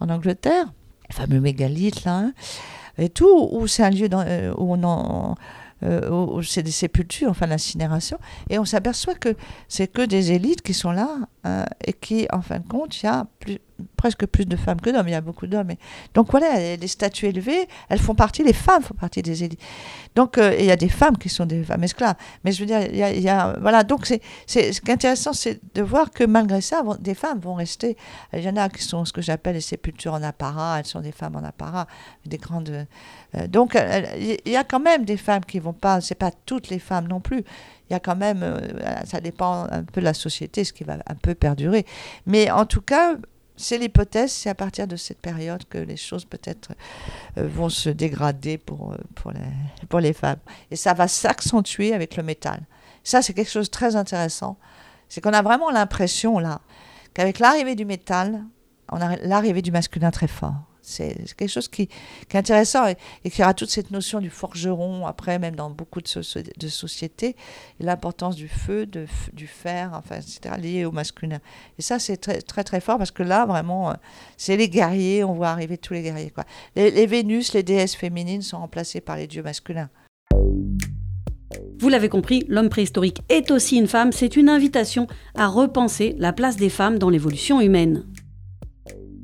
en 0.00 0.08
Angleterre, 0.10 0.72
le 1.08 1.14
fameux 1.14 1.40
mégalithe 1.40 2.04
là, 2.04 2.18
hein, 2.18 2.32
et 2.98 3.08
tout, 3.08 3.48
où 3.52 3.66
c'est 3.66 3.82
un 3.82 3.90
lieu 3.90 4.08
euh, 4.12 4.52
où 4.56 4.74
on 4.74 4.82
en, 4.84 5.34
euh, 5.82 6.42
c'est 6.42 6.62
des 6.62 6.70
sépultures, 6.70 7.30
enfin 7.30 7.46
l'incinération, 7.46 8.18
et 8.48 8.58
on 8.58 8.64
s'aperçoit 8.64 9.14
que 9.14 9.36
c'est 9.68 9.88
que 9.88 10.02
des 10.02 10.32
élites 10.32 10.62
qui 10.62 10.74
sont 10.74 10.92
là 10.92 11.18
euh, 11.46 11.64
et 11.84 11.92
qui, 11.92 12.26
en 12.32 12.42
fin 12.42 12.58
de 12.58 12.66
compte, 12.66 13.02
il 13.02 13.06
y 13.06 13.08
a 13.08 13.26
plus, 13.40 13.58
presque 13.96 14.26
plus 14.26 14.46
de 14.46 14.56
femmes 14.56 14.80
que 14.80 14.90
d'hommes. 14.90 15.08
Il 15.08 15.12
y 15.12 15.14
a 15.16 15.20
beaucoup 15.20 15.46
d'hommes. 15.46 15.70
Et... 15.70 15.78
Donc 16.14 16.30
voilà, 16.30 16.76
les 16.76 16.88
statues 16.88 17.26
élevées, 17.26 17.68
elles 17.88 17.98
font 17.98 18.14
partie, 18.14 18.44
les 18.44 18.52
femmes 18.52 18.82
font 18.82 18.94
partie 18.94 19.22
des 19.22 19.44
élites. 19.44 19.60
Donc 20.14 20.38
euh, 20.38 20.54
il 20.58 20.64
y 20.64 20.70
a 20.70 20.76
des 20.76 20.88
femmes 20.88 21.18
qui 21.18 21.28
sont 21.28 21.46
des 21.46 21.64
femmes 21.64 21.82
esclaves. 21.84 22.16
Mais 22.44 22.52
je 22.52 22.60
veux 22.60 22.66
dire, 22.66 22.82
il 22.82 22.96
y 22.96 23.02
a, 23.02 23.12
y 23.12 23.28
a- 23.28 23.56
voilà. 23.60 23.82
Donc 23.84 24.06
c'est, 24.06 24.20
ce 24.46 24.80
qui 24.80 24.90
est 24.90 24.94
intéressant, 24.94 25.32
c'est 25.32 25.60
de 25.74 25.82
voir 25.82 26.10
que 26.10 26.24
malgré 26.24 26.60
ça, 26.60 26.82
des 27.00 27.14
femmes 27.14 27.40
vont 27.40 27.54
rester. 27.54 27.96
Il 28.32 28.40
y 28.40 28.48
en 28.48 28.56
a 28.56 28.68
qui 28.68 28.82
sont 28.82 29.04
ce 29.04 29.12
que 29.12 29.22
j'appelle 29.22 29.54
les 29.54 29.60
sépultures 29.60 30.14
en 30.14 30.22
apparat. 30.22 30.78
Elles 30.78 30.86
sont 30.86 31.00
des 31.00 31.12
femmes 31.12 31.36
en 31.36 31.44
apparat, 31.44 31.86
des 32.26 32.38
grandes. 32.38 32.86
euh, 33.36 33.46
donc 33.48 33.76
il 34.18 34.52
y 34.52 34.56
a 34.56 34.64
quand 34.64 34.80
même 34.80 35.04
des 35.04 35.16
femmes 35.16 35.44
qui 35.44 35.58
vont 35.58 35.72
pas. 35.72 36.00
C'est 36.00 36.14
pas 36.14 36.30
toutes 36.46 36.68
les 36.68 36.78
femmes 36.78 37.08
non 37.08 37.20
plus. 37.20 37.44
Il 37.90 37.92
y 37.92 37.96
a 37.96 38.00
quand 38.00 38.16
même, 38.16 38.40
euh, 38.42 38.60
ça 39.04 39.20
dépend 39.20 39.66
un 39.70 39.82
peu 39.84 40.00
de 40.00 40.06
la 40.06 40.14
société, 40.14 40.64
ce 40.64 40.72
qui 40.72 40.84
va 40.84 40.94
un 41.06 41.14
peu 41.14 41.34
perdurer. 41.34 41.84
Mais 42.26 42.50
en 42.50 42.64
tout 42.64 42.80
cas, 42.80 43.16
c'est 43.56 43.78
l'hypothèse, 43.78 44.32
c'est 44.32 44.50
à 44.50 44.54
partir 44.54 44.86
de 44.86 44.96
cette 44.96 45.20
période 45.20 45.64
que 45.68 45.78
les 45.78 45.96
choses 45.96 46.24
peut-être 46.24 46.72
euh, 47.38 47.46
vont 47.46 47.68
se 47.68 47.88
dégrader 47.88 48.58
pour, 48.58 48.92
euh, 48.92 48.96
pour, 49.14 49.30
les, 49.30 49.86
pour 49.88 50.00
les 50.00 50.12
femmes. 50.12 50.40
Et 50.70 50.76
ça 50.76 50.92
va 50.92 51.06
s'accentuer 51.06 51.94
avec 51.94 52.16
le 52.16 52.22
métal. 52.22 52.62
Ça, 53.04 53.22
c'est 53.22 53.32
quelque 53.32 53.50
chose 53.50 53.66
de 53.66 53.70
très 53.70 53.96
intéressant. 53.96 54.56
C'est 55.08 55.20
qu'on 55.20 55.32
a 55.32 55.42
vraiment 55.42 55.70
l'impression, 55.70 56.38
là, 56.38 56.60
qu'avec 57.12 57.38
l'arrivée 57.38 57.76
du 57.76 57.84
métal, 57.84 58.44
on 58.90 59.00
a 59.00 59.16
l'arrivée 59.18 59.62
du 59.62 59.70
masculin 59.70 60.10
très 60.10 60.26
fort. 60.28 60.54
C'est 60.86 61.16
quelque 61.36 61.50
chose 61.50 61.68
qui, 61.68 61.86
qui 61.86 61.94
est 62.34 62.36
intéressant 62.36 62.86
et, 62.86 63.30
qui 63.30 63.42
aura 63.42 63.54
toute 63.54 63.70
cette 63.70 63.90
notion 63.90 64.20
du 64.20 64.30
forgeron, 64.30 65.06
après, 65.06 65.38
même 65.38 65.56
dans 65.56 65.70
beaucoup 65.70 66.00
de, 66.00 66.08
so- 66.08 66.20
de 66.22 66.68
sociétés, 66.68 67.36
l'importance 67.80 68.36
du 68.36 68.48
feu, 68.48 68.86
de, 68.86 69.06
du 69.32 69.46
fer, 69.46 69.92
enfin, 69.94 70.16
etc., 70.16 70.54
lié 70.60 70.84
au 70.84 70.92
masculin. 70.92 71.38
Et 71.78 71.82
ça, 71.82 71.98
c'est 71.98 72.18
très, 72.18 72.42
très, 72.42 72.64
très 72.64 72.80
fort 72.80 72.98
parce 72.98 73.10
que 73.10 73.22
là, 73.22 73.46
vraiment, 73.46 73.90
euh, 73.90 73.94
c'est 74.36 74.56
les 74.56 74.68
guerriers, 74.68 75.24
on 75.24 75.32
voit 75.32 75.48
arriver 75.48 75.78
tous 75.78 75.94
les 75.94 76.02
guerriers. 76.02 76.30
Quoi. 76.30 76.44
Les 76.76 77.06
Vénus, 77.06 77.52
les 77.54 77.62
déesses 77.62 77.96
féminines 77.96 78.42
sont 78.42 78.58
remplacées 78.58 79.00
par 79.00 79.16
les 79.16 79.26
dieux 79.26 79.42
masculins. 79.42 79.88
Vous 81.78 81.88
l'avez 81.88 82.08
compris, 82.08 82.44
l'homme 82.48 82.68
préhistorique 82.68 83.20
est 83.28 83.50
aussi 83.50 83.76
une 83.76 83.88
femme. 83.88 84.12
C'est 84.12 84.36
une 84.36 84.48
invitation 84.48 85.06
à 85.34 85.46
repenser 85.48 86.14
la 86.18 86.32
place 86.32 86.56
des 86.56 86.70
femmes 86.70 86.98
dans 86.98 87.10
l'évolution 87.10 87.60
humaine. 87.60 88.04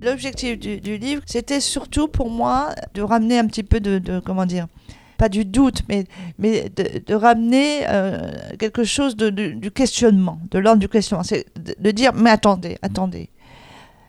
L'objectif 0.02 0.58
du, 0.58 0.96
livre, 0.96 1.22
c'était 1.26 1.60
surtout 1.60 2.08
pour 2.08 2.30
moi 2.30 2.74
de 2.94 3.02
ramener 3.02 3.38
un 3.38 3.46
petit 3.46 3.62
peu 3.62 3.80
de, 3.80 4.20
comment 4.20 4.46
dire, 4.46 4.66
pas 5.18 5.28
du 5.28 5.44
doute, 5.44 5.82
mais, 5.88 6.06
de, 6.38 7.14
ramener 7.14 7.86
euh, 7.88 8.30
quelque 8.58 8.84
chose 8.84 9.14
du 9.16 9.70
questionnement, 9.70 10.40
de 10.50 10.58
l'ordre 10.58 10.80
du 10.80 10.88
questionnement. 10.88 11.24
C'est 11.24 11.46
de, 11.56 11.90
dire, 11.90 12.12
mais 12.14 12.30
attendez, 12.30 12.78
attendez, 12.80 13.28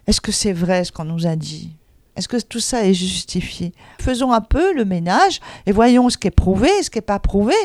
est-ce 0.07 0.21
que 0.21 0.31
c'est 0.31 0.53
vrai 0.53 0.85
ce 0.85 0.91
qu'on 0.93 1.03
nous 1.05 1.27
a 1.27 1.35
dit? 1.35 1.75
Est-ce 2.15 2.27
que 2.27 2.39
tout 2.41 2.59
ça 2.59 2.85
est 2.85 2.93
justifié? 2.93 3.73
Faisons 3.99 4.31
un 4.31 4.41
peu 4.41 4.73
le 4.73 4.85
ménage 4.85 5.39
et 5.65 5.71
voyons 5.71 6.09
ce 6.09 6.17
qui 6.17 6.27
est 6.27 6.31
prouvé, 6.31 6.69
ce 6.81 6.89
qui 6.89 6.97
n'est 6.97 7.03
pas 7.03 7.19
prouvé. 7.19 7.55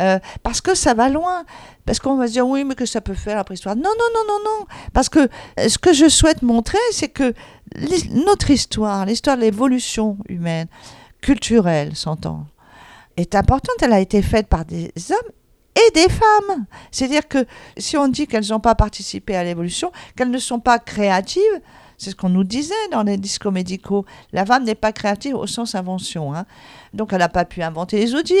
Euh, 0.00 0.18
parce 0.42 0.60
que 0.60 0.74
ça 0.74 0.94
va 0.94 1.08
loin. 1.08 1.44
Parce 1.86 1.98
qu'on 1.98 2.16
va 2.16 2.26
se 2.26 2.32
dire, 2.32 2.46
oui, 2.46 2.64
mais 2.64 2.74
que 2.74 2.86
ça 2.86 3.00
peut 3.00 3.14
faire 3.14 3.36
la 3.36 3.44
préhistoire. 3.44 3.76
Non, 3.76 3.82
non, 3.82 4.06
non, 4.14 4.24
non, 4.28 4.38
non. 4.44 4.66
Parce 4.92 5.08
que 5.08 5.20
euh, 5.20 5.68
ce 5.68 5.78
que 5.78 5.92
je 5.92 6.08
souhaite 6.08 6.42
montrer, 6.42 6.78
c'est 6.92 7.08
que 7.08 7.34
notre 8.10 8.50
histoire, 8.50 9.06
l'histoire 9.06 9.36
de 9.36 9.42
l'évolution 9.42 10.18
humaine, 10.28 10.68
culturelle, 11.20 11.94
s'entend, 11.96 12.46
est 13.16 13.34
importante. 13.34 13.76
Elle 13.82 13.92
a 13.92 14.00
été 14.00 14.22
faite 14.22 14.46
par 14.46 14.64
des 14.64 14.92
hommes 15.10 15.32
et 15.76 15.90
des 15.92 16.08
femmes. 16.08 16.66
C'est-à-dire 16.90 17.28
que 17.28 17.46
si 17.76 17.96
on 17.96 18.08
dit 18.08 18.26
qu'elles 18.26 18.48
n'ont 18.48 18.60
pas 18.60 18.74
participé 18.74 19.36
à 19.36 19.44
l'évolution, 19.44 19.92
qu'elles 20.16 20.30
ne 20.30 20.38
sont 20.38 20.60
pas 20.60 20.78
créatives, 20.78 21.42
c'est 22.00 22.10
ce 22.10 22.16
qu'on 22.16 22.30
nous 22.30 22.44
disait 22.44 22.72
dans 22.92 23.02
les 23.02 23.18
discours 23.18 23.52
médicaux. 23.52 24.06
La 24.32 24.46
femme 24.46 24.64
n'est 24.64 24.74
pas 24.74 24.90
créative 24.90 25.34
au 25.36 25.46
sens 25.46 25.74
invention. 25.74 26.34
hein. 26.34 26.46
Donc, 26.94 27.12
elle 27.12 27.18
n'a 27.18 27.28
pas 27.28 27.44
pu 27.44 27.62
inventer 27.62 27.98
les 27.98 28.14
outils. 28.14 28.34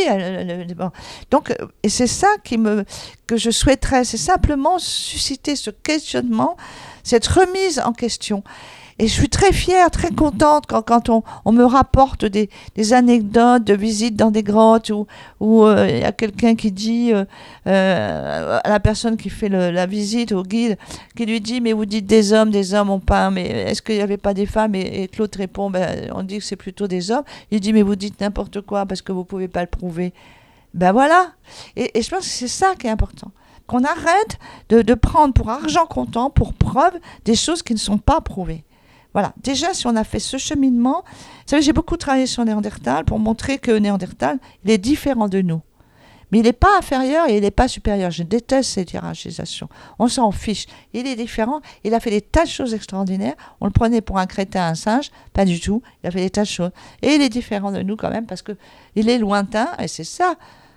Donc, 1.30 1.50
euh, 1.50 1.66
et 1.82 1.90
c'est 1.90 2.06
ça 2.06 2.28
qui 2.42 2.56
me, 2.56 2.86
que 3.26 3.36
je 3.36 3.50
souhaiterais, 3.50 4.04
c'est 4.04 4.16
simplement 4.16 4.78
susciter 4.78 5.56
ce 5.56 5.68
questionnement 5.70 6.56
cette 7.02 7.26
remise 7.26 7.80
en 7.80 7.92
question. 7.92 8.42
Et 9.00 9.06
je 9.06 9.12
suis 9.14 9.30
très 9.30 9.50
fière, 9.50 9.90
très 9.90 10.10
contente 10.10 10.64
quand, 10.68 10.82
quand 10.82 11.08
on, 11.08 11.22
on 11.46 11.52
me 11.52 11.64
rapporte 11.64 12.26
des, 12.26 12.50
anecdotes 12.92 13.64
de 13.64 13.72
visites 13.72 14.14
dans 14.14 14.30
des 14.30 14.42
grottes 14.42 14.90
où 14.90 15.06
il 15.40 15.46
où, 15.46 15.64
euh, 15.64 15.88
y 15.88 16.04
a 16.04 16.12
quelqu'un 16.12 16.54
qui 16.54 16.70
dit 16.70 17.10
euh, 17.14 17.24
euh, 17.66 18.60
à 18.62 18.68
la 18.68 18.78
personne 18.78 19.16
qui 19.16 19.30
fait 19.30 19.48
la 19.48 19.86
visite, 19.86 20.32
au 20.32 20.42
guide, 20.42 20.76
qui 21.16 21.24
lui 21.24 21.40
dit 21.40 21.62
Mais 21.62 21.72
vous 21.72 21.86
dites 21.86 22.04
des 22.04 22.34
hommes, 22.34 22.50
des 22.50 22.74
hommes 22.74 22.90
ont 22.90 23.00
pas, 23.00 23.30
mais 23.30 23.46
est-ce 23.46 23.80
qu'il 23.80 23.94
n'y 23.94 24.02
avait 24.02 24.18
pas 24.18 24.34
des 24.34 24.44
femmes? 24.44 24.74
Et, 24.74 25.04
et 25.04 25.08
Claude 25.08 25.34
répond 25.34 25.70
ben, 25.70 26.10
On 26.14 26.22
dit 26.22 26.36
que 26.36 26.44
c'est 26.44 26.56
plutôt 26.56 26.86
des 26.86 27.10
hommes. 27.10 27.24
Il 27.50 27.60
dit 27.60 27.72
Mais 27.72 27.82
vous 27.82 27.96
dites 27.96 28.20
n'importe 28.20 28.60
quoi 28.60 28.84
parce 28.84 29.00
que 29.00 29.12
vous 29.12 29.20
ne 29.20 29.24
pouvez 29.24 29.48
pas 29.48 29.62
le 29.62 29.66
prouver. 29.66 30.12
Ben 30.74 30.92
voilà. 30.92 31.32
Et, 31.74 31.98
et 31.98 32.02
je 32.02 32.10
pense 32.10 32.24
que 32.24 32.30
c'est 32.30 32.48
ça 32.48 32.74
qui 32.78 32.86
est 32.86 32.90
important 32.90 33.30
qu'on 33.66 33.82
arrête 33.84 34.38
de, 34.68 34.82
de, 34.82 34.94
prendre 34.94 35.32
pour 35.32 35.48
argent 35.48 35.86
comptant, 35.86 36.28
pour 36.28 36.52
preuve, 36.52 36.98
des 37.24 37.36
choses 37.36 37.62
qui 37.62 37.72
ne 37.72 37.78
sont 37.78 37.98
pas 37.98 38.20
prouvées. 38.20 38.64
Voilà, 39.12 39.32
déjà 39.42 39.74
si 39.74 39.86
on 39.86 39.96
a 39.96 40.04
fait 40.04 40.20
ce 40.20 40.36
cheminement, 40.36 41.02
vous 41.04 41.46
savez, 41.46 41.62
j'ai 41.62 41.72
beaucoup 41.72 41.96
travaillé 41.96 42.26
sur 42.26 42.44
Néandertal 42.44 43.04
pour 43.04 43.18
montrer 43.18 43.58
que 43.58 43.72
Néandertal, 43.72 44.38
il 44.64 44.70
est 44.70 44.78
différent 44.78 45.28
de 45.28 45.40
nous. 45.42 45.62
Mais 46.30 46.38
il 46.38 46.44
n'est 46.44 46.52
pas 46.52 46.78
inférieur 46.78 47.28
et 47.28 47.36
il 47.36 47.42
n'est 47.42 47.50
pas 47.50 47.68
supérieur. 47.68 48.10
Je 48.10 48.22
déteste 48.22 48.70
cette 48.70 48.92
hiérarchisation. 48.92 49.68
On 49.98 50.08
s'en 50.08 50.30
fiche. 50.30 50.66
Il 50.92 51.06
est 51.06 51.16
différent. 51.16 51.60
Il 51.82 51.94
a 51.94 52.00
fait 52.00 52.10
des 52.10 52.20
tas 52.20 52.44
de 52.44 52.48
choses 52.48 52.72
extraordinaires. 52.72 53.34
On 53.60 53.66
le 53.66 53.72
prenait 53.72 54.00
pour 54.00 54.18
un 54.18 54.26
crétin, 54.26 54.68
un 54.68 54.74
singe. 54.74 55.10
Pas 55.32 55.44
du 55.44 55.58
tout. 55.60 55.82
Il 56.02 56.06
a 56.06 56.10
fait 56.10 56.20
des 56.20 56.30
tas 56.30 56.42
de 56.42 56.46
choses. 56.46 56.70
Et 57.02 57.14
il 57.14 57.22
est 57.22 57.28
différent 57.28 57.72
de 57.72 57.82
nous 57.82 57.96
quand 57.96 58.10
même 58.10 58.26
parce 58.26 58.42
qu'il 58.42 59.08
est 59.08 59.18
lointain. 59.18 59.70
Et 59.80 59.88
c'est 59.88 60.04
ça 60.04 60.36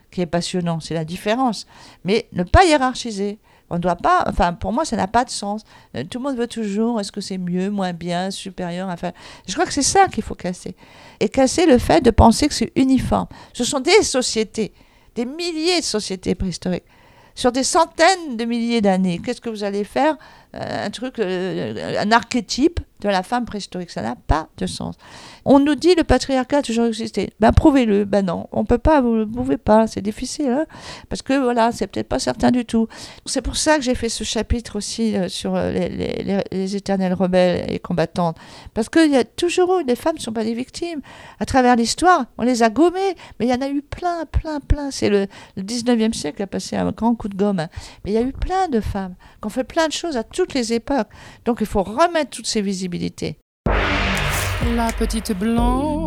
qui 0.09 0.21
est 0.21 0.25
passionnant. 0.25 0.79
C'est 0.79 0.95
la 0.95 1.05
différence. 1.05 1.67
Mais 2.03 2.27
ne 2.33 2.43
pas 2.43 2.65
hiérarchiser. 2.65 3.37
On 3.73 3.77
ne 3.77 3.81
doit 3.81 3.95
pas, 3.95 4.23
enfin, 4.27 4.53
pour 4.53 4.71
moi, 4.71 4.85
ça 4.85 4.95
n'a 4.95 5.07
pas 5.07 5.25
de 5.25 5.31
sens. 5.31 5.63
Euh, 5.97 6.03
tout 6.07 6.19
le 6.19 6.25
monde 6.25 6.37
veut 6.37 6.47
toujours, 6.47 6.99
est-ce 6.99 7.11
que 7.11 7.21
c'est 7.21 7.39
mieux, 7.39 7.71
moins 7.71 7.91
bien, 7.91 8.29
supérieur, 8.29 8.87
enfin. 8.87 9.11
Je 9.47 9.53
crois 9.53 9.65
que 9.65 9.73
c'est 9.73 9.81
ça 9.81 10.05
qu'il 10.09 10.21
faut 10.21 10.35
casser. 10.35 10.75
Et 11.19 11.27
casser 11.27 11.65
le 11.65 11.79
fait 11.79 11.99
de 11.99 12.11
penser 12.11 12.47
que 12.47 12.53
c'est 12.53 12.71
uniforme. 12.75 13.25
Ce 13.51 13.63
sont 13.63 13.79
des 13.79 14.03
sociétés, 14.03 14.73
des 15.15 15.25
milliers 15.25 15.79
de 15.79 15.85
sociétés 15.85 16.35
préhistoriques, 16.35 16.83
sur 17.33 17.51
des 17.51 17.63
centaines 17.63 18.37
de 18.37 18.45
milliers 18.45 18.79
d'années. 18.81 19.19
Qu'est-ce 19.25 19.41
que 19.41 19.49
vous 19.49 19.63
allez 19.63 19.85
faire? 19.85 20.17
Un 20.53 20.89
truc, 20.91 21.19
euh, 21.19 21.97
un 21.99 22.11
archétype 22.11 22.79
de 23.03 23.09
la 23.09 23.23
femme 23.23 23.45
préhistorique. 23.45 23.89
Ça 23.89 24.01
n'a 24.01 24.15
pas 24.15 24.47
de 24.57 24.65
sens. 24.65 24.95
On 25.45 25.59
nous 25.59 25.75
dit 25.75 25.93
le 25.95 26.03
patriarcat 26.03 26.59
a 26.59 26.61
toujours 26.61 26.85
existé. 26.85 27.31
Ben 27.39 27.51
prouvez-le. 27.51 28.05
Ben 28.05 28.25
non, 28.25 28.47
on 28.51 28.65
peut 28.65 28.77
pas, 28.77 29.01
vous 29.01 29.15
ne 29.15 29.25
pouvez 29.25 29.57
pas. 29.57 29.87
C'est 29.87 30.01
difficile, 30.01 30.49
hein 30.49 30.65
parce 31.09 31.21
que 31.21 31.37
voilà, 31.37 31.71
c'est 31.71 31.87
peut-être 31.87 32.07
pas 32.07 32.19
certain 32.19 32.51
du 32.51 32.65
tout. 32.65 32.87
C'est 33.25 33.41
pour 33.41 33.57
ça 33.57 33.77
que 33.77 33.83
j'ai 33.83 33.95
fait 33.95 34.09
ce 34.09 34.23
chapitre 34.23 34.77
aussi 34.77 35.15
euh, 35.15 35.27
sur 35.27 35.55
euh, 35.55 35.71
les, 35.71 35.89
les, 35.89 36.43
les, 36.51 36.75
éternels 36.75 37.13
rebelles 37.13 37.71
et 37.71 37.79
combattantes, 37.79 38.37
parce 38.73 38.89
qu'il 38.89 39.11
y 39.11 39.17
a 39.17 39.23
toujours 39.23 39.79
eu, 39.79 39.83
les 39.83 39.95
femmes 39.95 40.15
ne 40.15 40.21
sont 40.21 40.33
pas 40.33 40.43
des 40.43 40.53
victimes. 40.53 41.01
À 41.39 41.45
travers 41.45 41.75
l'histoire, 41.75 42.25
on 42.37 42.43
les 42.43 42.63
a 42.63 42.69
gommées, 42.69 43.15
mais 43.39 43.47
il 43.47 43.49
y 43.49 43.53
en 43.53 43.61
a 43.61 43.69
eu 43.69 43.81
plein, 43.81 44.25
plein, 44.25 44.59
plein. 44.59 44.91
C'est 44.91 45.09
le, 45.09 45.27
le 45.57 45.63
19e 45.63 46.13
siècle 46.13 46.41
a 46.41 46.47
passé 46.47 46.77
un 46.77 46.91
grand 46.91 47.15
coup 47.15 47.27
de 47.27 47.35
gomme. 47.35 47.59
Hein. 47.59 47.69
Mais 48.05 48.11
il 48.11 48.13
y 48.13 48.17
a 48.17 48.21
eu 48.21 48.31
plein 48.31 48.67
de 48.69 48.79
femmes 48.79 49.15
qui 49.41 49.47
ont 49.47 49.49
fait 49.49 49.63
plein 49.63 49.87
de 49.87 49.93
choses 49.93 50.15
à 50.15 50.23
toutes 50.43 50.53
les 50.55 50.73
époques. 50.73 51.07
Donc 51.45 51.59
il 51.61 51.67
faut 51.67 51.83
remettre 51.83 52.31
toutes 52.31 52.47
ces 52.47 52.61
visibilités. 52.61 53.37
La 54.75 54.91
petite 54.91 55.31
blanc 55.37 56.05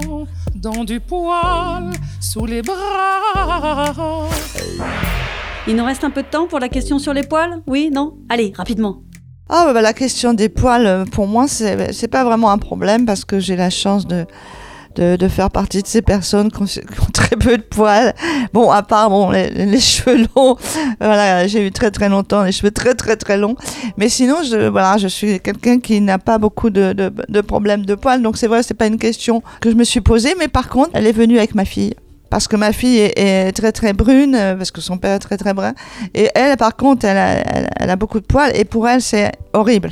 dans 0.55 0.85
du 0.85 1.01
poil 1.01 1.91
sous 2.21 2.45
les 2.45 2.61
bras. 2.61 4.29
Il 5.67 5.75
nous 5.77 5.85
reste 5.85 6.05
un 6.05 6.11
peu 6.11 6.23
de 6.23 6.29
temps 6.29 6.47
pour 6.47 6.59
la 6.59 6.69
question 6.69 6.99
sur 6.99 7.15
les 7.15 7.23
poils? 7.23 7.63
Oui 7.67 7.91
Non? 7.91 8.19
Allez, 8.29 8.53
rapidement. 8.55 9.03
Ah, 9.49 9.71
bah, 9.73 9.81
la 9.81 9.95
question 9.95 10.35
des 10.35 10.51
poils, 10.51 11.07
pour 11.13 11.27
moi, 11.27 11.49
c'est 11.49 12.09
pas 12.09 12.25
vraiment 12.25 12.51
un 12.51 12.59
problème 12.59 13.07
parce 13.07 13.25
que 13.25 13.41
j'ai 13.41 13.57
la 13.57 13.71
chance 13.71 14.07
de, 14.07 14.27
de, 14.97 15.29
faire 15.29 15.51
partie 15.51 15.83
de 15.83 15.87
ces 15.87 16.03
personnes 16.03 16.51
qui 16.51 16.63
ont, 16.63 17.11
très 17.13 17.37
peu 17.37 17.57
de 17.59 17.63
poils. 17.63 18.15
Bon, 18.53 18.71
à 18.71 18.83
part 18.83 19.11
bon, 19.11 19.31
les, 19.31 19.81
cheveux 19.81 20.27
longs, 20.35 20.57
voilà, 21.01 21.47
j'ai 21.47 21.67
eu 21.67 21.71
très 21.71 21.91
très 21.91 22.09
longtemps 22.09 22.43
les 22.43 22.53
cheveux 22.53 22.71
très 22.71 22.95
très 22.95 23.17
très 23.17 23.37
longs. 23.37 23.57
Mais 23.97 24.09
sinon, 24.09 24.37
je, 24.43 24.69
voilà, 24.69 24.97
je 24.99 25.09
suis 25.09 25.41
quelqu'un 25.41 25.81
qui 25.81 26.01
n'a 26.01 26.19
pas 26.19 26.39
beaucoup 26.39 26.71
de, 26.71 26.93
de, 26.93 27.13
de 27.29 27.41
problèmes 27.41 27.85
de 27.85 27.95
poils. 27.95 28.23
Donc 28.23 28.37
c'est 28.37 28.47
vrai, 28.49 28.63
c'est 28.63 28.75
pas 28.75 28.87
une 28.87 28.99
question 28.99 29.43
que 29.61 29.71
je 29.71 29.77
me 29.77 29.85
suis 29.85 30.01
posée. 30.01 30.35
Mais 30.39 30.49
par 30.49 30.69
contre, 30.69 30.91
elle 30.95 31.07
est 31.07 31.13
venue 31.13 31.39
avec 31.39 31.55
ma 31.55 31.65
fille 31.65 31.95
parce 32.31 32.49
que 32.49 32.57
ma 32.57 32.73
fille 32.73 32.99
est, 32.99 33.53
très 33.57 33.73
très 33.73 33.93
brune, 33.93 34.33
parce 34.59 34.71
que 34.71 34.81
son 34.81 34.99
père 34.99 35.15
est 35.15 35.21
très 35.21 35.37
très 35.37 35.55
brun. 35.55 35.75
Et 36.15 36.29
elle, 36.35 36.57
par 36.57 36.77
contre, 36.77 37.07
elle 37.07 37.91
a 37.91 37.97
beaucoup 37.97 38.21
de 38.21 38.27
poils 38.27 38.53
et 38.55 38.65
pour 38.65 38.89
elle, 38.89 39.01
c'est 39.01 39.33
horrible 39.53 39.91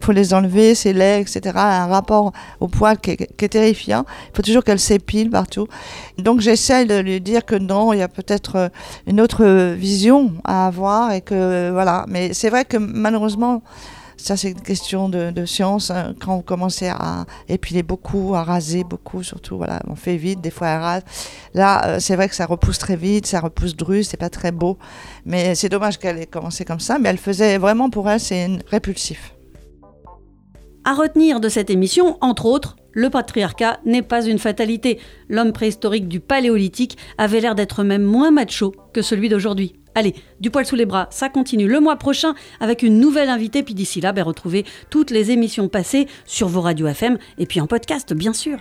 faut 0.00 0.12
les 0.12 0.34
enlever, 0.34 0.74
ses 0.74 0.92
legs, 0.92 1.22
etc. 1.22 1.54
Un 1.56 1.86
rapport 1.86 2.32
au 2.60 2.68
poil 2.68 2.98
qui 2.98 3.12
est, 3.12 3.48
terrifiant. 3.48 4.04
Il 4.32 4.36
faut 4.36 4.42
toujours 4.42 4.64
qu'elle 4.64 4.80
s'épile 4.80 5.30
partout. 5.30 5.66
Donc 6.18 6.40
j'essaie 6.40 6.84
de 6.86 6.98
lui 6.98 7.20
dire 7.20 7.44
que 7.44 7.56
non, 7.56 7.92
il 7.92 7.98
y 7.98 8.02
a 8.02 8.08
peut-être 8.08 8.70
une 9.06 9.20
autre 9.20 9.44
vision 9.74 10.32
à 10.44 10.66
avoir 10.66 11.12
et 11.12 11.20
que 11.20 11.70
voilà. 11.72 12.04
Mais 12.08 12.32
c'est 12.32 12.50
vrai 12.50 12.64
que 12.64 12.76
malheureusement, 12.76 13.62
ça 14.16 14.36
c'est 14.36 14.50
une 14.50 14.60
question 14.60 15.08
de, 15.08 15.30
de 15.30 15.44
science. 15.44 15.90
Hein. 15.90 16.14
Quand 16.20 16.36
on 16.36 16.42
commençait 16.42 16.88
à 16.88 17.24
épiler 17.48 17.82
beaucoup, 17.82 18.34
à 18.34 18.42
raser 18.42 18.84
beaucoup, 18.84 19.22
surtout, 19.22 19.56
voilà, 19.56 19.80
on 19.88 19.96
fait 19.96 20.16
vite, 20.16 20.40
des 20.40 20.50
fois 20.50 20.68
elle 20.68 20.80
rase. 20.80 21.02
Là, 21.54 21.86
euh, 21.86 22.00
c'est 22.00 22.16
vrai 22.16 22.28
que 22.28 22.34
ça 22.34 22.46
repousse 22.46 22.78
très 22.78 22.96
vite, 22.96 23.26
ça 23.26 23.40
repousse 23.40 23.76
dru, 23.76 24.04
c'est 24.04 24.16
pas 24.16 24.30
très 24.30 24.52
beau. 24.52 24.78
Mais 25.24 25.54
c'est 25.54 25.68
dommage 25.68 25.98
qu'elle 25.98 26.18
ait 26.18 26.26
commencé 26.26 26.64
comme 26.64 26.80
ça. 26.80 26.98
Mais 26.98 27.08
elle 27.08 27.18
faisait 27.18 27.58
vraiment 27.58 27.90
pour 27.90 28.08
elle, 28.08 28.20
c'est 28.20 28.48
répulsif. 28.70 29.34
À 30.84 30.94
retenir 30.94 31.40
de 31.40 31.48
cette 31.50 31.68
émission, 31.68 32.16
entre 32.22 32.46
autres, 32.46 32.76
le 32.92 33.10
patriarcat 33.10 33.80
n'est 33.84 34.02
pas 34.02 34.24
une 34.24 34.38
fatalité. 34.38 34.98
L'homme 35.28 35.52
préhistorique 35.52 36.08
du 36.08 36.20
paléolithique 36.20 36.96
avait 37.18 37.40
l'air 37.40 37.54
d'être 37.54 37.84
même 37.84 38.02
moins 38.02 38.30
macho 38.30 38.74
que 38.94 39.02
celui 39.02 39.28
d'aujourd'hui. 39.28 39.74
Allez, 39.94 40.14
du 40.40 40.50
poil 40.50 40.64
sous 40.64 40.76
les 40.76 40.86
bras, 40.86 41.08
ça 41.10 41.28
continue 41.28 41.68
le 41.68 41.80
mois 41.80 41.96
prochain 41.96 42.34
avec 42.60 42.82
une 42.82 42.98
nouvelle 42.98 43.28
invitée. 43.28 43.62
Puis 43.62 43.74
d'ici 43.74 44.00
là, 44.00 44.12
ben, 44.12 44.22
retrouvez 44.22 44.64
toutes 44.88 45.10
les 45.10 45.30
émissions 45.30 45.68
passées 45.68 46.06
sur 46.24 46.48
vos 46.48 46.62
radios 46.62 46.86
FM 46.86 47.18
et 47.38 47.46
puis 47.46 47.60
en 47.60 47.66
podcast, 47.66 48.14
bien 48.14 48.32
sûr. 48.32 48.58